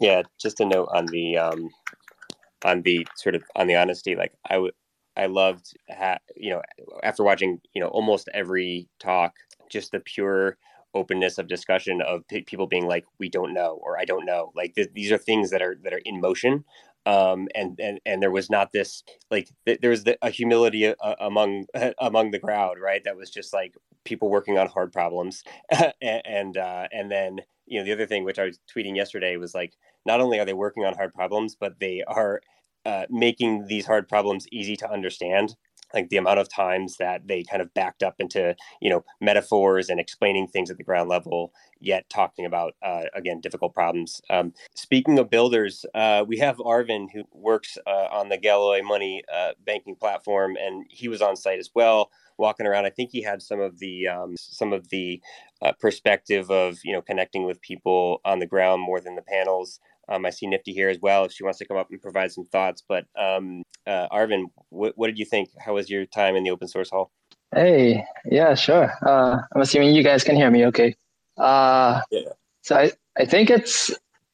Yeah, 0.00 0.22
just 0.38 0.60
a 0.60 0.64
note 0.64 0.88
on 0.94 1.06
the 1.06 1.36
um, 1.36 1.70
on 2.64 2.82
the 2.82 3.06
sort 3.16 3.34
of 3.34 3.42
on 3.54 3.66
the 3.66 3.76
honesty. 3.76 4.16
Like 4.16 4.32
I 4.48 4.56
would, 4.56 4.72
I 5.16 5.26
loved, 5.26 5.74
ha- 5.90 6.18
you 6.34 6.50
know, 6.50 6.62
after 7.02 7.22
watching 7.24 7.60
you 7.74 7.82
know 7.82 7.88
almost 7.88 8.28
every 8.32 8.88
talk, 8.98 9.34
just 9.70 9.92
the 9.92 10.00
pure 10.00 10.56
openness 10.94 11.38
of 11.38 11.48
discussion 11.48 12.00
of 12.02 12.26
p- 12.28 12.42
people 12.42 12.66
being 12.66 12.86
like 12.86 13.04
we 13.18 13.28
don't 13.28 13.52
know 13.54 13.78
or 13.82 13.98
i 13.98 14.04
don't 14.04 14.24
know. 14.26 14.52
Like 14.54 14.74
th- 14.74 14.90
these 14.94 15.12
are 15.12 15.18
things 15.18 15.50
that 15.50 15.62
are 15.62 15.78
that 15.84 15.92
are 15.92 16.02
in 16.04 16.20
motion. 16.20 16.64
Um, 17.06 17.48
and 17.54 17.78
and 17.80 18.00
and 18.04 18.22
there 18.22 18.30
was 18.30 18.50
not 18.50 18.72
this 18.72 19.02
like 19.30 19.48
th- 19.66 19.80
there 19.80 19.90
was 19.90 20.04
the, 20.04 20.18
a 20.22 20.30
humility 20.30 20.86
uh, 20.88 21.14
among 21.20 21.66
among 22.00 22.30
the 22.30 22.38
crowd 22.38 22.78
right? 22.80 23.02
That 23.04 23.16
was 23.16 23.30
just 23.30 23.52
like 23.52 23.74
people 24.04 24.30
working 24.30 24.58
on 24.58 24.68
hard 24.68 24.92
problems. 24.92 25.42
And 26.02 26.22
and, 26.24 26.56
uh, 26.56 26.88
and 26.92 27.10
then 27.10 27.40
you 27.66 27.78
know, 27.78 27.84
the 27.84 27.92
other 27.92 28.06
thing 28.06 28.24
which 28.24 28.38
I 28.38 28.44
was 28.44 28.58
tweeting 28.74 28.96
yesterday 28.96 29.36
was 29.36 29.54
like, 29.54 29.74
not 30.06 30.20
only 30.20 30.38
are 30.40 30.44
they 30.46 30.54
working 30.54 30.84
on 30.84 30.94
hard 30.94 31.12
problems, 31.14 31.54
but 31.54 31.78
they 31.80 32.02
are 32.06 32.40
uh, 32.86 33.04
making 33.10 33.66
these 33.66 33.84
hard 33.86 34.08
problems 34.08 34.46
easy 34.50 34.76
to 34.76 34.90
understand 34.90 35.54
like 35.94 36.08
the 36.08 36.16
amount 36.16 36.38
of 36.38 36.48
times 36.48 36.96
that 36.98 37.26
they 37.26 37.42
kind 37.42 37.62
of 37.62 37.72
backed 37.74 38.02
up 38.02 38.16
into 38.18 38.54
you 38.80 38.90
know 38.90 39.04
metaphors 39.20 39.88
and 39.88 40.00
explaining 40.00 40.46
things 40.46 40.70
at 40.70 40.76
the 40.76 40.84
ground 40.84 41.08
level 41.08 41.52
yet 41.80 42.08
talking 42.10 42.44
about 42.44 42.74
uh, 42.82 43.04
again 43.14 43.40
difficult 43.40 43.74
problems. 43.74 44.20
Um, 44.30 44.52
speaking 44.74 45.18
of 45.18 45.30
builders 45.30 45.84
uh, 45.94 46.24
we 46.26 46.38
have 46.38 46.56
arvin 46.58 47.06
who 47.12 47.24
works 47.32 47.78
uh, 47.86 48.08
on 48.10 48.28
the 48.28 48.38
galois 48.38 48.82
money 48.82 49.22
uh, 49.32 49.52
banking 49.64 49.96
platform 49.96 50.56
and 50.56 50.84
he 50.88 51.08
was 51.08 51.22
on 51.22 51.36
site 51.36 51.58
as 51.58 51.70
well 51.74 52.10
walking 52.38 52.66
around. 52.66 52.86
I 52.86 52.90
think 52.90 53.10
he 53.10 53.22
had 53.22 53.42
some 53.42 53.60
of 53.60 53.78
the 53.78 54.08
um, 54.08 54.36
some 54.38 54.72
of 54.72 54.88
the 54.88 55.20
uh, 55.60 55.72
perspective 55.72 56.50
of 56.50 56.78
you 56.84 56.92
know 56.92 57.02
connecting 57.02 57.44
with 57.44 57.60
people 57.60 58.20
on 58.24 58.38
the 58.38 58.46
ground 58.46 58.80
more 58.80 59.00
than 59.00 59.16
the 59.16 59.22
panels 59.22 59.80
um, 60.08 60.24
I 60.26 60.30
see 60.30 60.46
Nifty 60.46 60.72
here 60.72 60.88
as 60.88 60.98
well 61.00 61.24
if 61.24 61.32
she 61.32 61.44
wants 61.44 61.58
to 61.58 61.66
come 61.66 61.76
up 61.76 61.88
and 61.90 62.00
provide 62.00 62.32
some 62.32 62.46
thoughts. 62.46 62.82
But 62.88 63.06
um, 63.18 63.62
uh, 63.86 64.08
Arvin, 64.08 64.46
what, 64.70 64.94
what 64.96 65.08
did 65.08 65.18
you 65.18 65.24
think? 65.24 65.50
How 65.58 65.74
was 65.74 65.90
your 65.90 66.06
time 66.06 66.36
in 66.36 66.44
the 66.44 66.50
open 66.50 66.68
source 66.68 66.90
hall? 66.90 67.10
Hey, 67.54 68.04
yeah, 68.24 68.54
sure. 68.54 68.92
Uh, 69.06 69.38
I'm 69.54 69.60
assuming 69.60 69.94
you 69.94 70.02
guys 70.02 70.24
can 70.24 70.36
hear 70.36 70.50
me 70.50 70.66
okay. 70.66 70.94
Uh, 71.36 72.00
yeah. 72.10 72.20
So 72.62 72.76
I, 72.76 72.92
I 73.18 73.24
think 73.24 73.50
it's 73.50 73.90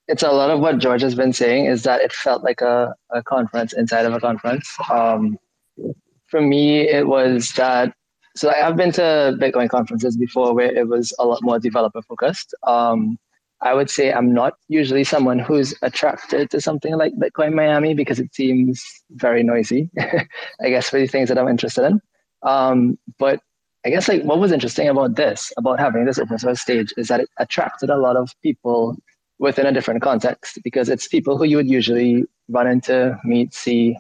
it's 0.09 0.23
a 0.23 0.31
lot 0.31 0.51
of 0.51 0.61
what 0.61 0.79
George 0.79 1.03
has 1.03 1.15
been 1.15 1.33
saying 1.33 1.67
is 1.67 1.83
that 1.85 2.03
it 2.03 2.13
felt 2.13 2.43
like 2.43 2.61
a, 2.61 2.95
a 3.11 3.23
conference 3.23 3.73
inside 3.73 4.05
of 4.05 4.13
a 4.13 4.21
conference. 4.21 4.71
Um, 4.91 5.39
for 6.27 6.41
me, 6.41 6.89
it 6.89 7.07
was 7.07 7.53
that 7.53 7.95
so 8.37 8.51
I've 8.51 8.77
been 8.77 8.91
to 8.93 9.37
Bitcoin 9.41 9.69
conferences 9.69 10.17
before 10.17 10.55
where 10.55 10.75
it 10.75 10.89
was 10.89 11.15
a 11.19 11.25
lot 11.25 11.41
more 11.43 11.59
developer 11.61 12.03
focused. 12.03 12.55
Um, 12.65 13.17
I 13.64 13.72
would 13.72 13.88
say 13.88 14.12
I'm 14.12 14.33
not 14.33 14.55
usually 14.68 15.05
someone 15.05 15.38
who's 15.38 15.74
attracted 15.81 16.50
to 16.50 16.61
something 16.61 16.96
like 16.96 17.14
Bitcoin 17.14 17.55
Miami 17.55 17.94
because 17.94 18.20
it 18.20 18.35
seems 18.35 18.85
very 19.12 19.42
noisy, 19.42 19.90
I 19.98 20.68
guess, 20.68 20.90
for 20.90 21.00
the 21.00 21.07
things 21.07 21.31
that 21.31 21.38
I'm 21.38 21.48
interested 21.48 21.87
in. 21.87 22.00
Um, 22.42 22.98
but 23.18 23.40
I 23.87 23.88
guess 23.88 24.07
like 24.07 24.22
what 24.22 24.38
was 24.38 24.53
interesting 24.53 24.88
about 24.88 25.16
this, 25.16 25.50
about 25.57 25.81
having 25.81 26.05
this 26.05 26.18
open 26.18 26.38
source 26.38 26.61
stage, 26.61 26.92
is 26.98 27.09
that 27.09 27.20
it 27.20 27.31
attracted 27.38 27.88
a 27.88 27.96
lot 27.96 28.16
of 28.16 28.31
people 28.42 28.96
within 29.38 29.64
a 29.64 29.72
different 29.72 30.03
context 30.03 30.59
because 30.62 30.90
it's 30.90 31.09
people 31.09 31.38
who 31.38 31.44
you 31.44 31.57
would 31.57 31.68
usually 31.68 32.24
run 32.50 32.66
into, 32.66 33.18
meet, 33.24 33.55
see, 33.55 33.96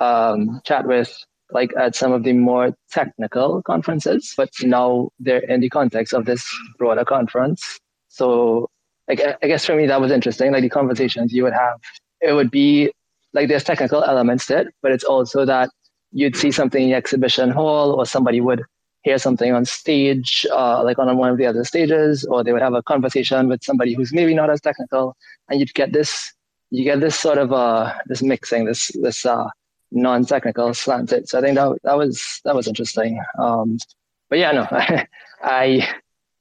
um, 0.00 0.60
chat 0.64 0.86
with, 0.86 1.12
like 1.50 1.72
at 1.76 1.96
some 1.96 2.12
of 2.12 2.22
the 2.22 2.32
more 2.34 2.72
technical 2.92 3.62
conferences. 3.62 4.32
But 4.36 4.50
now 4.62 5.10
they're 5.18 5.38
in 5.40 5.60
the 5.60 5.70
context 5.70 6.14
of 6.14 6.24
this 6.24 6.46
broader 6.78 7.04
conference. 7.04 7.80
So 8.08 8.70
like 9.08 9.20
I 9.42 9.46
guess 9.46 9.64
for 9.64 9.74
me 9.74 9.86
that 9.86 10.00
was 10.00 10.12
interesting. 10.12 10.52
Like 10.52 10.62
the 10.62 10.68
conversations 10.68 11.32
you 11.32 11.42
would 11.44 11.54
have, 11.54 11.80
it 12.20 12.32
would 12.32 12.50
be 12.50 12.92
like 13.32 13.48
there's 13.48 13.64
technical 13.64 14.04
elements 14.04 14.46
to 14.46 14.58
it, 14.58 14.68
but 14.82 14.92
it's 14.92 15.04
also 15.04 15.44
that 15.44 15.70
you'd 16.12 16.36
see 16.36 16.50
something 16.50 16.82
in 16.82 16.90
the 16.90 16.96
exhibition 16.96 17.50
hall, 17.50 17.92
or 17.92 18.06
somebody 18.06 18.40
would 18.40 18.62
hear 19.02 19.18
something 19.18 19.52
on 19.52 19.64
stage, 19.64 20.46
uh, 20.52 20.82
like 20.82 20.98
on 20.98 21.16
one 21.16 21.30
of 21.30 21.38
the 21.38 21.46
other 21.46 21.64
stages, 21.64 22.24
or 22.24 22.42
they 22.42 22.52
would 22.52 22.62
have 22.62 22.74
a 22.74 22.82
conversation 22.82 23.48
with 23.48 23.62
somebody 23.62 23.94
who's 23.94 24.12
maybe 24.12 24.34
not 24.34 24.50
as 24.50 24.60
technical, 24.60 25.16
and 25.48 25.60
you'd 25.60 25.74
get 25.74 25.92
this, 25.92 26.32
you 26.70 26.84
get 26.84 27.00
this 27.00 27.18
sort 27.18 27.38
of 27.38 27.52
uh, 27.52 27.94
this 28.06 28.22
mixing, 28.22 28.64
this 28.64 28.88
this 29.00 29.24
uh, 29.24 29.48
non-technical 29.90 30.74
slanted. 30.74 31.28
So 31.28 31.38
I 31.38 31.42
think 31.42 31.56
that 31.56 31.78
that 31.84 31.96
was 31.96 32.40
that 32.44 32.54
was 32.54 32.66
interesting. 32.66 33.22
Um, 33.38 33.78
but 34.28 34.38
yeah, 34.38 34.52
no, 34.52 34.66
I 34.70 35.06
I 35.42 35.88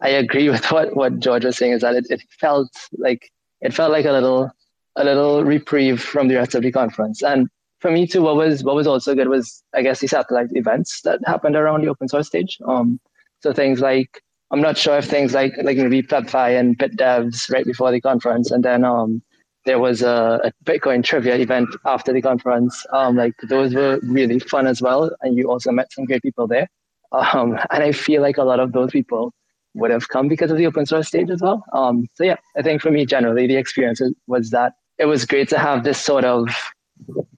agree 0.10 0.50
with 0.54 0.72
what, 0.72 0.96
what 0.96 1.20
George 1.20 1.46
was 1.46 1.58
saying 1.58 1.74
is 1.74 1.82
that 1.82 1.96
it, 1.96 2.08
it 2.10 2.22
felt 2.40 2.70
like 2.98 3.32
it 3.62 3.74
felt 3.74 3.92
like 3.92 4.06
a 4.06 4.12
little 4.12 4.52
a 4.96 5.04
little 5.04 5.44
reprieve 5.44 6.02
from 6.02 6.28
the 6.28 6.36
rest 6.36 6.56
of 6.56 6.64
the 6.64 6.72
conference. 6.72 7.22
And 7.22 7.48
for 7.80 7.92
me 7.92 8.08
too, 8.08 8.22
what 8.24 8.36
was 8.36 8.64
what 8.64 8.76
was 8.76 8.88
also 8.88 9.16
good 9.16 9.28
was 9.28 9.64
I 9.74 9.82
guess 9.82 10.00
the 10.00 10.08
satellite 10.08 10.50
events 10.52 11.02
that 11.02 11.20
happened 11.26 11.56
around 11.56 11.84
the 11.84 11.90
open 11.90 12.08
source 12.08 12.28
stage. 12.28 12.58
Um, 12.66 13.00
so 13.42 13.54
things 13.54 13.80
like 13.80 14.22
I'm 14.52 14.62
not 14.62 14.78
sure 14.78 14.98
if 14.98 15.06
things 15.06 15.34
like 15.34 15.54
like 15.62 15.78
maybe 15.78 16.02
PlebFi 16.02 16.60
and 16.60 16.78
BitDevs 16.78 17.52
right 17.52 17.66
before 17.66 17.92
the 17.92 18.02
conference, 18.02 18.52
and 18.52 18.64
then 18.64 18.84
um, 18.84 19.22
there 19.66 19.80
was 19.80 20.02
a, 20.02 20.40
a, 20.46 20.52
Bitcoin 20.64 21.04
trivia 21.04 21.36
event 21.36 21.68
after 21.86 22.14
the 22.14 22.22
conference. 22.22 22.86
Um, 22.94 23.18
like 23.18 23.34
those 23.50 23.74
were 23.74 24.00
really 24.04 24.40
fun 24.40 24.66
as 24.66 24.82
well, 24.82 25.12
and 25.22 25.38
you 25.38 25.50
also 25.50 25.72
met 25.72 25.92
some 25.92 26.06
great 26.06 26.24
people 26.24 26.48
there. 26.48 26.68
Um, 27.12 27.60
and 27.72 27.84
I 27.84 27.92
feel 27.92 28.22
like 28.22 28.38
a 28.38 28.44
lot 28.44 28.60
of 28.60 28.72
those 28.72 28.92
people 28.92 29.34
would 29.78 29.92
have 29.92 30.10
come 30.10 30.28
because 30.28 30.52
of 30.52 30.58
the 30.58 30.66
open 30.66 30.86
source 30.86 31.08
stage 31.08 31.30
as 31.30 31.42
well. 31.42 31.64
Um, 31.74 32.08
so 32.16 32.24
yeah, 32.24 32.38
I 32.58 32.62
think 32.62 32.82
for 32.82 32.92
me 32.92 33.06
generally 33.06 33.48
the 33.48 33.56
experience 33.56 34.02
was 34.28 34.50
that 34.52 34.74
it 34.98 35.06
was 35.06 35.26
great 35.26 35.50
to 35.50 35.60
have 35.60 35.84
this 35.84 36.00
sort 36.00 36.26
of 36.26 36.50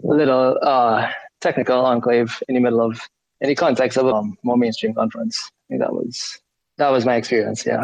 little 0.02 0.58
uh, 0.62 1.12
technical 1.42 1.86
enclave 1.86 2.42
in 2.48 2.56
the 2.56 2.62
middle 2.62 2.82
of 2.82 3.00
in 3.42 3.50
the 3.50 3.56
context 3.56 3.98
of 3.98 4.06
a 4.06 4.14
um, 4.14 4.38
more 4.44 4.58
mainstream 4.58 4.94
conference. 4.94 5.40
I 5.48 5.66
think 5.70 5.82
that 5.82 5.94
was 5.94 6.40
that 6.78 6.90
was 6.90 7.06
my 7.06 7.16
experience. 7.16 7.66
Yeah. 7.66 7.84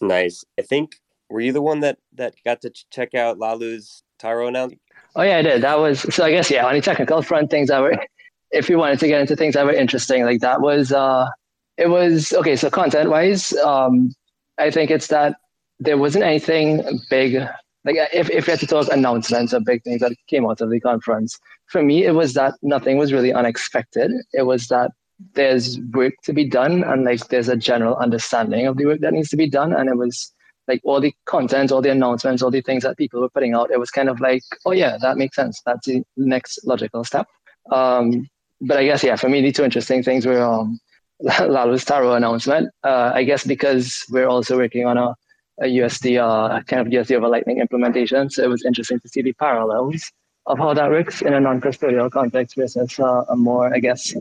Nice. 0.00 0.44
I 0.58 0.62
think 0.62 0.96
were 1.30 1.40
you 1.40 1.52
the 1.52 1.62
one 1.62 1.80
that 1.80 1.98
that 2.14 2.34
got 2.44 2.62
to 2.62 2.72
check 2.90 3.14
out 3.14 3.38
Laolu's 3.38 4.02
Taro 4.18 4.48
announcement? 4.48 4.80
Oh 5.16 5.22
yeah, 5.22 5.38
I 5.38 5.42
did. 5.42 5.62
That 5.62 5.78
was 5.78 6.00
so. 6.14 6.24
I 6.24 6.30
guess 6.30 6.50
yeah. 6.50 6.66
On 6.66 6.74
the 6.74 6.80
technical 6.80 7.22
front, 7.22 7.50
things 7.50 7.68
that 7.68 7.80
were, 7.80 7.96
if 8.50 8.68
you 8.68 8.78
wanted 8.78 9.00
to 9.00 9.08
get 9.08 9.20
into 9.20 9.36
things 9.36 9.54
that 9.54 9.64
were 9.64 9.72
interesting, 9.72 10.24
like 10.24 10.40
that 10.40 10.60
was 10.60 10.92
uh, 10.92 11.28
it 11.78 11.88
was 11.88 12.32
okay. 12.32 12.56
So 12.56 12.68
content 12.68 13.08
wise, 13.08 13.52
um, 13.58 14.12
I 14.58 14.70
think 14.70 14.90
it's 14.90 15.06
that 15.06 15.36
there 15.78 15.96
wasn't 15.96 16.24
anything 16.24 17.00
big. 17.08 17.36
Like 17.84 17.96
if, 18.12 18.28
if 18.28 18.46
you 18.46 18.50
had 18.50 18.60
to 18.60 18.66
talk 18.66 18.88
announcements 18.92 19.54
or 19.54 19.60
big 19.60 19.84
things 19.84 20.00
that 20.00 20.12
came 20.26 20.44
out 20.44 20.60
of 20.60 20.70
the 20.70 20.80
conference, 20.80 21.38
for 21.66 21.82
me, 21.82 22.04
it 22.04 22.12
was 22.12 22.34
that 22.34 22.54
nothing 22.62 22.98
was 22.98 23.12
really 23.12 23.32
unexpected. 23.32 24.10
It 24.32 24.42
was 24.42 24.66
that 24.68 24.90
there's 25.34 25.78
work 25.94 26.14
to 26.24 26.32
be 26.32 26.44
done 26.44 26.84
and 26.84 27.04
like 27.04 27.28
there's 27.28 27.48
a 27.48 27.56
general 27.56 27.96
understanding 27.96 28.66
of 28.66 28.76
the 28.76 28.86
work 28.86 29.00
that 29.00 29.12
needs 29.12 29.30
to 29.30 29.36
be 29.36 29.48
done. 29.48 29.72
And 29.72 29.88
it 29.88 29.96
was 29.96 30.32
like 30.66 30.80
all 30.84 31.00
the 31.00 31.14
content, 31.26 31.70
all 31.70 31.80
the 31.80 31.90
announcements, 31.90 32.42
all 32.42 32.50
the 32.50 32.60
things 32.60 32.82
that 32.82 32.98
people 32.98 33.20
were 33.20 33.30
putting 33.30 33.54
out. 33.54 33.70
It 33.70 33.78
was 33.78 33.90
kind 33.90 34.08
of 34.08 34.20
like, 34.20 34.42
oh 34.66 34.72
yeah, 34.72 34.98
that 35.00 35.16
makes 35.16 35.36
sense. 35.36 35.62
That's 35.64 35.86
the 35.86 36.02
next 36.16 36.66
logical 36.66 37.04
step. 37.04 37.28
Um, 37.70 38.28
but 38.60 38.76
I 38.76 38.84
guess 38.84 39.04
yeah, 39.04 39.14
for 39.14 39.28
me, 39.28 39.40
the 39.40 39.52
two 39.52 39.64
interesting 39.64 40.02
things 40.02 40.26
were 40.26 40.42
um, 40.42 40.80
Laolu's 41.40 41.84
Taro 41.84 42.14
announcement. 42.14 42.70
Uh, 42.84 43.12
I 43.14 43.24
guess 43.24 43.44
because 43.44 44.04
we're 44.10 44.28
also 44.28 44.56
working 44.56 44.86
on 44.86 44.96
a, 44.96 45.14
a 45.60 45.66
USD, 45.66 46.18
uh, 46.18 46.62
kind 46.62 46.86
of 46.86 46.92
USD 46.92 47.16
over 47.16 47.28
Lightning 47.28 47.60
implementation. 47.60 48.30
So 48.30 48.44
it 48.44 48.48
was 48.48 48.64
interesting 48.64 49.00
to 49.00 49.08
see 49.08 49.22
the 49.22 49.32
parallels 49.32 50.12
of 50.46 50.58
how 50.58 50.74
that 50.74 50.90
works 50.90 51.20
in 51.20 51.34
a 51.34 51.40
non-custodial 51.40 52.10
context 52.10 52.56
versus 52.56 52.98
uh, 52.98 53.24
a 53.28 53.36
more, 53.36 53.74
I 53.74 53.80
guess, 53.80 54.14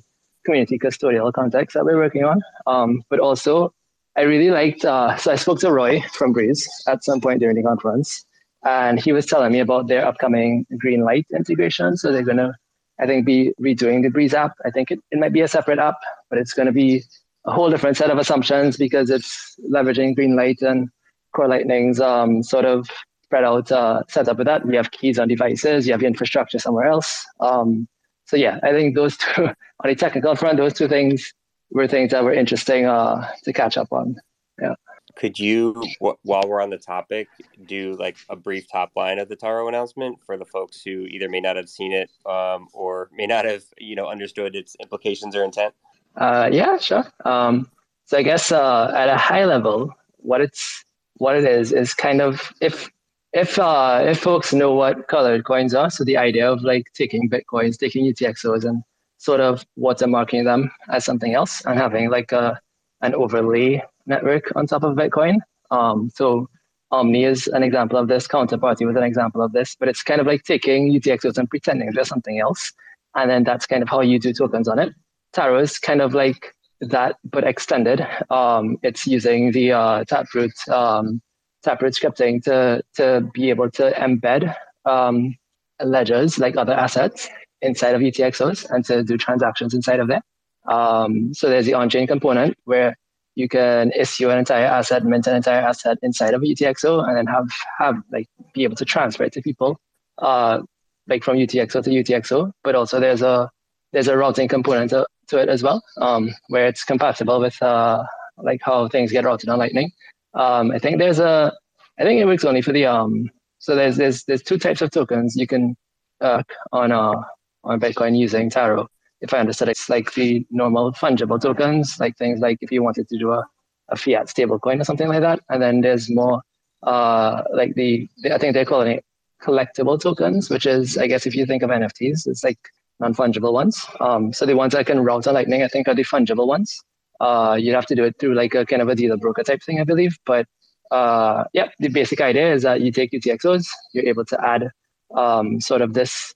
community 0.44 0.80
custodial 0.80 1.32
context 1.32 1.76
that 1.76 1.86
we're 1.86 1.98
working 1.98 2.24
on. 2.24 2.42
Um, 2.66 3.04
but 3.10 3.20
also, 3.20 3.74
I 4.18 4.22
really 4.22 4.50
liked, 4.50 4.84
uh, 4.84 5.16
so 5.18 5.32
I 5.32 5.36
spoke 5.36 5.60
to 5.60 5.72
Roy 5.72 6.02
from 6.14 6.34
Breeze 6.34 6.68
at 6.88 7.04
some 7.04 7.22
point 7.22 7.40
during 7.40 7.56
the 7.56 7.64
conference, 7.64 8.26
and 8.66 9.00
he 9.00 9.14
was 9.14 9.28
telling 9.28 9.52
me 9.52 9.60
about 9.60 9.88
their 9.88 10.06
upcoming 10.06 10.66
Greenlight 10.84 11.26
integration. 11.36 11.96
So 11.98 12.12
they're 12.12 12.24
going 12.24 12.38
to 12.38 12.54
I 13.00 13.06
think, 13.06 13.26
be 13.26 13.54
redoing 13.62 14.04
the 14.04 14.10
Breeze 14.10 14.34
app. 14.34 14.54
I 14.66 14.72
think 14.72 14.92
it, 14.92 15.00
it 15.12 15.20
might 15.20 15.34
be 15.34 15.42
a 15.42 15.48
separate 15.48 15.80
app, 15.80 15.98
but 16.30 16.40
it's 16.40 16.54
going 16.54 16.66
to 16.66 16.72
be 16.72 17.04
a 17.46 17.52
whole 17.52 17.70
different 17.70 17.98
set 17.98 18.10
of 18.10 18.18
assumptions 18.18 18.78
because 18.78 19.10
it's 19.10 19.56
leveraging 19.72 20.18
Greenlight 20.18 20.62
and 20.62 20.90
Core 21.36 21.48
Lightning's 21.48 22.00
um, 22.00 22.44
sort 22.44 22.66
of 22.66 22.90
spread 23.24 23.44
out 23.44 23.72
uh, 23.72 24.04
setup 24.10 24.38
with 24.38 24.48
that. 24.48 24.66
We 24.66 24.76
have 24.76 24.92
keys 24.92 25.20
on 25.20 25.28
devices, 25.28 25.86
you 25.86 25.94
have 25.94 26.02
your 26.02 26.10
infrastructure 26.10 26.60
somewhere 26.60 26.86
else. 26.86 27.26
Um, 27.40 27.88
so 28.26 28.36
yeah, 28.36 28.60
I 28.64 28.72
think 28.72 28.96
those 28.96 29.18
two, 29.36 29.46
on 29.48 29.56
the 29.86 29.96
technical 29.96 30.36
front, 30.36 30.58
those 30.58 30.74
two 30.74 30.88
things 30.88 31.34
were 31.72 31.88
things 31.88 32.12
that 32.12 32.24
were 32.24 32.34
interesting 32.34 32.86
uh, 32.86 33.28
to 33.44 33.54
catch 33.54 33.78
up 33.78 33.92
on. 33.92 34.16
Yeah 34.62 34.74
could 35.18 35.38
you 35.40 35.84
while 36.00 36.44
we're 36.46 36.62
on 36.62 36.70
the 36.70 36.78
topic 36.78 37.28
do 37.66 37.96
like 38.00 38.18
a 38.30 38.36
brief 38.36 38.70
top 38.72 38.92
line 38.96 39.18
of 39.18 39.28
the 39.28 39.36
taro 39.36 39.68
announcement 39.68 40.18
for 40.24 40.38
the 40.38 40.46
folks 40.46 40.82
who 40.82 41.02
either 41.08 41.28
may 41.28 41.40
not 41.40 41.56
have 41.56 41.68
seen 41.68 41.92
it 41.92 42.10
um, 42.26 42.68
or 42.72 43.10
may 43.12 43.26
not 43.26 43.44
have 43.44 43.64
you 43.80 43.96
know 43.96 44.08
understood 44.08 44.56
its 44.56 44.76
implications 44.82 45.36
or 45.36 45.44
intent? 45.44 45.74
Uh, 46.16 46.50
yeah 46.52 46.78
sure. 46.78 47.06
Um, 47.26 47.70
so 48.06 48.18
i 48.18 48.22
guess 48.22 48.52
uh, 48.52 48.92
at 48.96 49.10
a 49.10 49.18
high 49.18 49.46
level 49.46 49.94
what 50.18 50.40
it's 50.40 50.84
what 51.16 51.36
it 51.36 51.46
is 51.46 51.74
is 51.74 51.94
kind 51.94 52.22
of 52.22 52.54
if 52.62 52.90
if 53.34 53.60
uh, 53.60 54.04
if 54.06 54.20
folks 54.20 54.54
know 54.54 54.74
what 54.74 55.08
colored 55.08 55.44
coins 55.46 55.74
are 55.74 55.90
so 55.90 56.04
the 56.04 56.18
idea 56.18 56.50
of 56.50 56.62
like 56.62 56.86
taking 56.94 57.30
bitcoins 57.30 57.78
taking 57.78 58.06
utxos 58.06 58.64
and 58.64 58.84
sort 59.18 59.40
of 59.40 59.66
watermarking 59.80 60.44
them 60.44 60.72
as 60.90 61.04
something 61.04 61.34
else 61.34 61.66
and 61.66 61.80
having 61.80 62.10
like 62.10 62.32
a 62.32 62.60
an 63.02 63.16
overlay 63.16 63.84
network 64.06 64.52
on 64.56 64.68
top 64.68 64.84
of 64.84 64.96
Bitcoin. 64.96 65.38
Um, 65.72 66.10
so 66.14 66.50
Omni 66.92 67.26
is 67.26 67.48
an 67.48 67.64
example 67.64 67.98
of 67.98 68.08
this, 68.08 68.28
Counterparty 68.28 68.86
was 68.86 68.96
an 68.96 69.04
example 69.04 69.42
of 69.42 69.52
this, 69.52 69.76
but 69.80 69.90
it's 69.90 70.04
kind 70.04 70.22
of 70.22 70.28
like 70.28 70.44
taking 70.44 70.92
UTXOs 70.92 71.38
and 71.38 71.50
pretending 71.50 71.92
they're 71.94 72.06
something 72.06 72.40
else. 72.40 72.72
And 73.16 73.30
then 73.30 73.44
that's 73.44 73.66
kind 73.66 73.84
of 73.84 73.90
how 73.90 74.02
you 74.02 74.20
do 74.20 74.32
tokens 74.34 74.68
on 74.68 74.80
it. 74.80 74.94
Taro 75.34 75.60
is 75.60 75.80
kind 75.80 76.02
of 76.02 76.14
like 76.14 76.54
that, 76.82 77.18
but 77.24 77.44
extended. 77.44 78.06
Um, 78.30 78.78
it's 78.84 79.06
using 79.08 79.52
the 79.52 79.74
uh, 79.74 80.04
Taproot 80.06 80.52
um, 80.70 81.22
Taproot 81.64 81.94
scripting 81.94 82.44
to 82.44 82.84
to 82.96 83.30
be 83.34 83.50
able 83.50 83.70
to 83.72 83.92
embed 83.92 84.54
um, 84.86 85.36
ledgers 85.84 86.40
like 86.40 86.56
other 86.56 86.74
assets 86.74 87.28
inside 87.62 87.96
of 87.96 88.02
UTXOs 88.02 88.70
and 88.70 88.86
to 88.86 89.04
do 89.04 89.18
transactions 89.18 89.74
inside 89.74 90.00
of 90.00 90.08
them. 90.08 90.22
Um, 90.68 91.34
so 91.34 91.50
there's 91.50 91.66
the 91.66 91.74
on-chain 91.74 92.08
component 92.08 92.58
where 92.66 92.96
you 93.36 93.48
can 93.48 93.92
issue 93.92 94.30
an 94.30 94.40
entire 94.40 94.66
asset, 94.66 95.06
mint 95.06 95.28
an 95.28 95.36
entire 95.36 95.62
asset 95.62 96.00
inside 96.02 96.34
of 96.34 96.42
UTXO, 96.42 97.08
and 97.08 97.16
then 97.16 97.28
have 97.28 97.48
have 97.78 97.96
like 98.12 98.28
be 98.54 98.64
able 98.64 98.76
to 98.76 98.86
transfer 98.86 99.24
it 99.24 99.34
to 99.34 99.42
people, 99.42 99.80
uh, 100.18 100.60
like 101.08 101.24
from 101.24 101.38
UTXO 101.38 101.84
to 101.84 101.90
UTXO. 101.90 102.52
But 102.64 102.74
also 102.74 103.00
there's 103.00 103.22
a 103.22 103.50
there's 103.94 104.08
a 104.08 104.18
routing 104.18 104.48
component 104.48 104.90
to, 104.90 105.06
to 105.28 105.38
it 105.38 105.50
as 105.50 105.62
well, 105.62 105.84
um, 105.98 106.32
where 106.48 106.66
it's 106.66 106.84
compatible 106.84 107.40
with 107.40 107.62
uh, 107.62 108.04
like 108.38 108.60
how 108.64 108.88
things 108.88 109.12
get 109.12 109.24
routed 109.24 109.50
on 109.50 109.60
Lightning. 109.60 109.92
Um, 110.34 110.72
I 110.72 110.80
think 110.80 110.98
there's 110.98 111.20
a 111.20 111.54
I 112.00 112.04
think 112.04 112.20
it 112.20 112.26
works 112.26 112.44
only 112.44 112.64
for 112.64 112.72
the 112.72 112.88
um. 112.88 113.30
So 113.60 113.76
there's 113.76 113.98
there's 113.98 114.24
there's 114.24 114.42
two 114.42 114.58
types 114.58 114.82
of 114.82 114.90
tokens 114.90 115.36
you 115.36 115.46
can 115.46 115.76
uh, 116.22 116.42
on 116.72 116.92
uh 116.92 117.22
on 117.64 117.80
Bitcoin 117.80 118.18
using 118.18 118.50
Taro 118.50 118.88
if 119.22 119.34
I 119.34 119.40
understood, 119.40 119.70
it's 119.70 119.90
like 119.90 120.14
the 120.14 120.46
normal 120.50 120.92
fungible 120.94 121.42
tokens, 121.42 121.98
like 122.00 122.18
things 122.18 122.40
like 122.40 122.60
if 122.62 122.72
you 122.72 122.84
wanted 122.84 123.08
to 123.10 123.18
do 123.18 123.32
a, 123.32 123.44
a 123.90 123.96
fiat 123.96 124.28
stablecoin 124.28 124.82
or 124.82 124.84
something 124.84 125.08
like 125.08 125.22
that. 125.22 125.40
And 125.50 125.62
then 125.62 125.82
there's 125.82 126.10
more 126.10 126.42
uh, 126.84 127.44
like 127.54 127.74
the, 127.76 128.08
the, 128.18 128.34
I 128.34 128.38
think 128.38 128.54
they're 128.54 128.66
calling 128.66 128.92
it 128.92 129.06
collectible 129.42 130.00
tokens, 130.00 130.50
which 130.50 130.66
is, 130.66 130.98
I 130.98 131.08
guess, 131.08 131.26
if 131.26 131.36
you 131.36 131.46
think 131.46 131.64
of 131.64 131.70
NFTs, 131.70 132.28
it's 132.28 132.44
like 132.44 132.60
non 133.00 133.14
fungible 133.14 133.54
ones. 133.54 133.86
Um, 134.00 134.34
so 134.34 134.46
the 134.46 134.56
ones 134.56 134.74
that 134.74 134.86
can 134.86 135.00
route 135.00 135.28
on 135.28 135.34
Lightning, 135.34 135.64
I 135.64 135.68
think, 135.68 135.88
are 135.88 135.96
the 135.96 136.04
fungible 136.04 136.48
ones. 136.48 136.80
Uh, 137.20 137.58
you'd 137.60 137.74
have 137.74 137.86
to 137.88 137.96
do 137.96 138.04
it 138.04 138.16
through 138.20 138.36
like 138.36 138.54
a 138.54 138.66
kind 138.66 138.82
of 138.82 138.90
a 138.90 138.96
dealer 138.96 139.18
broker 139.18 139.44
type 139.44 139.64
thing, 139.64 139.80
I 139.80 139.84
believe. 139.84 140.16
But 140.26 140.46
uh, 140.92 141.46
yeah, 141.54 141.70
the 141.80 141.90
basic 141.90 142.22
idea 142.22 142.54
is 142.54 142.64
that 142.64 142.82
you 142.82 142.92
take 142.92 143.12
UTXOs, 143.12 143.68
you're 143.94 144.06
able 144.06 144.26
to 144.26 144.46
add 144.46 144.70
um, 145.16 145.60
sort 145.60 145.82
of 145.82 145.94
this 145.94 146.34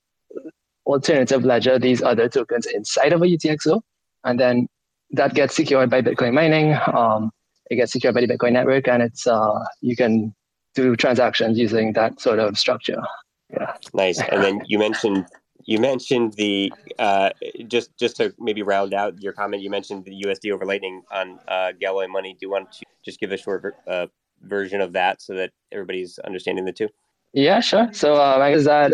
alternative 0.85 1.43
ledger 1.43 1.77
these 1.79 2.01
other 2.01 2.27
tokens 2.27 2.65
inside 2.65 3.13
of 3.13 3.21
a 3.21 3.25
UTXO, 3.25 3.81
and 4.23 4.39
then 4.39 4.67
that 5.11 5.33
gets 5.33 5.55
secured 5.55 5.89
by 5.89 6.01
Bitcoin 6.01 6.33
mining. 6.33 6.77
Um, 6.93 7.31
it 7.69 7.75
gets 7.75 7.91
secured 7.91 8.15
by 8.15 8.21
the 8.21 8.27
Bitcoin 8.27 8.53
network, 8.53 8.87
and 8.87 9.01
it's 9.01 9.27
uh, 9.27 9.63
you 9.81 9.95
can 9.95 10.33
do 10.75 10.95
transactions 10.95 11.57
using 11.57 11.93
that 11.93 12.19
sort 12.19 12.39
of 12.39 12.57
structure. 12.57 13.01
Yeah. 13.49 13.75
Nice. 13.93 14.21
And 14.21 14.41
then 14.43 14.61
you 14.67 14.79
mentioned 14.79 15.25
you 15.65 15.79
mentioned 15.79 16.33
the 16.33 16.71
uh, 16.99 17.29
just 17.67 17.95
just 17.97 18.17
to 18.17 18.33
maybe 18.39 18.63
round 18.63 18.93
out 18.93 19.21
your 19.21 19.33
comment. 19.33 19.61
You 19.61 19.69
mentioned 19.69 20.05
the 20.05 20.23
USD 20.25 20.51
over 20.51 20.65
Lightning 20.65 21.03
on 21.11 21.39
uh, 21.47 21.71
Galoy 21.81 22.09
Money. 22.09 22.33
Do 22.33 22.39
you 22.41 22.49
want 22.49 22.71
to 22.73 22.85
just 23.03 23.19
give 23.19 23.31
a 23.31 23.37
short 23.37 23.75
uh, 23.87 24.07
version 24.41 24.81
of 24.81 24.93
that 24.93 25.21
so 25.21 25.33
that 25.35 25.51
everybody's 25.71 26.19
understanding 26.19 26.65
the 26.65 26.73
two? 26.73 26.89
Yeah, 27.33 27.59
sure. 27.59 27.89
So 27.93 28.15
uh, 28.15 28.37
I 28.39 28.51
guess 28.51 28.65
that 28.65 28.93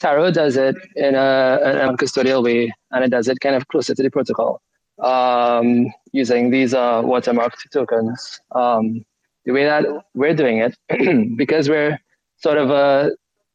uh, 0.00 0.06
Taro 0.06 0.30
does 0.30 0.56
it 0.56 0.76
in 0.96 1.14
a, 1.14 1.90
a 1.90 1.96
custodial 1.96 2.42
way, 2.42 2.72
and 2.90 3.04
it 3.04 3.10
does 3.10 3.28
it 3.28 3.40
kind 3.40 3.54
of 3.54 3.66
closer 3.68 3.94
to 3.94 4.02
the 4.02 4.10
protocol 4.10 4.60
um, 5.02 5.92
using 6.12 6.50
these 6.50 6.74
uh, 6.74 7.02
watermarked 7.02 7.70
tokens. 7.72 8.40
Um, 8.54 9.04
the 9.44 9.52
way 9.52 9.64
that 9.64 9.84
we're 10.14 10.34
doing 10.34 10.58
it, 10.58 10.76
because 11.36 11.68
we're 11.68 11.98
sort 12.38 12.58
of 12.58 12.70
a 12.70 13.12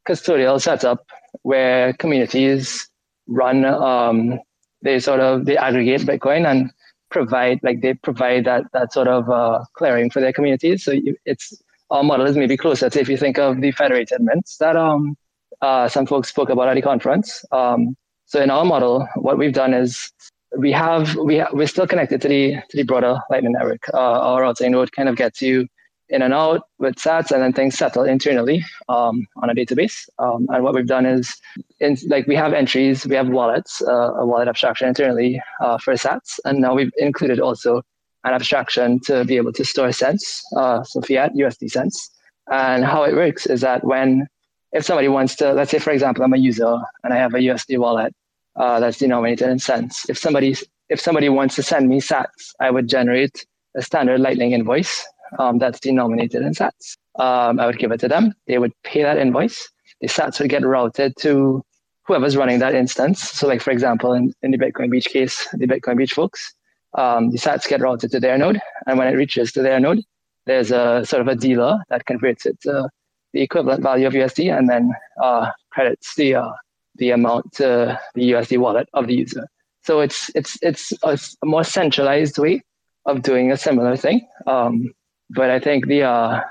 custodial 0.07 0.61
setup 0.61 1.05
where 1.43 1.93
communities 1.93 2.89
run, 3.27 3.65
um, 3.65 4.39
they 4.81 4.99
sort 4.99 5.19
of 5.19 5.45
they 5.45 5.57
aggregate 5.57 6.01
Bitcoin 6.01 6.45
and 6.49 6.71
provide 7.09 7.59
like 7.61 7.81
they 7.81 7.93
provide 7.93 8.45
that 8.45 8.63
that 8.73 8.93
sort 8.93 9.07
of 9.07 9.29
uh, 9.29 9.63
clearing 9.73 10.09
for 10.09 10.21
their 10.21 10.33
communities. 10.33 10.83
So 10.83 10.93
it's 11.25 11.61
our 11.91 12.03
model 12.03 12.25
is 12.25 12.37
maybe 12.37 12.57
closer 12.57 12.89
to 12.89 12.99
if 12.99 13.09
you 13.09 13.17
think 13.17 13.37
of 13.37 13.59
the 13.59 13.71
federated 13.71 14.21
mints 14.21 14.57
that 14.57 14.77
um 14.77 15.17
uh, 15.61 15.87
some 15.87 16.05
folks 16.05 16.29
spoke 16.29 16.49
about 16.49 16.67
at 16.67 16.75
the 16.75 16.81
conference. 16.81 17.43
Um, 17.51 17.95
so 18.25 18.41
in 18.41 18.49
our 18.49 18.65
model, 18.65 19.07
what 19.15 19.37
we've 19.37 19.53
done 19.53 19.73
is 19.73 20.11
we 20.57 20.71
have 20.71 21.15
we 21.15 21.39
ha- 21.39 21.49
we're 21.53 21.67
still 21.67 21.87
connected 21.87 22.21
to 22.21 22.27
the 22.27 22.55
to 22.69 22.77
the 22.77 22.83
broader 22.83 23.19
Lightning 23.29 23.53
network. 23.53 23.83
Uh, 23.93 23.97
our 23.97 24.41
routing 24.41 24.71
node 24.71 24.91
kind 24.91 25.09
of 25.09 25.15
gets 25.15 25.41
you 25.41 25.67
in 26.09 26.21
and 26.21 26.33
out 26.33 26.63
with 26.77 26.95
Sats, 26.95 27.31
and 27.31 27.41
then 27.41 27.53
things 27.53 27.77
settle 27.77 28.03
internally 28.03 28.63
um, 28.89 29.25
on 29.41 29.49
a 29.49 29.55
database. 29.55 30.09
Um, 30.19 30.45
and 30.49 30.61
what 30.63 30.75
we've 30.75 30.87
done 30.87 31.05
is, 31.05 31.33
in, 31.79 31.97
like 32.07 32.27
we 32.27 32.35
have 32.35 32.51
entries, 32.53 33.05
we 33.05 33.15
have 33.15 33.29
wallets, 33.29 33.81
uh, 33.81 34.13
a 34.15 34.25
wallet 34.25 34.49
abstraction 34.49 34.89
internally 34.89 35.41
uh, 35.61 35.77
for 35.77 35.93
Sats, 35.93 36.37
and 36.43 36.59
now 36.59 36.75
we've 36.75 36.91
included 36.97 37.39
also 37.39 37.81
an 38.23 38.33
abstraction 38.33 38.99
to 39.05 39.25
be 39.25 39.37
able 39.37 39.53
to 39.53 39.65
store 39.65 39.91
cents, 39.91 40.43
uh, 40.55 40.83
so 40.83 41.01
fiat 41.01 41.33
USD 41.33 41.71
cents. 41.71 42.11
And 42.51 42.83
how 42.83 43.03
it 43.03 43.15
works 43.15 43.45
is 43.45 43.61
that 43.61 43.83
when 43.83 44.27
if 44.73 44.85
somebody 44.85 45.07
wants 45.07 45.35
to, 45.37 45.53
let's 45.53 45.71
say, 45.71 45.79
for 45.79 45.91
example, 45.91 46.23
I'm 46.23 46.33
a 46.33 46.37
user 46.37 46.77
and 47.03 47.13
I 47.13 47.17
have 47.17 47.33
a 47.33 47.39
USD 47.39 47.77
wallet 47.77 48.13
uh, 48.55 48.79
that's 48.79 48.97
denominated 48.97 49.49
in 49.49 49.59
cents. 49.59 50.09
If 50.09 50.17
somebody 50.17 50.55
if 50.89 50.99
somebody 50.99 51.29
wants 51.29 51.55
to 51.55 51.63
send 51.63 51.87
me 51.87 52.01
Sats, 52.01 52.53
I 52.59 52.69
would 52.69 52.89
generate 52.89 53.45
a 53.75 53.81
standard 53.81 54.19
Lightning 54.19 54.51
invoice 54.51 55.05
um, 55.39 55.57
that's 55.57 55.79
denominated 55.79 56.41
in 56.41 56.53
Sats. 56.53 56.97
Um, 57.17 57.59
I 57.61 57.65
would 57.65 57.79
give 57.79 57.93
it 57.93 57.99
to 58.01 58.09
them. 58.09 58.33
They 58.47 58.57
would 58.57 58.73
pay 58.83 59.01
that 59.03 59.17
invoice. 59.17 59.69
The 60.01 60.07
Sats 60.07 60.39
would 60.39 60.49
get 60.49 60.65
routed 60.65 61.15
to 61.19 61.63
whoever's 62.03 62.35
running 62.35 62.59
that 62.59 62.75
instance. 62.75 63.21
So, 63.21 63.47
like 63.47 63.61
for 63.61 63.71
example, 63.71 64.11
in, 64.11 64.33
in 64.41 64.51
the 64.51 64.57
Bitcoin 64.57 64.91
Beach 64.91 65.05
case, 65.05 65.47
the 65.53 65.65
Bitcoin 65.65 65.97
Beach 65.97 66.11
folks, 66.11 66.53
um, 66.97 67.31
the 67.31 67.37
Sats 67.37 67.69
get 67.69 67.79
routed 67.79 68.11
to 68.11 68.19
their 68.19 68.37
node, 68.37 68.59
and 68.85 68.97
when 68.97 69.07
it 69.07 69.15
reaches 69.15 69.53
to 69.53 69.61
their 69.61 69.79
node, 69.79 70.01
there's 70.45 70.71
a 70.71 71.05
sort 71.05 71.21
of 71.21 71.29
a 71.29 71.35
dealer 71.35 71.79
that 71.89 72.05
converts 72.05 72.45
it 72.45 72.59
to 72.61 72.89
the 73.33 73.41
equivalent 73.41 73.83
value 73.83 74.07
of 74.07 74.13
USD 74.13 74.55
and 74.55 74.67
then 74.69 74.93
uh, 75.21 75.51
credits 75.71 76.15
the 76.15 76.35
uh, 76.35 76.51
the 76.95 77.11
amount 77.11 77.53
to 77.53 77.99
the 78.15 78.31
USD 78.31 78.57
wallet 78.57 78.87
of 78.93 79.07
the 79.07 79.15
user. 79.15 79.47
So 79.83 80.01
it's 80.01 80.29
it's 80.35 80.57
it's 80.61 80.93
a, 81.03 81.17
more 81.45 81.63
centralized 81.63 82.37
way 82.37 82.61
of 83.05 83.21
doing 83.21 83.51
a 83.51 83.57
similar 83.57 83.95
thing. 83.95 84.27
Um, 84.47 84.93
but 85.29 85.49
I 85.49 85.59
think 85.59 85.87
the 85.87 86.03
uh, 86.03 86.41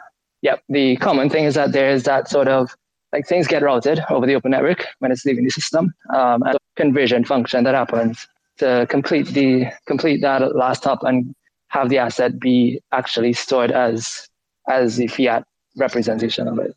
yeah 0.42 0.56
the 0.68 0.96
common 0.96 1.30
thing 1.30 1.44
is 1.44 1.54
that 1.54 1.72
there 1.72 1.90
is 1.90 2.04
that 2.04 2.28
sort 2.28 2.48
of 2.48 2.74
like 3.12 3.26
things 3.26 3.46
get 3.46 3.62
routed 3.62 4.00
over 4.08 4.26
the 4.26 4.34
open 4.34 4.52
network 4.52 4.86
when 5.00 5.12
it's 5.12 5.24
leaving 5.24 5.44
the 5.44 5.50
system. 5.50 5.92
Um, 6.14 6.42
and 6.44 6.56
conversion 6.76 7.24
function 7.24 7.64
that 7.64 7.74
happens 7.74 8.26
to 8.58 8.86
complete 8.88 9.28
the 9.28 9.66
complete 9.86 10.20
that 10.22 10.54
last 10.54 10.84
hop 10.84 11.02
and 11.02 11.34
have 11.68 11.88
the 11.88 11.98
asset 11.98 12.38
be 12.40 12.80
actually 12.92 13.32
stored 13.32 13.70
as 13.70 14.28
as 14.68 14.96
the 14.96 15.06
fiat 15.06 15.44
representation 15.76 16.48
of 16.48 16.58
it. 16.58 16.76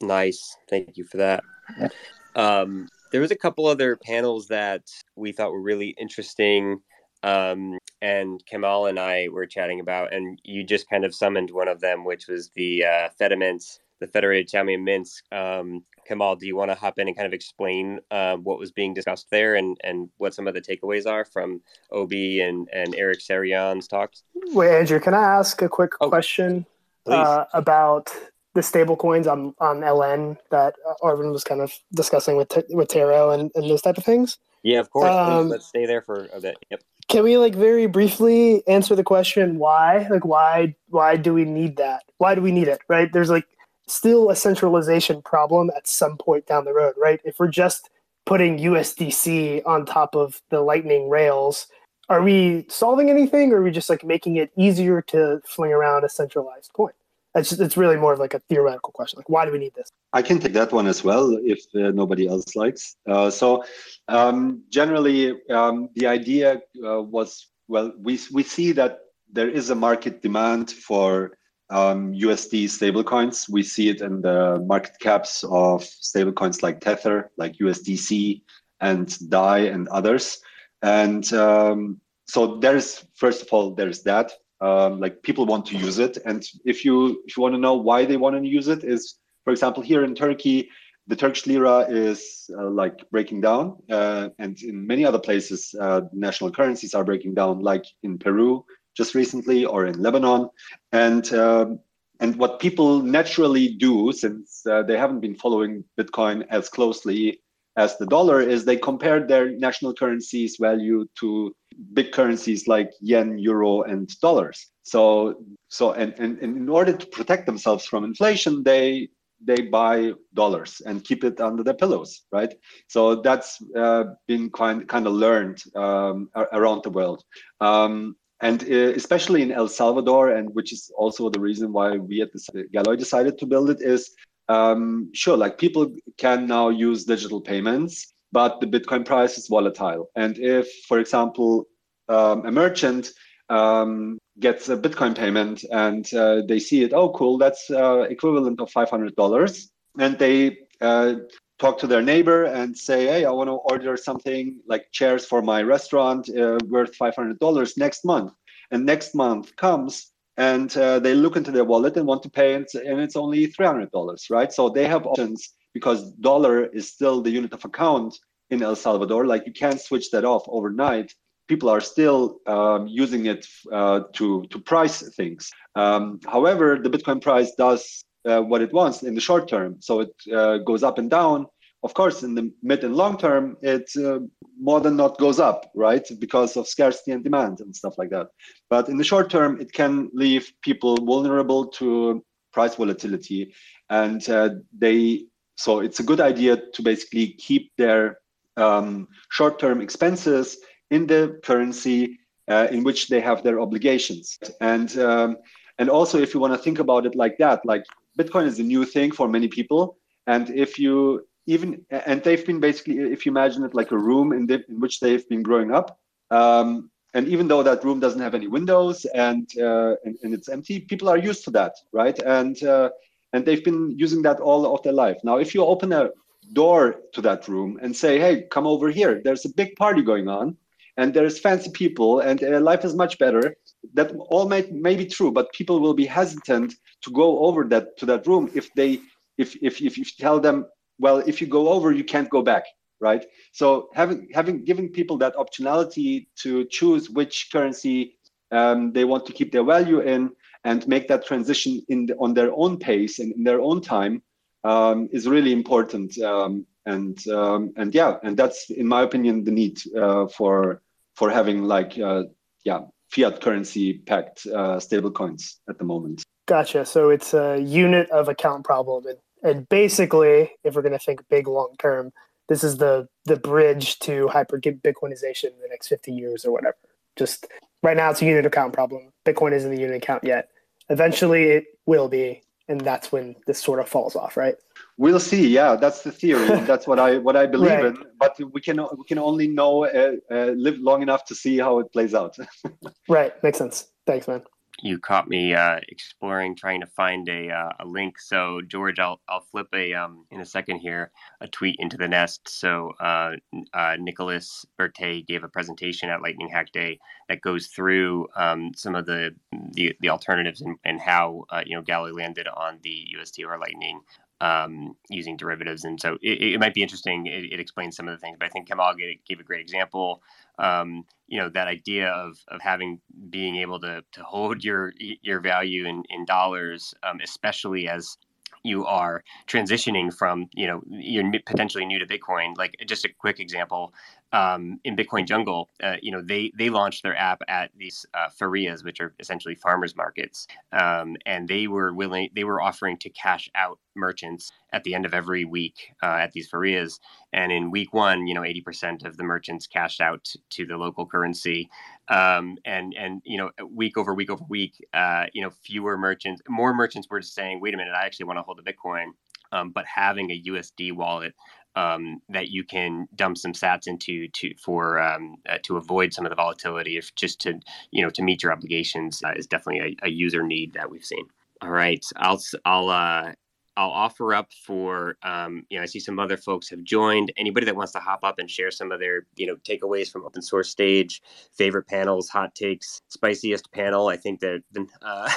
Nice. 0.00 0.56
Thank 0.68 0.96
you 0.96 1.04
for 1.04 1.18
that. 1.18 1.44
Yeah. 1.78 1.88
Um, 2.34 2.88
there 3.12 3.20
was 3.20 3.30
a 3.30 3.36
couple 3.36 3.66
other 3.66 3.96
panels 3.96 4.48
that 4.48 4.82
we 5.16 5.32
thought 5.32 5.52
were 5.52 5.60
really 5.60 5.94
interesting. 5.98 6.80
Um, 7.22 7.78
and 8.00 8.42
Kemal 8.46 8.86
and 8.86 8.98
I 8.98 9.28
were 9.28 9.46
chatting 9.46 9.80
about, 9.80 10.12
and 10.12 10.40
you 10.42 10.64
just 10.64 10.88
kind 10.88 11.04
of 11.04 11.14
summoned 11.14 11.50
one 11.50 11.68
of 11.68 11.80
them, 11.80 12.04
which 12.04 12.28
was 12.28 12.50
the 12.54 12.84
uh, 12.84 13.08
Fedimints, 13.20 13.78
the 14.00 14.06
Federated 14.06 14.48
Chaumian 14.48 14.82
Mints. 14.82 15.22
Um, 15.30 15.84
Kemal, 16.06 16.36
do 16.36 16.46
you 16.46 16.56
want 16.56 16.70
to 16.70 16.74
hop 16.74 16.98
in 16.98 17.08
and 17.08 17.16
kind 17.16 17.26
of 17.26 17.34
explain 17.34 18.00
uh, 18.10 18.36
what 18.36 18.58
was 18.58 18.72
being 18.72 18.94
discussed 18.94 19.26
there 19.30 19.56
and, 19.56 19.76
and 19.84 20.08
what 20.16 20.34
some 20.34 20.48
of 20.48 20.54
the 20.54 20.62
takeaways 20.62 21.06
are 21.06 21.26
from 21.26 21.60
Obi 21.92 22.40
and, 22.40 22.68
and 22.72 22.94
Eric 22.94 23.20
Sirion's 23.20 23.86
talks? 23.86 24.22
Wait, 24.34 24.78
Andrew, 24.78 24.98
can 24.98 25.12
I 25.12 25.22
ask 25.22 25.60
a 25.60 25.68
quick 25.68 25.92
oh. 26.00 26.08
question? 26.08 26.64
Uh, 27.06 27.44
about 27.52 28.10
the 28.54 28.62
stable 28.62 28.96
coins 28.96 29.26
on, 29.26 29.54
on 29.60 29.80
LN 29.80 30.36
that 30.50 30.74
Arvin 31.02 31.32
was 31.32 31.44
kind 31.44 31.60
of 31.60 31.72
discussing 31.94 32.36
with 32.36 32.52
with 32.70 32.88
Taro 32.88 33.30
and, 33.30 33.50
and 33.54 33.70
those 33.70 33.82
type 33.82 33.98
of 33.98 34.04
things. 34.04 34.38
Yeah, 34.62 34.80
of 34.80 34.90
course. 34.90 35.10
Um, 35.10 35.48
let's 35.48 35.66
stay 35.66 35.86
there 35.86 36.02
for 36.02 36.28
a 36.32 36.40
bit. 36.40 36.56
Yep. 36.70 36.82
Can 37.08 37.24
we 37.24 37.38
like 37.38 37.54
very 37.54 37.86
briefly 37.86 38.66
answer 38.68 38.94
the 38.94 39.04
question 39.04 39.58
why? 39.58 40.06
Like 40.10 40.24
why 40.24 40.74
why 40.88 41.16
do 41.16 41.32
we 41.34 41.44
need 41.44 41.76
that? 41.76 42.02
Why 42.18 42.34
do 42.34 42.42
we 42.42 42.52
need 42.52 42.68
it? 42.68 42.80
Right? 42.88 43.12
There's 43.12 43.30
like 43.30 43.46
still 43.88 44.30
a 44.30 44.36
centralization 44.36 45.22
problem 45.22 45.70
at 45.76 45.88
some 45.88 46.16
point 46.16 46.46
down 46.46 46.64
the 46.64 46.72
road, 46.72 46.94
right? 46.96 47.20
If 47.24 47.38
we're 47.38 47.48
just 47.48 47.90
putting 48.26 48.58
USDC 48.58 49.62
on 49.66 49.84
top 49.84 50.14
of 50.14 50.40
the 50.50 50.60
Lightning 50.60 51.08
rails, 51.08 51.66
are 52.10 52.22
we 52.22 52.66
solving 52.68 53.08
anything 53.08 53.52
or 53.52 53.58
are 53.58 53.62
we 53.62 53.70
just 53.70 53.88
like 53.88 54.04
making 54.04 54.36
it 54.36 54.50
easier 54.56 55.00
to 55.00 55.40
fling 55.46 55.72
around 55.72 56.04
a 56.04 56.08
centralized 56.08 56.72
coin? 56.72 56.92
It's, 57.36 57.52
it's 57.52 57.76
really 57.76 57.96
more 57.96 58.12
of 58.12 58.18
like 58.18 58.34
a 58.34 58.40
theoretical 58.40 58.92
question 58.92 59.16
like 59.18 59.28
why 59.28 59.46
do 59.46 59.52
we 59.52 59.58
need 59.58 59.74
this? 59.74 59.88
I 60.12 60.20
can 60.20 60.40
take 60.40 60.52
that 60.54 60.72
one 60.72 60.88
as 60.88 61.04
well 61.04 61.38
if 61.44 61.60
uh, 61.76 61.92
nobody 61.92 62.26
else 62.26 62.56
likes. 62.56 62.96
Uh, 63.08 63.30
so 63.30 63.64
um, 64.08 64.64
generally 64.68 65.40
um, 65.48 65.88
the 65.94 66.08
idea 66.08 66.60
uh, 66.84 67.00
was 67.00 67.46
well 67.68 67.92
we, 67.96 68.18
we 68.32 68.42
see 68.42 68.72
that 68.72 68.98
there 69.32 69.48
is 69.48 69.70
a 69.70 69.76
market 69.76 70.20
demand 70.22 70.72
for 70.72 71.38
um, 71.70 72.12
usd 72.14 72.64
stablecoins. 72.64 73.48
We 73.48 73.62
see 73.62 73.88
it 73.90 74.00
in 74.00 74.22
the 74.22 74.60
market 74.66 74.98
caps 74.98 75.44
of 75.44 75.82
stablecoins 75.82 76.64
like 76.64 76.80
tether 76.80 77.30
like 77.36 77.52
usdc 77.58 78.42
and 78.80 79.30
dai 79.30 79.58
and 79.58 79.86
others 79.88 80.40
and 80.82 81.32
um, 81.32 82.00
so 82.26 82.58
there's 82.58 83.04
first 83.14 83.42
of 83.42 83.48
all 83.52 83.74
there's 83.74 84.02
that 84.02 84.32
um, 84.60 85.00
like 85.00 85.22
people 85.22 85.46
want 85.46 85.66
to 85.66 85.76
use 85.76 85.98
it. 85.98 86.18
And 86.24 86.44
if 86.64 86.84
you 86.84 87.22
if 87.26 87.36
you 87.36 87.42
want 87.42 87.54
to 87.54 87.60
know 87.60 87.74
why 87.74 88.04
they 88.04 88.16
want 88.16 88.36
to 88.36 88.48
use 88.48 88.68
it 88.68 88.84
is 88.84 89.16
for 89.44 89.50
example 89.50 89.82
here 89.82 90.04
in 90.04 90.14
turkey 90.14 90.68
the 91.06 91.16
turkish 91.16 91.46
lira 91.46 91.86
is 91.88 92.48
uh, 92.56 92.70
like 92.70 93.08
breaking 93.10 93.40
down 93.40 93.76
uh, 93.90 94.28
and 94.38 94.62
in 94.62 94.86
many 94.86 95.04
other 95.04 95.18
places 95.18 95.74
uh, 95.80 96.02
national 96.12 96.50
currencies 96.50 96.94
are 96.94 97.04
breaking 97.04 97.34
down 97.34 97.60
like 97.60 97.84
in 98.02 98.18
peru 98.18 98.64
just 98.96 99.14
recently 99.14 99.64
or 99.64 99.86
in 99.86 100.00
lebanon. 100.00 100.48
And 100.92 101.32
um, 101.34 101.80
and 102.20 102.36
what 102.36 102.60
people 102.60 103.00
naturally 103.00 103.68
do 103.68 104.12
since 104.12 104.62
uh, 104.66 104.82
they 104.82 104.98
haven't 104.98 105.20
been 105.20 105.34
following 105.34 105.84
bitcoin 105.98 106.46
as 106.50 106.68
closely 106.68 107.40
as 107.76 107.96
the 107.98 108.06
dollar 108.06 108.40
is 108.40 108.64
they 108.64 108.76
compare 108.76 109.26
their 109.26 109.50
national 109.50 109.94
currencies 109.94 110.56
value 110.60 111.06
to 111.20 111.54
big 111.92 112.12
currencies 112.12 112.66
like 112.66 112.90
yen, 113.00 113.38
euro, 113.38 113.82
and 113.82 114.08
dollars. 114.20 114.66
So 114.82 115.44
so 115.68 115.92
and, 115.92 116.14
and, 116.18 116.38
and 116.38 116.56
in 116.56 116.68
order 116.68 116.92
to 116.92 117.06
protect 117.06 117.46
themselves 117.46 117.84
from 117.84 118.04
inflation, 118.04 118.62
they 118.62 119.08
they 119.42 119.62
buy 119.62 120.12
dollars 120.34 120.82
and 120.84 121.04
keep 121.04 121.24
it 121.24 121.40
under 121.40 121.62
their 121.62 121.74
pillows, 121.74 122.22
right? 122.30 122.52
So 122.88 123.16
that's 123.16 123.58
uh, 123.76 124.04
been 124.26 124.50
kind 124.50 124.88
kind 124.88 125.06
of 125.06 125.14
learned 125.14 125.62
um, 125.74 126.28
around 126.52 126.82
the 126.82 126.90
world. 126.90 127.22
Um, 127.60 128.16
and 128.42 128.62
uh, 128.64 128.92
especially 128.96 129.42
in 129.42 129.52
El 129.52 129.68
Salvador, 129.68 130.30
and 130.30 130.54
which 130.54 130.72
is 130.72 130.90
also 130.96 131.28
the 131.28 131.40
reason 131.40 131.72
why 131.72 131.96
we 131.98 132.22
at 132.22 132.32
the 132.32 132.66
Galoy 132.74 132.98
decided 132.98 133.38
to 133.38 133.46
build 133.46 133.68
it, 133.70 133.82
is 133.82 134.10
um, 134.50 135.10
sure, 135.14 135.36
like 135.36 135.58
people 135.58 135.94
can 136.18 136.46
now 136.46 136.70
use 136.70 137.04
digital 137.04 137.40
payments, 137.40 138.12
but 138.32 138.60
the 138.60 138.66
Bitcoin 138.66 139.04
price 139.06 139.38
is 139.38 139.46
volatile. 139.46 140.10
And 140.16 140.38
if, 140.38 140.68
for 140.88 140.98
example, 140.98 141.66
um, 142.08 142.44
a 142.44 142.50
merchant 142.50 143.10
um, 143.48 144.18
gets 144.40 144.68
a 144.68 144.76
Bitcoin 144.76 145.16
payment 145.16 145.64
and 145.70 146.12
uh, 146.14 146.42
they 146.48 146.58
see 146.58 146.82
it, 146.82 146.92
oh, 146.92 147.10
cool, 147.10 147.38
that's 147.38 147.70
uh, 147.70 148.00
equivalent 148.10 148.60
of 148.60 148.72
$500. 148.72 149.68
And 150.00 150.18
they 150.18 150.58
uh, 150.80 151.14
talk 151.60 151.78
to 151.78 151.86
their 151.86 152.02
neighbor 152.02 152.44
and 152.44 152.76
say, 152.76 153.06
hey, 153.06 153.24
I 153.24 153.30
want 153.30 153.48
to 153.48 153.54
order 153.72 153.96
something 153.96 154.58
like 154.66 154.90
chairs 154.90 155.26
for 155.26 155.42
my 155.42 155.62
restaurant 155.62 156.28
uh, 156.28 156.58
worth 156.66 156.98
$500 156.98 157.78
next 157.78 158.04
month. 158.04 158.32
And 158.72 158.84
next 158.84 159.14
month 159.14 159.54
comes 159.54 160.09
and 160.36 160.76
uh, 160.76 160.98
they 160.98 161.14
look 161.14 161.36
into 161.36 161.50
their 161.50 161.64
wallet 161.64 161.96
and 161.96 162.06
want 162.06 162.22
to 162.22 162.30
pay 162.30 162.54
and, 162.54 162.66
and 162.74 163.00
it's 163.00 163.16
only 163.16 163.46
$300 163.46 164.30
right? 164.30 164.52
So 164.52 164.68
they 164.68 164.86
have 164.86 165.06
options 165.06 165.54
because 165.74 166.12
dollar 166.12 166.66
is 166.66 166.88
still 166.88 167.22
the 167.22 167.30
unit 167.30 167.52
of 167.52 167.64
account 167.64 168.18
in 168.50 168.62
el 168.62 168.76
salvador. 168.76 169.26
Like 169.26 169.46
you 169.46 169.52
can't 169.52 169.80
switch 169.80 170.10
that 170.10 170.24
off 170.24 170.44
overnight. 170.48 171.12
People 171.48 171.68
are 171.68 171.80
still 171.80 172.38
um, 172.46 172.86
using 172.86 173.26
it 173.26 173.46
uh, 173.72 174.00
to 174.14 174.44
to 174.50 174.58
price 174.60 175.02
things. 175.14 175.50
Um, 175.74 176.20
however 176.26 176.78
the 176.82 176.90
bitcoin 176.90 177.20
price 177.20 177.52
does 177.56 178.04
uh, 178.24 178.40
what 178.40 178.62
it 178.62 178.72
wants 178.72 179.02
in 179.02 179.14
the 179.14 179.20
short 179.20 179.48
term. 179.48 179.76
So 179.80 180.00
it 180.00 180.14
uh, 180.32 180.58
goes 180.58 180.82
up 180.82 180.98
and 180.98 181.10
down 181.10 181.46
of 181.82 181.94
course, 181.94 182.22
in 182.22 182.34
the 182.34 182.52
mid 182.62 182.84
and 182.84 182.94
long 182.94 183.16
term, 183.16 183.56
it 183.62 183.90
uh, 183.96 184.20
more 184.60 184.80
than 184.80 184.96
not 184.96 185.18
goes 185.18 185.40
up, 185.40 185.70
right? 185.74 186.06
Because 186.18 186.56
of 186.56 186.68
scarcity 186.68 187.12
and 187.12 187.24
demand 187.24 187.60
and 187.60 187.74
stuff 187.74 187.94
like 187.96 188.10
that. 188.10 188.28
But 188.68 188.88
in 188.88 188.98
the 188.98 189.04
short 189.04 189.30
term, 189.30 189.60
it 189.60 189.72
can 189.72 190.10
leave 190.12 190.52
people 190.62 190.96
vulnerable 190.96 191.66
to 191.78 192.22
price 192.52 192.74
volatility. 192.74 193.54
And 193.88 194.28
uh, 194.28 194.50
they, 194.76 195.26
so 195.56 195.80
it's 195.80 196.00
a 196.00 196.02
good 196.04 196.20
idea 196.20 196.58
to 196.74 196.82
basically 196.82 197.28
keep 197.28 197.72
their 197.78 198.18
um, 198.56 199.08
short 199.30 199.58
term 199.58 199.80
expenses 199.80 200.58
in 200.90 201.06
the 201.06 201.40
currency 201.42 202.18
uh, 202.48 202.66
in 202.70 202.84
which 202.84 203.08
they 203.08 203.20
have 203.20 203.42
their 203.42 203.60
obligations. 203.60 204.38
And, 204.60 204.98
um, 204.98 205.38
and 205.78 205.88
also, 205.88 206.18
if 206.18 206.34
you 206.34 206.40
want 206.40 206.52
to 206.52 206.58
think 206.58 206.78
about 206.78 207.06
it 207.06 207.14
like 207.14 207.38
that, 207.38 207.64
like 207.64 207.84
Bitcoin 208.18 208.44
is 208.44 208.58
a 208.58 208.64
new 208.64 208.84
thing 208.84 209.12
for 209.12 209.28
many 209.28 209.48
people. 209.48 209.96
And 210.26 210.50
if 210.50 210.78
you 210.78 211.26
even 211.50 211.84
and 211.90 212.22
they've 212.22 212.46
been 212.46 212.60
basically 212.60 212.98
if 212.98 213.26
you 213.26 213.30
imagine 213.32 213.64
it 213.64 213.74
like 213.74 213.90
a 213.90 213.98
room 213.98 214.32
in, 214.32 214.46
the, 214.46 214.64
in 214.68 214.78
which 214.80 215.00
they've 215.00 215.28
been 215.28 215.42
growing 215.42 215.72
up. 215.72 215.98
Um, 216.30 216.90
and 217.12 217.26
even 217.26 217.48
though 217.48 217.64
that 217.64 217.84
room 217.84 217.98
doesn't 217.98 218.20
have 218.20 218.36
any 218.36 218.46
windows 218.46 219.04
and, 219.04 219.48
uh, 219.58 219.96
and, 220.04 220.16
and 220.22 220.32
it's 220.32 220.48
empty 220.48 220.78
people 220.78 221.08
are 221.08 221.18
used 221.18 221.42
to 221.44 221.50
that 221.50 221.74
right? 221.92 222.18
And 222.20 222.62
uh, 222.62 222.90
and 223.32 223.44
they've 223.44 223.64
been 223.64 223.98
using 223.98 224.22
that 224.22 224.38
all 224.40 224.74
of 224.74 224.82
their 224.84 224.92
life. 224.92 225.18
Now 225.24 225.38
if 225.38 225.54
you 225.54 225.64
open 225.64 225.92
a 225.92 226.10
door 226.52 226.82
to 227.14 227.20
that 227.22 227.48
room 227.48 227.78
and 227.82 227.94
say 227.94 228.18
hey 228.18 228.44
come 228.50 228.66
over 228.66 228.88
here. 228.88 229.20
There's 229.24 229.44
a 229.44 229.54
big 229.54 229.74
party 229.76 230.02
going 230.02 230.28
on 230.28 230.56
and 230.96 231.12
there's 231.12 231.40
fancy 231.40 231.70
people 231.70 232.20
and 232.20 232.42
uh, 232.44 232.60
life 232.60 232.84
is 232.84 232.94
much 232.94 233.18
better 233.18 233.56
that 233.94 234.12
all 234.30 234.46
may, 234.48 234.62
may 234.70 234.94
be 234.94 235.06
true 235.06 235.32
but 235.32 235.52
people 235.52 235.80
will 235.80 235.94
be 235.94 236.06
hesitant 236.06 236.74
to 237.02 237.10
go 237.10 237.40
over 237.46 237.64
that 237.64 237.96
to 237.98 238.06
that 238.06 238.26
room 238.26 238.50
if 238.54 238.72
they 238.74 239.00
if 239.38 239.56
if, 239.62 239.80
if 239.80 239.98
you 239.98 240.04
tell 240.18 240.38
them 240.38 240.66
well 241.00 241.18
if 241.26 241.40
you 241.40 241.46
go 241.46 241.68
over 241.70 241.90
you 241.90 242.04
can't 242.04 242.30
go 242.30 242.42
back 242.42 242.64
right? 243.00 243.24
So 243.52 243.88
having 243.94 244.28
having 244.32 244.64
given 244.64 244.88
people 244.88 245.16
that 245.18 245.34
optionality 245.34 246.26
to 246.42 246.64
choose 246.66 247.10
which 247.10 247.48
currency 247.50 248.18
um, 248.52 248.92
they 248.92 249.04
want 249.04 249.26
to 249.26 249.32
keep 249.32 249.52
their 249.52 249.64
value 249.64 250.00
in 250.00 250.30
and 250.64 250.86
make 250.86 251.08
that 251.08 251.26
transition 251.26 251.82
in 251.88 252.06
the, 252.06 252.16
on 252.16 252.34
their 252.34 252.52
own 252.54 252.78
pace 252.78 253.18
and 253.18 253.32
in 253.32 253.44
their 253.44 253.60
own 253.60 253.80
time 253.80 254.22
um, 254.64 255.08
is 255.12 255.26
really 255.26 255.52
important. 255.52 256.18
Um, 256.18 256.66
and 256.86 257.26
um, 257.28 257.72
and 257.76 257.94
yeah 257.94 258.16
and 258.22 258.36
that's 258.36 258.70
in 258.70 258.86
my 258.86 259.02
opinion 259.02 259.44
the 259.44 259.50
need 259.50 259.80
uh, 259.96 260.26
for 260.28 260.80
for 261.14 261.30
having 261.30 261.64
like 261.64 261.98
uh, 261.98 262.24
yeah 262.64 262.80
fiat 263.10 263.40
currency 263.40 263.98
packed 263.98 264.46
uh, 264.46 264.80
stable 264.80 265.10
coins 265.10 265.60
at 265.68 265.78
the 265.78 265.84
moment. 265.84 266.22
Gotcha. 266.46 266.84
So 266.84 267.10
it's 267.10 267.34
a 267.34 267.58
unit 267.58 268.10
of 268.10 268.28
account 268.28 268.64
problem 268.64 269.04
and 269.42 269.68
basically, 269.68 270.52
if 270.64 270.74
we're 270.74 270.82
going 270.82 270.92
to 270.92 270.98
think 270.98 271.22
big 271.28 271.48
long 271.48 271.74
term, 271.78 272.12
this 272.48 272.64
is 272.64 272.78
the 272.78 273.08
the 273.24 273.36
bridge 273.36 273.98
to 274.00 274.28
hyper 274.28 274.60
Bitcoinization 274.60 275.44
in 275.44 275.60
the 275.62 275.68
next 275.68 275.88
50 275.88 276.12
years 276.12 276.44
or 276.44 276.52
whatever. 276.52 276.76
Just 277.16 277.46
right 277.82 277.96
now, 277.96 278.10
it's 278.10 278.22
a 278.22 278.26
unit 278.26 278.46
account 278.46 278.72
problem. 278.72 279.12
Bitcoin 279.24 279.52
isn't 279.52 279.70
the 279.70 279.80
unit 279.80 279.96
account 279.96 280.24
yet. 280.24 280.48
Eventually, 280.88 281.44
it 281.44 281.64
will 281.86 282.08
be, 282.08 282.42
and 282.68 282.80
that's 282.80 283.12
when 283.12 283.36
this 283.46 283.62
sort 283.62 283.78
of 283.78 283.88
falls 283.88 284.16
off, 284.16 284.36
right? 284.36 284.56
We'll 284.96 285.20
see. 285.20 285.48
Yeah, 285.48 285.76
that's 285.76 286.02
the 286.02 286.12
theory. 286.12 286.46
that's 286.66 286.86
what 286.86 286.98
I 286.98 287.18
what 287.18 287.36
I 287.36 287.46
believe 287.46 287.70
right. 287.70 287.84
in. 287.86 288.04
But 288.18 288.38
we 288.52 288.60
can 288.60 288.80
we 288.96 289.04
can 289.06 289.18
only 289.18 289.48
know 289.48 289.84
uh, 289.84 290.16
uh, 290.30 290.52
live 290.56 290.78
long 290.78 291.02
enough 291.02 291.24
to 291.26 291.34
see 291.34 291.58
how 291.58 291.78
it 291.78 291.92
plays 291.92 292.14
out. 292.14 292.36
right. 293.08 293.32
Makes 293.42 293.58
sense. 293.58 293.86
Thanks, 294.06 294.26
man 294.26 294.42
you 294.82 294.98
caught 294.98 295.28
me 295.28 295.54
uh, 295.54 295.80
exploring, 295.88 296.56
trying 296.56 296.80
to 296.80 296.86
find 296.86 297.28
a, 297.28 297.50
uh, 297.50 297.70
a 297.80 297.86
link. 297.86 298.18
So 298.18 298.60
George, 298.66 298.98
I'll 298.98 299.20
I'll 299.28 299.40
flip 299.50 299.68
a 299.74 299.94
um, 299.94 300.26
in 300.30 300.40
a 300.40 300.46
second 300.46 300.78
here 300.78 301.10
a 301.40 301.48
tweet 301.48 301.76
into 301.78 301.96
the 301.96 302.08
nest. 302.08 302.48
So 302.48 302.92
uh, 303.00 303.32
uh 303.74 303.96
Nicolas 303.98 304.64
Burtey 304.78 305.26
gave 305.26 305.44
a 305.44 305.48
presentation 305.48 306.08
at 306.10 306.22
Lightning 306.22 306.48
Hack 306.48 306.72
Day 306.72 306.98
that 307.28 307.40
goes 307.40 307.68
through 307.68 308.28
um, 308.36 308.72
some 308.74 308.94
of 308.94 309.06
the 309.06 309.34
the, 309.72 309.94
the 310.00 310.08
alternatives 310.08 310.60
and, 310.60 310.76
and 310.84 311.00
how 311.00 311.44
uh, 311.50 311.62
you 311.64 311.76
know 311.76 311.82
Galoy 311.82 312.16
landed 312.16 312.48
on 312.48 312.78
the 312.82 313.06
UST 313.18 313.42
or 313.44 313.58
Lightning 313.58 314.00
um, 314.40 314.96
using 315.08 315.36
derivatives. 315.36 315.84
And 315.84 316.00
so 316.00 316.16
it, 316.22 316.54
it 316.54 316.60
might 316.60 316.74
be 316.74 316.82
interesting. 316.82 317.26
It, 317.26 317.52
it, 317.52 317.60
explains 317.60 317.96
some 317.96 318.08
of 318.08 318.12
the 318.12 318.18
things, 318.18 318.36
but 318.38 318.46
I 318.46 318.48
think 318.48 318.68
Kemal 318.68 318.94
gave, 318.94 319.18
gave 319.26 319.40
a 319.40 319.42
great 319.42 319.60
example 319.60 320.22
um, 320.60 321.04
you 321.26 321.38
know 321.38 321.48
that 321.48 321.68
idea 321.68 322.08
of 322.08 322.38
of 322.48 322.60
having 322.60 323.00
being 323.30 323.56
able 323.56 323.80
to 323.80 324.04
to 324.12 324.22
hold 324.22 324.62
your 324.62 324.92
your 324.98 325.40
value 325.40 325.86
in 325.86 326.02
in 326.10 326.24
dollars, 326.24 326.94
um, 327.02 327.18
especially 327.22 327.88
as 327.88 328.18
you 328.62 328.84
are 328.84 329.24
transitioning 329.46 330.14
from 330.14 330.48
you 330.52 330.66
know 330.66 330.82
you're 330.88 331.24
potentially 331.46 331.86
new 331.86 331.98
to 331.98 332.06
bitcoin 332.06 332.54
like 332.58 332.76
just 332.86 333.06
a 333.06 333.08
quick 333.08 333.40
example 333.40 333.94
um, 334.32 334.78
in 334.84 334.96
bitcoin 334.96 335.26
jungle 335.26 335.70
uh, 335.82 335.96
you 336.02 336.12
know 336.12 336.22
they 336.22 336.52
they 336.58 336.70
launched 336.70 337.02
their 337.02 337.16
app 337.16 337.40
at 337.48 337.70
these 337.76 338.06
uh, 338.14 338.28
ferias 338.40 338.84
which 338.84 339.00
are 339.00 339.14
essentially 339.20 339.54
farmers 339.54 339.96
markets. 339.96 340.46
Um, 340.72 341.16
and 341.26 341.48
they 341.48 341.66
were 341.66 341.94
willing 341.94 342.30
they 342.34 342.44
were 342.44 342.60
offering 342.60 342.96
to 342.98 343.10
cash 343.10 343.50
out 343.54 343.78
merchants 343.96 344.52
at 344.72 344.84
the 344.84 344.94
end 344.94 345.04
of 345.04 345.14
every 345.14 345.44
week 345.44 345.92
uh, 346.02 346.06
at 346.06 346.32
these 346.32 346.48
ferias 346.50 347.00
and 347.32 347.52
in 347.52 347.70
week 347.70 347.92
one 347.92 348.26
you 348.26 348.34
know 348.34 348.42
80% 348.42 349.04
of 349.04 349.16
the 349.16 349.24
merchants 349.24 349.66
cashed 349.66 350.00
out 350.00 350.28
to 350.50 350.66
the 350.66 350.76
local 350.76 351.06
currency. 351.06 351.68
Um, 352.08 352.58
and 352.64 352.94
and 352.98 353.22
you 353.24 353.38
know 353.38 353.50
week 353.68 353.96
over 353.96 354.14
week 354.14 354.30
over 354.30 354.44
week, 354.48 354.74
uh, 354.92 355.26
you 355.32 355.42
know 355.42 355.50
fewer 355.50 355.96
merchants, 355.96 356.42
more 356.48 356.74
merchants 356.74 357.08
were 357.10 357.20
just 357.20 357.34
saying, 357.34 357.60
wait 357.60 357.74
a 357.74 357.76
minute, 357.76 357.94
I 357.94 358.04
actually 358.04 358.26
want 358.26 358.38
to 358.38 358.42
hold 358.42 358.58
the 358.58 358.72
Bitcoin, 358.72 359.10
um, 359.52 359.70
but 359.70 359.84
having 359.86 360.30
a 360.30 360.42
USD 360.48 360.92
wallet 360.92 361.34
um, 361.76 362.20
that 362.28 362.48
you 362.48 362.64
can 362.64 363.06
dump 363.14 363.38
some 363.38 363.52
Sats 363.52 363.86
into 363.86 364.28
to 364.28 364.54
for 364.56 364.98
um, 365.00 365.36
uh, 365.48 365.58
to 365.64 365.76
avoid 365.76 366.12
some 366.12 366.26
of 366.26 366.30
the 366.30 366.36
volatility, 366.36 366.96
if 366.96 367.14
just 367.14 367.40
to 367.42 367.60
you 367.90 368.02
know 368.02 368.10
to 368.10 368.22
meet 368.22 368.42
your 368.42 368.52
obligations, 368.52 369.22
uh, 369.24 369.32
is 369.36 369.46
definitely 369.46 369.96
a, 370.02 370.06
a, 370.06 370.10
user 370.10 370.42
need 370.42 370.72
that 370.74 370.90
we've 370.90 371.04
seen. 371.04 371.26
All 371.62 371.70
right, 371.70 372.04
I'll 372.16 372.40
I'll 372.64 372.88
uh, 372.88 373.32
I'll 373.80 373.88
offer 373.88 374.34
up 374.34 374.52
for 374.52 375.16
um, 375.22 375.64
you 375.70 375.78
know 375.78 375.82
I 375.82 375.86
see 375.86 376.00
some 376.00 376.18
other 376.18 376.36
folks 376.36 376.68
have 376.68 376.84
joined. 376.84 377.32
Anybody 377.38 377.64
that 377.64 377.76
wants 377.76 377.92
to 377.92 377.98
hop 377.98 378.20
up 378.22 378.38
and 378.38 378.50
share 378.50 378.70
some 378.70 378.92
of 378.92 379.00
their 379.00 379.26
you 379.36 379.46
know 379.46 379.56
takeaways 379.56 380.10
from 380.10 380.22
open 380.26 380.42
source 380.42 380.68
stage, 380.68 381.22
favorite 381.56 381.86
panels, 381.86 382.28
hot 382.28 382.54
takes, 382.54 383.00
spiciest 383.08 383.72
panel. 383.72 384.08
I 384.08 384.18
think 384.18 384.40
that 384.40 384.62
uh, 385.02 385.30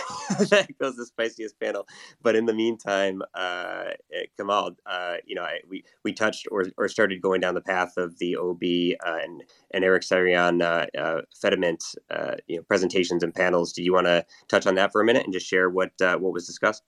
that 0.49 0.67
goes 0.77 0.97
the 0.97 1.05
spiciest 1.05 1.57
panel. 1.57 1.87
But 2.21 2.35
in 2.35 2.45
the 2.45 2.53
meantime, 2.53 3.21
uh, 3.33 3.91
eh, 4.13 4.25
Kemal, 4.35 4.75
uh, 4.85 5.15
you 5.25 5.35
know 5.35 5.43
I, 5.43 5.59
we 5.69 5.85
we 6.03 6.11
touched 6.11 6.45
or, 6.51 6.65
or 6.77 6.89
started 6.89 7.21
going 7.21 7.39
down 7.39 7.53
the 7.53 7.61
path 7.61 7.95
of 7.95 8.19
the 8.19 8.35
Obi 8.35 8.97
uh, 9.05 9.19
and 9.23 9.43
and 9.71 9.85
Eric 9.85 10.03
Sirion 10.03 10.61
uh, 10.61 10.85
uh, 10.99 11.21
Fedimint 11.41 11.95
you 12.47 12.57
know 12.57 12.63
presentations 12.63 13.23
and 13.23 13.33
panels. 13.33 13.71
Do 13.71 13.81
you 13.81 13.93
want 13.93 14.07
to 14.07 14.25
touch 14.49 14.67
on 14.67 14.75
that 14.75 14.91
for 14.91 14.99
a 14.99 15.05
minute 15.05 15.23
and 15.23 15.31
just 15.31 15.47
share 15.47 15.69
what 15.69 15.91
what 15.97 16.33
was 16.33 16.45
discussed? 16.45 16.83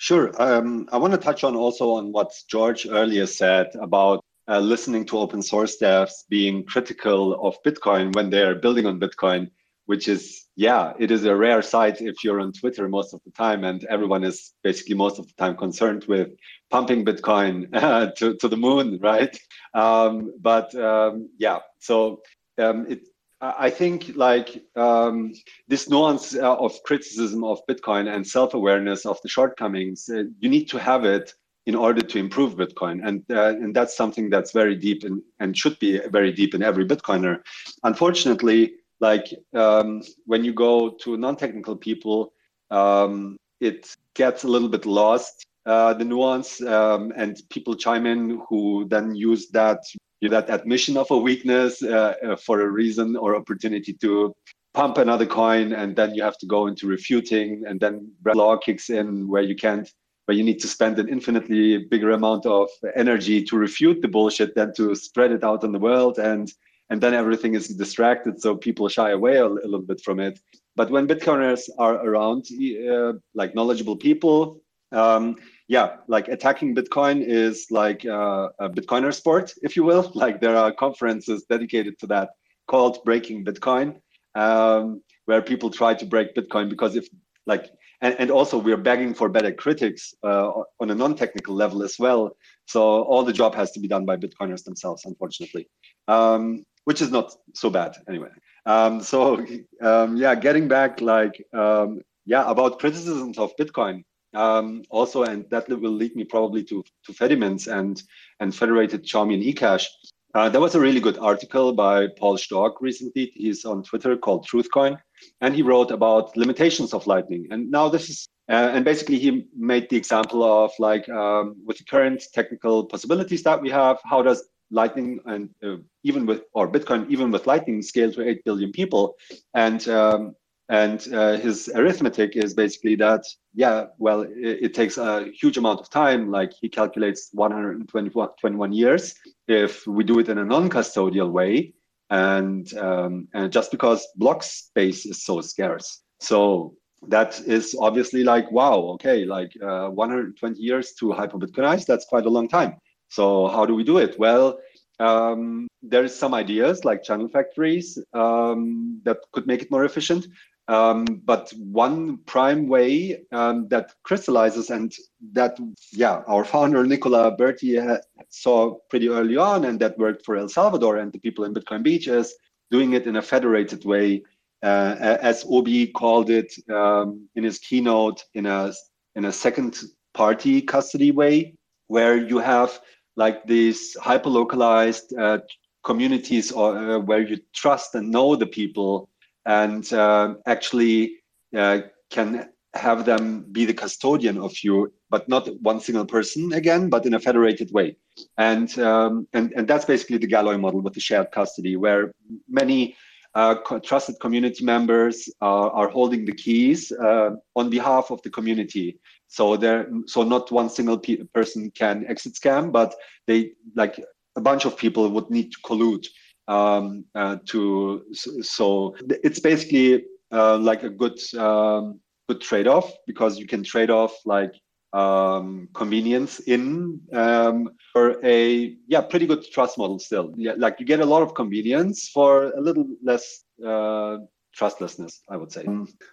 Sure. 0.00 0.32
Um, 0.40 0.88
I 0.92 0.96
want 0.96 1.12
to 1.12 1.18
touch 1.18 1.44
on 1.44 1.54
also 1.54 1.90
on 1.90 2.10
what 2.10 2.32
George 2.48 2.86
earlier 2.88 3.26
said 3.26 3.66
about 3.78 4.24
uh, 4.48 4.58
listening 4.58 5.04
to 5.04 5.18
open 5.18 5.42
source 5.42 5.76
devs 5.78 6.24
being 6.30 6.64
critical 6.64 7.34
of 7.46 7.62
Bitcoin 7.62 8.14
when 8.14 8.30
they're 8.30 8.54
building 8.54 8.86
on 8.86 8.98
Bitcoin, 8.98 9.50
which 9.84 10.08
is, 10.08 10.46
yeah, 10.56 10.94
it 10.98 11.10
is 11.10 11.26
a 11.26 11.36
rare 11.36 11.60
sight 11.60 12.00
if 12.00 12.24
you're 12.24 12.40
on 12.40 12.50
Twitter 12.50 12.88
most 12.88 13.12
of 13.12 13.20
the 13.26 13.30
time 13.32 13.62
and 13.64 13.84
everyone 13.84 14.24
is 14.24 14.54
basically 14.64 14.94
most 14.94 15.18
of 15.18 15.26
the 15.26 15.34
time 15.34 15.54
concerned 15.54 16.06
with 16.08 16.30
pumping 16.70 17.04
Bitcoin 17.04 17.68
uh, 17.74 18.10
to, 18.16 18.34
to 18.36 18.48
the 18.48 18.56
moon, 18.56 18.98
right? 19.02 19.38
Um, 19.74 20.32
but 20.40 20.74
um, 20.76 21.28
yeah, 21.38 21.58
so 21.78 22.22
um, 22.56 22.86
it, 22.88 23.02
I 23.40 23.70
think 23.70 24.12
like 24.16 24.62
um, 24.76 25.32
this 25.66 25.88
nuance 25.88 26.34
uh, 26.34 26.56
of 26.56 26.82
criticism 26.82 27.42
of 27.42 27.60
Bitcoin 27.66 28.14
and 28.14 28.26
self-awareness 28.26 29.06
of 29.06 29.18
the 29.22 29.30
shortcomings, 29.30 30.10
uh, 30.10 30.24
you 30.40 30.50
need 30.50 30.68
to 30.70 30.78
have 30.78 31.04
it 31.06 31.32
in 31.66 31.74
order 31.74 32.02
to 32.02 32.18
improve 32.18 32.56
Bitcoin, 32.56 33.06
and 33.06 33.22
uh, 33.30 33.54
and 33.62 33.74
that's 33.74 33.96
something 33.96 34.28
that's 34.28 34.52
very 34.52 34.74
deep 34.74 35.04
in, 35.04 35.22
and 35.38 35.56
should 35.56 35.78
be 35.78 36.00
very 36.08 36.32
deep 36.32 36.54
in 36.54 36.62
every 36.62 36.84
Bitcoiner. 36.84 37.40
Unfortunately, 37.84 38.74
like 39.00 39.26
um, 39.54 40.02
when 40.26 40.44
you 40.44 40.52
go 40.52 40.90
to 41.02 41.16
non-technical 41.16 41.76
people, 41.76 42.32
um, 42.70 43.36
it 43.60 43.94
gets 44.14 44.44
a 44.44 44.48
little 44.48 44.68
bit 44.68 44.84
lost 44.84 45.44
uh, 45.66 45.94
the 45.94 46.04
nuance, 46.04 46.60
um, 46.62 47.12
and 47.16 47.40
people 47.50 47.74
chime 47.74 48.06
in 48.06 48.42
who 48.48 48.86
then 48.88 49.14
use 49.14 49.48
that 49.48 49.80
that 50.28 50.50
admission 50.50 50.96
of 50.96 51.10
a 51.10 51.16
weakness 51.16 51.82
uh, 51.82 52.14
uh, 52.22 52.36
for 52.36 52.60
a 52.60 52.70
reason 52.70 53.16
or 53.16 53.34
opportunity 53.34 53.92
to 53.94 54.34
pump 54.74 54.98
another 54.98 55.26
coin 55.26 55.72
and 55.72 55.96
then 55.96 56.14
you 56.14 56.22
have 56.22 56.38
to 56.38 56.46
go 56.46 56.66
into 56.66 56.86
refuting 56.86 57.64
and 57.66 57.80
then 57.80 58.12
law 58.34 58.56
kicks 58.56 58.90
in 58.90 59.26
where 59.26 59.42
you 59.42 59.56
can't 59.56 59.90
where 60.26 60.36
you 60.36 60.44
need 60.44 60.60
to 60.60 60.68
spend 60.68 60.98
an 60.98 61.08
infinitely 61.08 61.78
bigger 61.90 62.12
amount 62.12 62.46
of 62.46 62.68
energy 62.94 63.42
to 63.42 63.56
refute 63.56 64.00
the 64.00 64.06
bullshit 64.06 64.54
than 64.54 64.72
to 64.74 64.94
spread 64.94 65.32
it 65.32 65.42
out 65.42 65.64
in 65.64 65.72
the 65.72 65.78
world 65.78 66.18
and 66.18 66.52
and 66.90 67.00
then 67.00 67.14
everything 67.14 67.54
is 67.54 67.68
distracted 67.68 68.40
so 68.40 68.54
people 68.56 68.88
shy 68.88 69.10
away 69.10 69.36
a, 69.36 69.46
a 69.46 69.68
little 69.72 69.80
bit 69.80 70.00
from 70.00 70.20
it. 70.20 70.40
But 70.76 70.90
when 70.90 71.06
bitcoiners 71.06 71.68
are 71.78 71.94
around 72.06 72.46
uh, 72.52 73.14
like 73.34 73.54
knowledgeable 73.54 73.96
people 73.96 74.60
um, 74.92 75.36
yeah, 75.70 75.98
like 76.08 76.26
attacking 76.26 76.74
Bitcoin 76.74 77.24
is 77.24 77.68
like 77.70 78.04
uh, 78.04 78.48
a 78.58 78.68
Bitcoiner 78.68 79.14
sport, 79.14 79.54
if 79.62 79.76
you 79.76 79.84
will. 79.84 80.10
Like 80.22 80.40
there 80.40 80.56
are 80.56 80.72
conferences 80.72 81.44
dedicated 81.48 81.96
to 82.00 82.08
that 82.08 82.30
called 82.66 83.04
Breaking 83.04 83.44
Bitcoin, 83.44 84.00
um, 84.34 85.00
where 85.26 85.40
people 85.40 85.70
try 85.70 85.94
to 85.94 86.04
break 86.04 86.34
Bitcoin 86.34 86.68
because 86.68 86.96
if 86.96 87.06
like 87.46 87.70
and, 88.02 88.16
and 88.18 88.32
also 88.32 88.58
we're 88.58 88.84
begging 88.90 89.14
for 89.14 89.28
better 89.28 89.52
critics 89.52 90.12
uh, 90.24 90.50
on 90.80 90.90
a 90.90 90.94
non-technical 90.94 91.54
level 91.54 91.84
as 91.84 91.94
well. 92.00 92.36
So 92.66 92.80
all 93.04 93.22
the 93.22 93.32
job 93.32 93.54
has 93.54 93.70
to 93.72 93.80
be 93.80 93.86
done 93.86 94.04
by 94.04 94.16
Bitcoiners 94.16 94.64
themselves, 94.64 95.04
unfortunately, 95.04 95.68
um, 96.08 96.64
which 96.84 97.00
is 97.00 97.12
not 97.12 97.32
so 97.54 97.70
bad 97.70 97.92
anyway. 98.08 98.30
Um, 98.66 99.00
so 99.00 99.46
um, 99.82 100.16
yeah, 100.16 100.34
getting 100.34 100.66
back 100.66 101.00
like 101.00 101.40
um, 101.54 102.00
yeah 102.26 102.50
about 102.50 102.80
criticisms 102.80 103.38
of 103.38 103.52
Bitcoin 103.56 104.02
um, 104.34 104.82
also, 104.90 105.24
and 105.24 105.44
that 105.50 105.68
will 105.68 105.90
lead 105.90 106.14
me 106.16 106.24
probably 106.24 106.62
to 106.64 106.84
to 107.06 107.12
Fedimints 107.12 107.66
and 107.66 108.02
and 108.40 108.54
federated 108.54 109.04
Chaumian 109.04 109.34
and 109.34 109.54
eCash. 109.54 109.86
Uh, 110.34 110.48
there 110.48 110.60
was 110.60 110.76
a 110.76 110.80
really 110.80 111.00
good 111.00 111.18
article 111.18 111.72
by 111.72 112.06
Paul 112.16 112.36
Sztorc 112.36 112.74
recently. 112.80 113.32
He's 113.34 113.64
on 113.64 113.82
Twitter 113.82 114.16
called 114.16 114.46
Truthcoin, 114.46 114.96
and 115.40 115.54
he 115.54 115.62
wrote 115.62 115.90
about 115.90 116.36
limitations 116.36 116.94
of 116.94 117.06
Lightning. 117.06 117.48
And 117.50 117.68
now 117.70 117.88
this 117.88 118.08
is, 118.08 118.28
uh, 118.48 118.70
and 118.72 118.84
basically 118.84 119.18
he 119.18 119.48
made 119.56 119.90
the 119.90 119.96
example 119.96 120.44
of 120.44 120.70
like 120.78 121.08
um, 121.08 121.56
with 121.66 121.78
the 121.78 121.84
current 121.84 122.22
technical 122.32 122.84
possibilities 122.84 123.42
that 123.42 123.60
we 123.60 123.70
have, 123.70 123.98
how 124.04 124.22
does 124.22 124.48
Lightning 124.70 125.18
and 125.26 125.50
uh, 125.64 125.78
even 126.04 126.26
with 126.26 126.42
or 126.54 126.70
Bitcoin 126.70 127.10
even 127.10 127.32
with 127.32 127.48
Lightning 127.48 127.82
scale 127.82 128.12
to 128.12 128.22
eight 128.22 128.44
billion 128.44 128.70
people? 128.70 129.16
And 129.54 129.86
um, 129.88 130.36
and 130.70 131.12
uh, 131.12 131.36
his 131.36 131.68
arithmetic 131.74 132.36
is 132.36 132.54
basically 132.54 132.94
that, 132.94 133.24
yeah, 133.54 133.86
well, 133.98 134.22
it, 134.22 134.30
it, 134.36 134.72
takes 134.72 134.98
a 134.98 135.28
huge 135.34 135.58
amount 135.58 135.80
of 135.80 135.90
time. 135.90 136.30
Like 136.30 136.52
he 136.60 136.68
calculates 136.68 137.30
121 137.32 138.72
years 138.72 139.12
if 139.48 139.84
we 139.88 140.04
do 140.04 140.20
it 140.20 140.28
in 140.28 140.38
a 140.38 140.44
non-custodial 140.44 141.32
way. 141.32 141.74
And, 142.10 142.72
um, 142.74 143.26
and 143.34 143.52
just 143.52 143.72
because 143.72 144.06
block 144.14 144.44
space 144.44 145.06
is 145.06 145.24
so 145.24 145.40
scarce. 145.40 146.02
So 146.20 146.76
that 147.08 147.40
is 147.40 147.74
obviously 147.76 148.22
like, 148.22 148.48
wow, 148.52 148.76
okay, 148.94 149.24
like 149.24 149.50
uh, 149.60 149.88
120 149.88 150.60
years 150.60 150.92
to 151.00 151.10
hyper-Bitcoinize, 151.10 151.84
that's 151.84 152.06
quite 152.06 152.26
a 152.26 152.30
long 152.30 152.46
time. 152.46 152.76
So 153.08 153.48
how 153.48 153.66
do 153.66 153.74
we 153.74 153.82
do 153.82 153.98
it? 153.98 154.16
Well, 154.20 154.60
um, 155.00 155.66
there's 155.82 156.14
some 156.14 156.34
ideas 156.34 156.84
like 156.84 157.02
channel 157.02 157.28
factories 157.28 157.98
um, 158.12 159.00
that 159.04 159.18
could 159.32 159.46
make 159.46 159.62
it 159.62 159.70
more 159.70 159.84
efficient. 159.84 160.26
Um, 160.70 161.04
but 161.24 161.52
one 161.58 162.18
prime 162.26 162.68
way 162.68 163.24
um, 163.32 163.66
that 163.70 163.92
crystallizes 164.04 164.70
and 164.70 164.94
that, 165.32 165.58
yeah, 165.92 166.22
our 166.28 166.44
founder, 166.44 166.86
Nicolas 166.86 167.34
Burtey, 167.36 167.98
saw 168.28 168.76
pretty 168.88 169.08
early 169.08 169.36
on 169.36 169.64
and 169.64 169.80
that 169.80 169.98
worked 169.98 170.24
for 170.24 170.36
El 170.36 170.48
Salvador 170.48 170.98
and 170.98 171.12
the 171.12 171.18
people 171.18 171.44
in 171.44 171.52
Bitcoin 171.52 171.82
Beach 171.82 172.06
is 172.06 172.36
doing 172.70 172.92
it 172.92 173.08
in 173.08 173.16
a 173.16 173.22
federated 173.22 173.84
way, 173.84 174.22
uh, 174.62 174.94
as 175.00 175.44
Obi 175.50 175.88
called 175.88 176.30
it 176.30 176.54
um, 176.70 177.28
in 177.34 177.42
his 177.42 177.58
keynote, 177.58 178.22
in 178.34 178.46
a, 178.46 178.72
in 179.16 179.24
a 179.24 179.32
second 179.32 179.76
party 180.14 180.62
custody 180.62 181.10
way, 181.10 181.52
where 181.88 182.16
you 182.16 182.38
have 182.38 182.78
like 183.16 183.44
these 183.44 183.96
hyper 183.96 184.30
localized 184.30 185.12
uh, 185.18 185.38
communities 185.82 186.52
or 186.52 186.78
uh, 186.78 186.98
where 187.00 187.22
you 187.22 187.38
trust 187.52 187.96
and 187.96 188.08
know 188.08 188.36
the 188.36 188.46
people 188.46 189.09
and 189.46 189.92
uh, 189.92 190.34
actually 190.46 191.16
uh, 191.56 191.80
can 192.10 192.48
have 192.74 193.04
them 193.04 193.44
be 193.50 193.64
the 193.64 193.74
custodian 193.74 194.38
of 194.38 194.54
you, 194.62 194.92
but 195.10 195.28
not 195.28 195.48
one 195.60 195.80
single 195.80 196.06
person 196.06 196.52
again, 196.52 196.88
but 196.88 197.04
in 197.04 197.14
a 197.14 197.20
federated 197.20 197.72
way. 197.72 197.96
And 198.38 198.76
um, 198.78 199.26
and 199.32 199.52
and 199.56 199.66
that's 199.66 199.84
basically 199.84 200.18
the 200.18 200.28
Galoy 200.28 200.60
model 200.60 200.80
with 200.80 200.94
the 200.94 201.00
shared 201.00 201.32
custody, 201.32 201.76
where 201.76 202.12
many 202.48 202.96
uh, 203.34 203.54
trusted 203.82 204.16
community 204.20 204.64
members 204.64 205.28
are, 205.40 205.70
are 205.70 205.88
holding 205.88 206.24
the 206.24 206.32
keys 206.32 206.92
uh, 206.92 207.30
on 207.56 207.70
behalf 207.70 208.10
of 208.10 208.20
the 208.22 208.30
community. 208.30 208.98
So 209.28 209.56
there, 209.56 209.88
so 210.06 210.22
not 210.22 210.50
one 210.50 210.68
single 210.68 210.98
pe 210.98 211.16
person 211.32 211.70
can 211.70 212.04
exit 212.08 212.34
scam, 212.34 212.72
but 212.72 212.94
they 213.26 213.52
like 213.76 214.00
a 214.36 214.40
bunch 214.40 214.64
of 214.64 214.76
people 214.76 215.08
would 215.08 215.30
need 215.30 215.52
to 215.52 215.58
collude 215.64 216.06
um, 216.50 217.04
uh, 217.14 217.36
to 217.46 218.04
so 218.12 218.94
it's 219.24 219.40
basically 219.40 220.04
uh, 220.32 220.58
like 220.58 220.82
a 220.82 220.90
good 220.90 221.18
um, 221.38 222.00
good 222.28 222.40
trade-off 222.40 222.92
because 223.06 223.38
you 223.38 223.46
can 223.46 223.62
trade 223.62 223.90
off 223.90 224.14
like 224.24 224.54
um, 224.92 225.68
convenience 225.74 226.40
in 226.40 227.00
um, 227.12 227.68
for 227.92 228.04
a 228.24 228.76
yeah 228.88 229.00
pretty 229.00 229.26
good 229.26 229.44
trust 229.52 229.78
model 229.78 229.98
still. 229.98 230.34
Yeah 230.36 230.54
like 230.56 230.80
you 230.80 230.86
get 230.86 231.00
a 231.00 231.10
lot 231.14 231.22
of 231.22 231.34
convenience 231.34 232.10
for 232.12 232.52
a 232.52 232.60
little 232.60 232.86
less 233.02 233.44
uh, 233.64 234.16
trustlessness 234.52 235.22
I 235.30 235.36
would 235.36 235.52
say. 235.52 235.64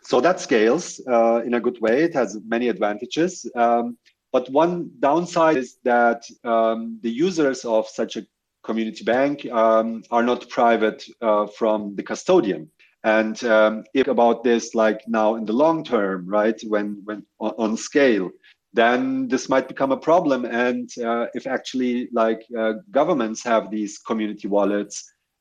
So 0.04 0.22
that 0.22 0.40
scales 0.40 1.02
uh, 1.10 1.42
in 1.48 1.56
a 1.56 1.60
good 1.60 1.80
way. 1.82 2.04
It 2.04 2.14
has 2.14 2.38
many 2.46 2.70
advantages. 2.70 3.50
Um, 3.56 3.98
but 4.32 4.50
one 4.52 4.92
downside 5.00 5.58
is 5.58 5.78
that 5.84 6.22
um, 6.44 7.00
the 7.02 7.10
users 7.10 7.66
of 7.66 7.88
such 7.88 8.18
a 8.18 8.24
community 8.68 9.04
bank 9.04 9.46
um, 9.52 10.04
are 10.12 10.24
not 10.32 10.50
private 10.50 11.04
uh, 11.22 11.48
from 11.48 11.96
the 11.96 12.04
custodian. 12.04 12.70
And 13.04 13.42
um, 13.46 13.84
if 13.94 14.08
about 14.08 14.44
this, 14.44 14.76
like 14.76 15.00
now 15.08 15.36
in 15.36 15.46
the 15.46 15.54
long 15.64 15.84
term, 15.84 16.28
right, 16.28 16.60
when 16.68 16.88
when 17.06 17.20
on, 17.40 17.54
on 17.58 17.78
scale, 17.78 18.30
then 18.74 19.28
this 19.28 19.50
might 19.50 19.68
become 19.68 19.92
a 19.94 20.04
problem. 20.10 20.46
And 20.46 20.90
uh, 21.10 21.26
if 21.34 21.48
actually 21.48 22.10
like 22.12 22.42
uh, 22.62 22.74
governments 22.92 23.44
have 23.44 23.72
these 23.72 23.98
community 24.10 24.48
wallets 24.48 24.96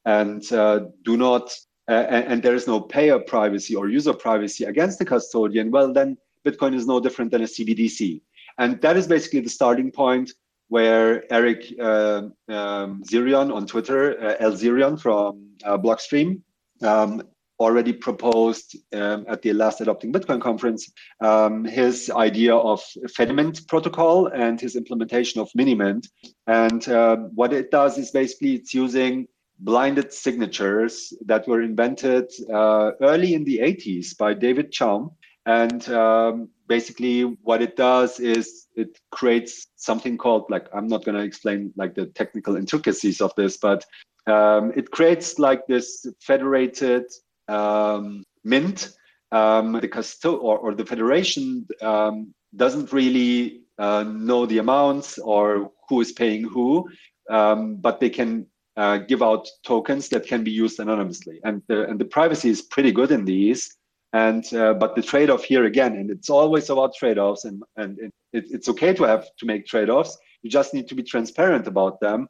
and 0.04 0.42
uh, 0.52 0.78
do 1.02 1.16
not, 1.16 1.46
and, 1.88 2.42
there 2.42 2.54
is 2.54 2.66
no 2.66 2.80
payer 2.80 3.18
privacy 3.18 3.74
or 3.74 3.88
user 3.88 4.14
privacy 4.26 4.64
against 4.64 4.98
the 4.98 5.04
custodian, 5.04 5.70
well, 5.70 5.92
then 5.92 6.16
Bitcoin 6.46 6.74
is 6.74 6.86
no 6.86 7.00
different 7.00 7.30
than 7.32 7.42
a 7.42 7.50
CBDC. 7.54 8.20
And 8.58 8.80
that 8.80 8.96
is 8.96 9.06
basically 9.06 9.40
the 9.40 9.56
starting 9.58 9.90
point 9.90 10.32
where 10.68 11.30
Eric 11.32 11.72
uh, 11.80 12.22
um, 12.48 13.02
Sirion 13.04 13.52
on 13.54 13.66
Twitter, 13.66 14.20
uh, 14.20 14.36
El 14.40 14.52
Sirion 14.52 15.00
from 15.00 15.50
uh, 15.64 15.78
Blockstream, 15.78 16.42
um, 16.82 17.22
already 17.58 17.92
proposed 17.92 18.76
um, 18.92 19.24
at 19.28 19.42
the 19.42 19.52
last 19.52 19.80
Adopting 19.80 20.12
Bitcoin 20.12 20.40
conference 20.40 20.92
um, 21.20 21.64
his 21.64 22.10
idea 22.10 22.54
of 22.54 22.82
Fedimint 23.06 23.66
protocol 23.66 24.26
and 24.26 24.60
his 24.60 24.76
implementation 24.76 25.40
of 25.40 25.50
Minimint. 25.56 26.08
And 26.46 26.86
uh, 26.88 27.16
what 27.34 27.52
it 27.52 27.70
does 27.70 27.96
is 27.96 28.10
basically 28.10 28.56
it's 28.56 28.74
using 28.74 29.26
blinded 29.58 30.12
signatures 30.12 31.14
that 31.24 31.48
were 31.48 31.62
invented 31.62 32.30
uh, 32.52 32.92
early 33.00 33.32
in 33.32 33.44
the 33.44 33.58
80s 33.58 34.16
by 34.16 34.34
David 34.34 34.70
Chaum. 34.70 35.14
And 35.46 35.88
um, 35.90 36.48
basically 36.66 37.22
what 37.22 37.62
it 37.62 37.76
does 37.76 38.18
is 38.18 38.66
it 38.74 38.98
creates 39.12 39.68
something 39.76 40.18
called 40.18 40.44
like, 40.50 40.66
I'm 40.74 40.88
not 40.88 41.04
going 41.04 41.16
to 41.16 41.22
explain 41.24 41.72
like 41.76 41.94
the 41.94 42.06
technical 42.06 42.56
intricacies 42.56 43.20
of 43.20 43.32
this, 43.36 43.56
but 43.56 43.84
um, 44.26 44.72
it 44.76 44.90
creates 44.90 45.38
like 45.38 45.66
this 45.66 46.04
federated 46.20 47.04
um, 47.48 48.24
mint. 48.44 48.90
Um, 49.32 49.72
the 49.72 49.88
custo- 49.88 50.40
or, 50.42 50.58
or 50.58 50.74
the 50.74 50.86
federation 50.86 51.66
um, 51.82 52.32
doesn't 52.54 52.92
really 52.92 53.62
uh, 53.78 54.04
know 54.04 54.46
the 54.46 54.58
amounts 54.58 55.18
or 55.18 55.72
who 55.88 56.00
is 56.00 56.12
paying 56.12 56.44
who, 56.44 56.88
um, 57.30 57.76
but 57.76 58.00
they 58.00 58.10
can 58.10 58.46
uh, 58.76 58.98
give 58.98 59.22
out 59.22 59.48
tokens 59.64 60.08
that 60.10 60.26
can 60.26 60.44
be 60.44 60.50
used 60.50 60.80
anonymously. 60.80 61.40
And 61.44 61.62
the, 61.68 61.88
and 61.88 61.98
the 61.98 62.04
privacy 62.04 62.50
is 62.50 62.62
pretty 62.62 62.92
good 62.92 63.10
in 63.10 63.24
these. 63.24 63.76
And 64.24 64.44
uh, 64.54 64.74
but 64.82 64.94
the 64.96 65.02
trade-off 65.02 65.44
here 65.44 65.64
again, 65.72 65.92
and 66.00 66.08
it's 66.10 66.30
always 66.30 66.70
about 66.70 66.94
trade-offs, 67.00 67.44
and 67.48 67.56
and 67.80 67.90
it, 68.32 68.44
it's 68.56 68.68
okay 68.72 68.92
to 68.94 69.04
have 69.12 69.24
to 69.40 69.44
make 69.46 69.62
trade-offs. 69.66 70.12
You 70.42 70.50
just 70.58 70.72
need 70.72 70.86
to 70.88 70.96
be 71.00 71.02
transparent 71.02 71.66
about 71.66 71.94
them, 72.00 72.20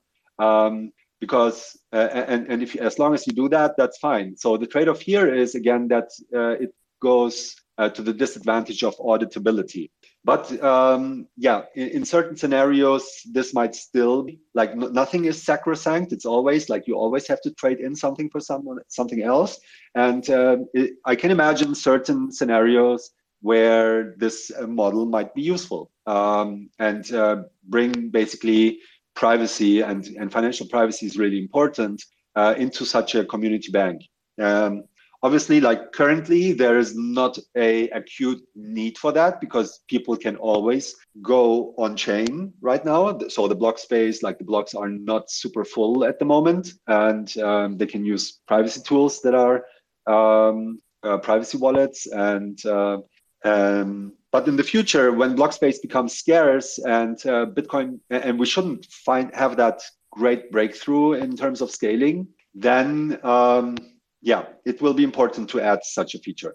um, 0.47 0.75
because 1.21 1.59
uh, 1.93 2.09
and 2.33 2.43
and 2.51 2.59
if 2.67 2.75
as 2.91 2.99
long 2.99 3.15
as 3.15 3.23
you 3.27 3.35
do 3.43 3.49
that, 3.57 3.71
that's 3.79 3.99
fine. 3.99 4.29
So 4.37 4.57
the 4.57 4.67
trade-off 4.75 5.01
here 5.11 5.29
is 5.43 5.55
again 5.55 5.83
that 5.95 6.09
uh, 6.35 6.65
it 6.65 6.73
goes 7.01 7.55
uh, 7.79 7.91
to 7.97 8.03
the 8.03 8.17
disadvantage 8.25 8.83
of 8.83 8.97
auditability. 8.97 9.91
But 10.27 10.61
um, 10.61 11.29
yeah, 11.37 11.63
in, 11.77 11.89
in, 11.89 12.05
certain 12.05 12.37
scenarios, 12.37 13.05
this 13.33 13.55
might 13.55 13.77
still 13.77 14.25
be 14.25 14.41
like 14.55 14.71
n- 14.71 14.93
nothing 14.93 15.27
is 15.27 15.41
sacrosanct. 15.41 16.13
It's 16.13 16.27
always 16.27 16.69
like 16.69 16.89
you 16.89 16.97
always 16.97 17.29
have 17.29 17.41
to 17.43 17.53
trade 17.53 17.79
in 17.79 17.95
something 17.95 18.29
for 18.31 18.41
someone, 18.41 18.79
something 18.89 19.23
else. 19.23 19.61
And 19.95 20.29
uh, 20.29 20.57
it, 20.75 20.95
I 21.05 21.15
can 21.15 21.31
imagine 21.31 21.77
certain 21.77 22.33
scenarios 22.33 23.13
where 23.41 24.17
this 24.17 24.51
uh, 24.51 24.67
model 24.67 25.07
might 25.07 25.33
be 25.33 25.43
useful 25.43 25.93
um, 26.07 26.71
and 26.81 27.13
uh, 27.15 27.37
bring 27.69 28.11
basically 28.11 28.81
privacy 29.15 29.83
and, 29.83 30.07
and 30.19 30.33
financial 30.33 30.67
privacy 30.67 31.07
is 31.07 31.17
really 31.17 31.39
important 31.39 32.03
uh, 32.35 32.57
into 32.59 32.85
such 32.85 33.15
a 33.15 33.25
community 33.25 33.71
bank. 33.71 34.03
Um, 34.43 34.83
obviously 35.27 35.61
like 35.61 35.91
currently 35.91 36.53
there 36.53 36.79
is 36.79 36.97
not 36.97 37.37
a 37.57 37.89
acute 37.89 38.41
need 38.55 38.97
for 38.97 39.11
that 39.11 39.41
because 39.41 39.81
people 39.89 40.17
can 40.17 40.37
always 40.37 40.95
go 41.21 41.75
on 41.77 41.97
chain 41.97 42.53
right 42.61 42.85
now. 42.85 43.19
So 43.29 43.49
the 43.49 43.61
block 43.63 43.81
space 43.81 44.23
like 44.23 44.39
the 44.39 44.45
blocks 44.45 44.73
are 44.75 44.89
not 44.89 45.29
super 45.29 45.65
full 45.65 46.05
at 46.05 46.21
the 46.21 46.25
moment 46.25 46.75
and 46.87 47.27
um, 47.39 47.77
they 47.77 47.87
can 47.87 48.05
use 48.05 48.39
privacy 48.47 48.81
tools 48.87 49.21
that 49.23 49.35
are 49.35 49.65
um, 50.07 50.79
uh, 51.03 51.19
privacy 51.19 51.59
wallets 51.59 52.07
and 52.07 52.65
uh, 52.65 52.99
um, 53.45 54.13
but 54.31 54.47
in 54.47 54.57
the 54.57 54.71
future 54.75 55.11
when 55.11 55.35
block 55.35 55.53
space 55.53 55.81
becomes 55.81 56.17
scarce 56.23 56.79
and 56.79 57.17
uh, 57.27 57.47
bitcoin 57.47 57.99
and 58.11 58.39
we 58.39 58.47
shouldn't 58.47 58.87
find 59.07 59.35
have 59.35 59.57
that 59.57 59.83
great 60.13 60.53
breakthrough 60.53 61.15
in 61.15 61.37
terms 61.37 61.61
of 61.61 61.71
scaling 61.71 62.29
then 62.55 63.19
um, 63.25 63.77
yeah, 64.23 64.47
it 64.65 64.81
will 64.81 64.95
be 64.95 65.05
important 65.05 65.49
to 65.51 65.61
add 65.61 65.81
such 65.83 66.15
a 66.15 66.19
feature. 66.19 66.55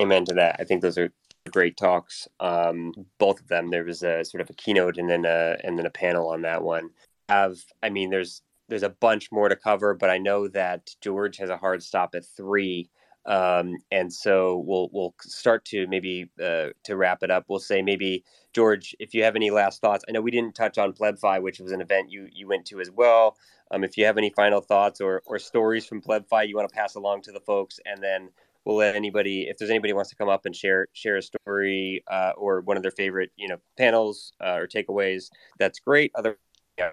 Amen 0.00 0.24
to 0.26 0.34
that. 0.34 0.56
I 0.58 0.64
think 0.64 0.82
those 0.82 0.98
are 0.98 1.10
great 1.50 1.76
talks. 1.76 2.28
Um, 2.40 2.92
both 3.18 3.40
of 3.40 3.48
them. 3.48 3.70
There 3.70 3.84
was 3.84 4.02
a 4.02 4.24
sort 4.24 4.40
of 4.40 4.50
a 4.50 4.54
keynote 4.54 4.98
and 4.98 5.08
then 5.08 5.24
a 5.24 5.56
and 5.64 5.78
then 5.78 5.86
a 5.86 5.90
panel 5.90 6.28
on 6.28 6.42
that 6.42 6.62
one. 6.62 6.90
Have 7.28 7.56
I 7.82 7.90
mean, 7.90 8.10
there's 8.10 8.42
there's 8.68 8.82
a 8.82 8.90
bunch 8.90 9.30
more 9.32 9.48
to 9.48 9.56
cover, 9.56 9.94
but 9.94 10.10
I 10.10 10.18
know 10.18 10.48
that 10.48 10.90
George 11.00 11.36
has 11.38 11.50
a 11.50 11.56
hard 11.56 11.82
stop 11.82 12.14
at 12.14 12.24
three. 12.24 12.90
Um, 13.24 13.76
and 13.90 14.12
so 14.12 14.62
we'll 14.64 14.88
we'll 14.92 15.14
start 15.20 15.64
to 15.66 15.86
maybe 15.88 16.30
uh, 16.42 16.68
to 16.84 16.96
wrap 16.96 17.22
it 17.22 17.30
up. 17.30 17.46
We'll 17.48 17.58
say 17.58 17.82
maybe 17.82 18.24
George, 18.52 18.94
if 19.00 19.14
you 19.14 19.24
have 19.24 19.34
any 19.34 19.50
last 19.50 19.80
thoughts. 19.80 20.04
I 20.08 20.12
know 20.12 20.20
we 20.20 20.30
didn't 20.30 20.54
touch 20.54 20.78
on 20.78 20.92
PlebFi, 20.92 21.42
which 21.42 21.58
was 21.58 21.72
an 21.72 21.80
event 21.80 22.10
you 22.10 22.28
you 22.32 22.46
went 22.46 22.66
to 22.66 22.80
as 22.80 22.90
well. 22.90 23.36
Um, 23.70 23.84
if 23.84 23.96
you 23.96 24.04
have 24.04 24.18
any 24.18 24.30
final 24.30 24.60
thoughts 24.60 25.00
or 25.00 25.22
or 25.26 25.38
stories 25.38 25.86
from 25.86 26.00
PlebFi 26.00 26.48
you 26.48 26.56
want 26.56 26.68
to 26.68 26.74
pass 26.74 26.94
along 26.94 27.22
to 27.22 27.32
the 27.32 27.40
folks, 27.40 27.80
and 27.84 28.02
then 28.02 28.30
we'll 28.64 28.76
let 28.76 28.94
anybody 28.94 29.48
if 29.48 29.58
there's 29.58 29.70
anybody 29.70 29.92
wants 29.92 30.10
to 30.10 30.16
come 30.16 30.28
up 30.28 30.46
and 30.46 30.54
share 30.54 30.86
share 30.92 31.16
a 31.16 31.22
story 31.22 32.02
uh, 32.08 32.32
or 32.36 32.60
one 32.62 32.76
of 32.76 32.82
their 32.82 32.92
favorite 32.92 33.30
you 33.36 33.48
know 33.48 33.58
panels 33.76 34.32
uh, 34.40 34.54
or 34.54 34.66
takeaways. 34.66 35.30
That's 35.58 35.78
great. 35.80 36.12
Other 36.14 36.38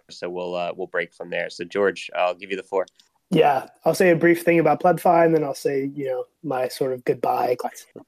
so 0.09 0.29
we'll 0.29 0.55
uh, 0.55 0.71
we'll 0.75 0.87
break 0.87 1.13
from 1.13 1.29
there. 1.29 1.49
So 1.49 1.63
George, 1.63 2.09
I'll 2.15 2.35
give 2.35 2.51
you 2.51 2.57
the 2.57 2.63
floor. 2.63 2.85
Yeah, 3.29 3.67
I'll 3.83 3.95
say 3.95 4.11
a 4.11 4.15
brief 4.15 4.43
thing 4.43 4.59
about 4.59 4.81
PlebFi, 4.81 5.25
and 5.25 5.33
then 5.33 5.43
I'll 5.43 5.55
say, 5.55 5.89
you 5.95 6.05
know, 6.05 6.25
my 6.43 6.67
sort 6.67 6.93
of 6.93 7.03
goodbye. 7.03 7.57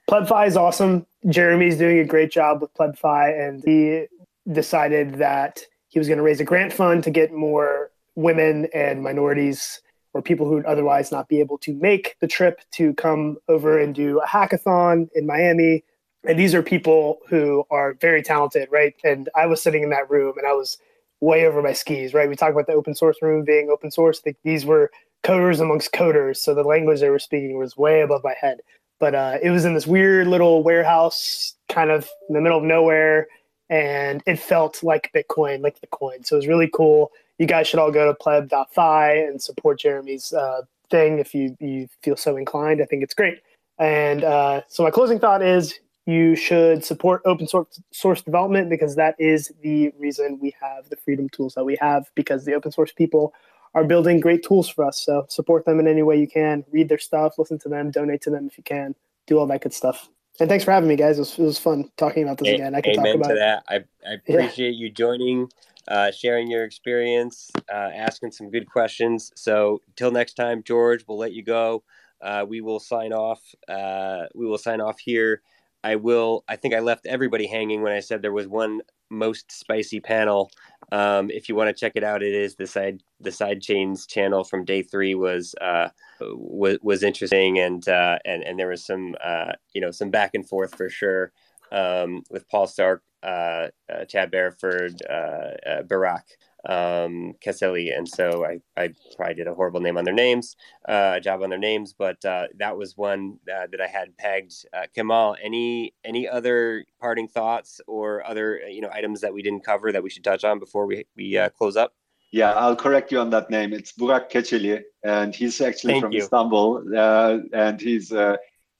PlebFi 0.07 0.47
is 0.47 0.55
awesome. 0.55 1.07
Jeremy's 1.27 1.77
doing 1.77 1.97
a 1.97 2.05
great 2.05 2.31
job 2.31 2.61
with 2.61 2.71
PlebFi, 2.75 3.47
and 3.47 3.63
he 3.65 4.05
decided 4.51 5.15
that 5.15 5.61
he 5.87 5.97
was 5.97 6.07
going 6.07 6.17
to 6.17 6.23
raise 6.23 6.39
a 6.39 6.43
grant 6.43 6.71
fund 6.71 7.03
to 7.05 7.09
get 7.09 7.33
more 7.33 7.91
women 8.15 8.67
and 8.73 9.03
minorities 9.03 9.81
or 10.13 10.21
people 10.21 10.47
who 10.47 10.53
would 10.55 10.65
otherwise 10.65 11.11
not 11.11 11.27
be 11.27 11.39
able 11.39 11.57
to 11.57 11.73
make 11.73 12.15
the 12.21 12.27
trip 12.27 12.61
to 12.71 12.93
come 12.93 13.37
over 13.49 13.77
and 13.77 13.93
do 13.93 14.19
a 14.21 14.25
hackathon 14.25 15.09
in 15.13 15.25
Miami. 15.25 15.83
And 16.27 16.39
these 16.39 16.55
are 16.55 16.63
people 16.63 17.19
who 17.27 17.65
are 17.69 17.93
very 17.95 18.23
talented, 18.23 18.69
right? 18.71 18.95
And 19.03 19.29
I 19.35 19.45
was 19.45 19.61
sitting 19.61 19.83
in 19.83 19.89
that 19.89 20.09
room 20.09 20.37
and 20.37 20.47
I 20.47 20.53
was 20.53 20.77
way 21.19 21.45
over 21.45 21.61
my 21.61 21.73
skis, 21.73 22.13
right? 22.13 22.29
We 22.29 22.35
talk 22.35 22.51
about 22.51 22.67
the 22.67 22.73
open 22.73 22.95
source 22.95 23.17
room 23.21 23.43
being 23.43 23.69
open 23.69 23.91
source. 23.91 24.21
These 24.43 24.65
were 24.65 24.89
coders 25.23 25.59
amongst 25.59 25.91
coders. 25.91 26.37
So 26.37 26.53
the 26.53 26.63
language 26.63 27.01
they 27.01 27.09
were 27.09 27.19
speaking 27.19 27.57
was 27.57 27.75
way 27.75 28.01
above 28.01 28.23
my 28.23 28.35
head. 28.39 28.59
But 28.99 29.15
uh, 29.15 29.37
it 29.43 29.49
was 29.49 29.65
in 29.65 29.73
this 29.73 29.87
weird 29.87 30.27
little 30.27 30.63
warehouse, 30.63 31.55
kind 31.67 31.89
of 31.89 32.09
in 32.29 32.35
the 32.35 32.41
middle 32.41 32.59
of 32.59 32.63
nowhere, 32.63 33.27
and 33.69 34.23
it 34.25 34.39
felt 34.39 34.83
like 34.83 35.11
Bitcoin, 35.13 35.61
like 35.61 35.81
the 35.81 35.87
coin. 35.87 36.23
So 36.23 36.35
it 36.35 36.39
was 36.39 36.47
really 36.47 36.69
cool. 36.73 37.11
You 37.37 37.45
guys 37.45 37.67
should 37.67 37.79
all 37.79 37.91
go 37.91 38.05
to 38.05 38.13
pleb.fi 38.13 39.11
and 39.11 39.41
support 39.41 39.79
Jeremy's 39.79 40.31
uh, 40.33 40.61
thing 40.89 41.19
if 41.19 41.33
you, 41.33 41.55
you 41.59 41.87
feel 42.01 42.15
so 42.15 42.37
inclined. 42.37 42.81
I 42.81 42.85
think 42.85 43.03
it's 43.03 43.13
great. 43.13 43.39
And 43.77 44.23
uh, 44.23 44.61
so 44.67 44.83
my 44.83 44.91
closing 44.91 45.19
thought 45.19 45.41
is 45.41 45.79
you 46.05 46.35
should 46.35 46.85
support 46.85 47.21
open 47.25 47.47
source, 47.47 47.81
source 47.91 48.21
development 48.21 48.69
because 48.69 48.95
that 48.95 49.15
is 49.19 49.51
the 49.61 49.91
reason 49.97 50.39
we 50.41 50.55
have 50.61 50.89
the 50.89 50.95
freedom 50.95 51.27
tools 51.29 51.55
that 51.55 51.65
we 51.65 51.77
have 51.81 52.09
because 52.15 52.45
the 52.45 52.53
open 52.53 52.71
source 52.71 52.91
people 52.91 53.33
are 53.73 53.83
building 53.83 54.19
great 54.19 54.43
tools 54.43 54.69
for 54.69 54.85
us. 54.85 54.97
So 54.99 55.25
support 55.27 55.65
them 55.65 55.79
in 55.79 55.87
any 55.87 56.03
way 56.03 56.17
you 56.17 56.27
can. 56.27 56.63
Read 56.71 56.89
their 56.89 56.99
stuff, 56.99 57.37
listen 57.37 57.59
to 57.59 57.69
them, 57.69 57.91
donate 57.91 58.21
to 58.21 58.29
them 58.29 58.47
if 58.47 58.57
you 58.57 58.63
can. 58.63 58.95
Do 59.27 59.39
all 59.39 59.47
that 59.47 59.61
good 59.61 59.73
stuff. 59.73 60.07
And 60.39 60.49
thanks 60.49 60.63
for 60.65 60.71
having 60.71 60.89
me, 60.89 60.95
guys. 60.95 61.17
It 61.17 61.21
was, 61.21 61.39
it 61.39 61.43
was 61.43 61.59
fun 61.59 61.89
talking 61.97 62.23
about 62.23 62.37
this 62.37 62.49
a- 62.49 62.55
again. 62.55 62.75
I 62.75 62.81
can 62.81 62.95
talk 62.95 63.15
about 63.15 63.29
to 63.29 63.35
that. 63.35 63.63
I, 63.67 63.83
I 64.07 64.13
appreciate 64.13 64.75
yeah. 64.75 64.85
you 64.85 64.89
joining, 64.89 65.49
uh, 65.87 66.11
sharing 66.11 66.49
your 66.49 66.63
experience, 66.63 67.51
uh, 67.71 67.91
asking 67.95 68.31
some 68.31 68.49
good 68.49 68.69
questions. 68.69 69.31
So 69.35 69.81
till 69.95 70.11
next 70.11 70.33
time, 70.33 70.63
George, 70.63 71.05
we'll 71.07 71.17
let 71.17 71.33
you 71.33 71.43
go. 71.43 71.83
Uh, 72.21 72.45
we 72.47 72.61
will 72.61 72.79
sign 72.79 73.13
off. 73.13 73.41
Uh, 73.67 74.23
we 74.33 74.45
will 74.45 74.57
sign 74.57 74.81
off 74.81 74.99
here. 74.99 75.41
I 75.83 75.95
will. 75.97 76.43
I 76.47 76.55
think 76.55 76.73
I 76.73 76.79
left 76.79 77.05
everybody 77.05 77.45
hanging 77.45 77.83
when 77.83 77.91
I 77.91 77.99
said 77.99 78.21
there 78.21 78.31
was 78.31 78.47
one 78.47 78.81
most 79.11 79.51
spicy 79.51 79.99
panel. 79.99 80.49
Um, 80.91 81.29
if 81.29 81.47
you 81.47 81.55
want 81.55 81.67
to 81.69 81.79
check 81.79 81.91
it 81.95 82.03
out, 82.03 82.23
it 82.23 82.33
is 82.33 82.55
the 82.55 82.65
side 82.65 83.03
the 83.19 83.31
side 83.31 83.61
chains 83.61 84.07
channel 84.07 84.43
from 84.43 84.65
day 84.65 84.81
three 84.81 85.13
was 85.13 85.53
uh, 85.61 85.89
was 86.19 86.79
was 86.81 87.03
interesting 87.03 87.59
and 87.59 87.87
uh, 87.87 88.17
and 88.25 88.41
and 88.43 88.57
there 88.57 88.69
was 88.69 88.83
some 88.83 89.15
uh, 89.23 89.51
you 89.73 89.81
know 89.81 89.91
some 89.91 90.09
back 90.09 90.31
and 90.33 90.47
forth 90.47 90.75
for 90.75 90.89
sure 90.89 91.31
um, 91.71 92.23
with 92.29 92.47
Paul 92.49 92.67
Sztorc, 92.67 93.01
uh, 93.25 93.69
uh, 93.91 94.05
Chad 94.07 94.31
Barrowford, 94.31 94.99
uh, 95.09 95.81
Barak 95.83 96.25
um, 96.67 97.33
Caselli, 97.41 97.91
and 97.91 98.07
so 98.07 98.45
I, 98.45 98.59
I 98.81 98.93
probably 99.15 99.35
did 99.35 99.47
a 99.47 99.53
horrible 99.53 99.81
name 99.81 99.97
on 99.97 100.03
their 100.03 100.13
names, 100.13 100.55
uh, 100.87 101.19
job 101.19 101.41
on 101.41 101.49
their 101.49 101.59
names, 101.59 101.93
but 101.97 102.23
uh, 102.25 102.47
that 102.57 102.77
was 102.77 102.97
one 102.97 103.39
uh, 103.51 103.67
that 103.71 103.81
I 103.81 103.87
had 103.87 104.17
pegged. 104.17 104.65
Uh, 104.73 104.85
Kemal, 104.95 105.35
any 105.43 105.93
any 106.03 106.27
other 106.27 106.85
parting 106.99 107.27
thoughts 107.27 107.81
or 107.87 108.25
other 108.25 108.59
you 108.67 108.81
know 108.81 108.89
items 108.91 109.21
that 109.21 109.33
we 109.33 109.41
didn't 109.41 109.63
cover 109.63 109.91
that 109.91 110.03
we 110.03 110.09
should 110.09 110.23
touch 110.23 110.43
on 110.43 110.59
before 110.59 110.85
we 110.85 111.05
we 111.15 111.37
uh, 111.37 111.49
close 111.49 111.75
up? 111.75 111.93
Yeah, 112.31 112.51
I'll 112.53 112.75
correct 112.75 113.11
you 113.11 113.19
on 113.19 113.29
that 113.29 113.49
name. 113.49 113.71
It's 113.71 113.93
Burak 113.93 114.31
Keçeli, 114.31 114.81
and 115.03 115.33
he's 115.33 115.61
actually 115.61 115.93
Thank 115.93 116.03
from 116.03 116.11
you. 116.13 116.23
Istanbul, 116.23 116.83
uh, 116.97 117.37
and 117.53 117.79
he's 117.79 118.11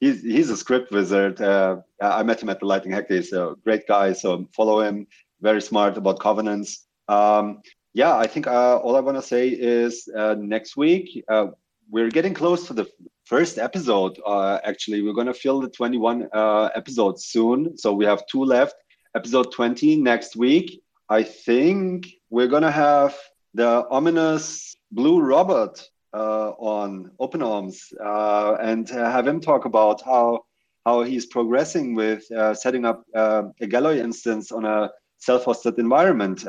he's 0.05 0.21
he's 0.21 0.49
a 0.49 0.57
script 0.57 0.91
wizard. 0.91 1.41
Uh, 1.41 1.77
I 2.01 2.23
met 2.23 2.41
him 2.41 2.49
at 2.49 2.59
the 2.59 2.65
Lightning 2.65 2.93
Hack 2.93 3.07
Day. 3.09 3.21
So 3.21 3.57
great 3.63 3.87
guy. 3.87 4.13
So 4.13 4.47
follow 4.55 4.81
him. 4.81 5.07
Very 5.41 5.61
smart 5.61 5.97
about 5.97 6.19
covenants. 6.19 6.87
Um, 7.07 7.61
yeah, 7.93 8.15
I 8.15 8.27
think 8.27 8.47
uh, 8.47 8.77
all 8.77 8.95
I 8.95 8.99
want 8.99 9.17
to 9.17 9.21
say 9.21 9.49
is 9.49 10.07
uh, 10.17 10.35
next 10.37 10.75
week 10.77 11.23
uh, 11.29 11.47
we're 11.89 12.09
getting 12.09 12.33
close 12.33 12.67
to 12.67 12.73
the 12.73 12.87
first 13.25 13.57
episode. 13.57 14.19
Uh, 14.25 14.59
actually, 14.63 15.01
we're 15.01 15.13
going 15.13 15.27
to 15.27 15.33
fill 15.33 15.61
the 15.61 15.69
21 15.69 16.27
uh, 16.33 16.69
episodes 16.75 17.25
soon. 17.25 17.77
So 17.77 17.93
we 17.93 18.05
have 18.05 18.25
two 18.27 18.43
left. 18.43 18.75
Episode 19.15 19.51
20 19.53 19.95
next 20.01 20.35
week. 20.35 20.81
I 21.09 21.23
think 21.23 22.07
we're 22.29 22.47
going 22.47 22.63
to 22.63 22.71
have 22.71 23.15
the 23.53 23.85
ominous 23.89 24.75
Blue 24.91 25.21
Robert 25.21 25.81
uh, 26.15 26.51
on 26.57 27.11
Open 27.19 27.41
Arms 27.41 27.91
uh, 28.03 28.55
and 28.61 28.87
have 28.89 29.27
him 29.27 29.39
talk 29.39 29.65
about 29.65 30.01
how 30.01 30.45
how 30.85 31.01
he's 31.03 31.25
progressing 31.25 31.95
with 31.95 32.29
uh, 32.31 32.53
setting 32.53 32.85
up 32.85 33.03
uh, 33.15 33.43
a 33.59 33.67
Galoy 33.67 33.97
instance 33.97 34.51
on 34.51 34.65
a 34.65 34.91
self-hosted 35.17 35.79
environment 35.79 36.41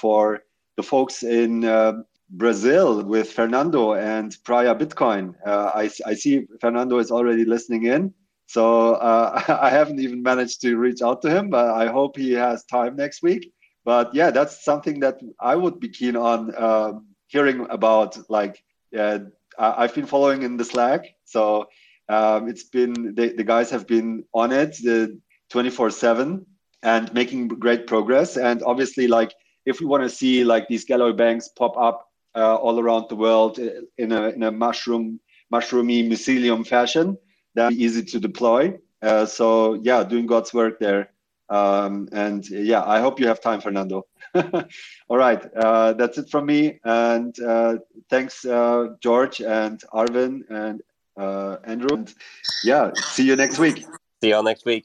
for 0.00 0.40
the 0.76 0.82
folks 0.82 1.22
in 1.22 1.64
Brazil 2.30 3.04
with 3.04 3.30
Fernando 3.30 3.94
and 3.94 4.36
Praia 4.44 4.74
Bitcoin. 4.74 5.34
Uh, 5.46 5.70
I, 5.74 5.90
I, 6.06 6.14
see 6.14 6.46
Fernando 6.60 6.98
is 6.98 7.10
already 7.10 7.44
listening 7.44 7.84
in. 7.84 8.12
So 8.46 8.94
uh, 8.94 9.42
I 9.62 9.70
haven't 9.70 10.00
even 10.00 10.22
managed 10.22 10.60
to 10.62 10.76
reach 10.76 11.02
out 11.02 11.22
to 11.22 11.30
him, 11.30 11.50
but 11.50 11.70
I 11.70 11.86
hope 11.86 12.16
he 12.16 12.32
has 12.32 12.64
time 12.64 12.96
next 12.96 13.22
week. 13.22 13.52
But 13.84 14.14
yeah, 14.14 14.30
that's 14.30 14.64
something 14.64 15.00
that 15.00 15.20
I 15.40 15.54
would 15.54 15.78
be 15.78 15.90
keen 15.90 16.16
on 16.16 16.54
um, 16.56 17.06
hearing 17.26 17.66
about. 17.70 18.18
Like, 18.30 18.62
uh, 18.94 19.18
I've 19.58 19.94
been 19.94 20.06
following 20.06 20.42
in 20.42 20.56
the 20.56 20.64
Slack. 20.64 21.14
So 21.24 21.66
um, 22.08 22.48
it's 22.48 22.64
been, 22.64 23.14
the, 23.14 23.34
the 23.36 23.44
guys 23.44 23.70
have 23.70 23.86
been 23.86 24.24
on 24.32 24.52
it 24.52 24.76
24 25.50 25.90
7 25.90 26.46
and 26.82 27.14
making 27.14 27.48
great 27.48 27.86
progress. 27.86 28.36
And 28.36 28.62
obviously, 28.62 29.06
like, 29.06 29.32
if 29.66 29.80
we 29.80 29.86
want 29.86 30.02
to 30.02 30.10
see 30.10 30.44
like 30.44 30.68
these 30.68 30.84
Galoy 30.84 31.16
banks 31.16 31.48
pop 31.48 31.76
up 31.76 32.08
uh, 32.34 32.56
all 32.56 32.78
around 32.78 33.06
the 33.08 33.16
world 33.16 33.58
in 33.58 34.12
a, 34.12 34.28
in 34.28 34.42
a 34.42 34.52
mushroom, 34.52 35.20
mushroomy 35.52 36.08
mycelium 36.08 36.66
fashion. 36.66 37.16
That's 37.54 37.74
easy 37.76 38.02
to 38.04 38.20
deploy. 38.20 38.76
Uh, 39.00 39.26
so 39.26 39.74
yeah, 39.74 40.02
doing 40.02 40.26
God's 40.26 40.52
work 40.52 40.78
there. 40.80 41.10
Um, 41.48 42.08
and 42.12 42.48
yeah, 42.48 42.82
I 42.84 43.00
hope 43.00 43.20
you 43.20 43.26
have 43.28 43.40
time, 43.40 43.60
Fernando. 43.60 44.06
all 44.34 45.16
right, 45.16 45.44
uh, 45.54 45.92
that's 45.92 46.18
it 46.18 46.30
from 46.30 46.46
me. 46.46 46.80
And 46.84 47.38
uh, 47.40 47.76
thanks, 48.10 48.44
uh, 48.44 48.94
George 49.00 49.40
and 49.40 49.82
Arvin 49.92 50.42
and 50.50 50.82
uh, 51.16 51.56
Andrew. 51.64 51.96
And 51.96 52.12
yeah, 52.64 52.90
see 52.94 53.24
you 53.24 53.36
next 53.36 53.58
week. 53.58 53.84
See 54.22 54.30
y'all 54.30 54.42
next 54.42 54.64
week. 54.64 54.84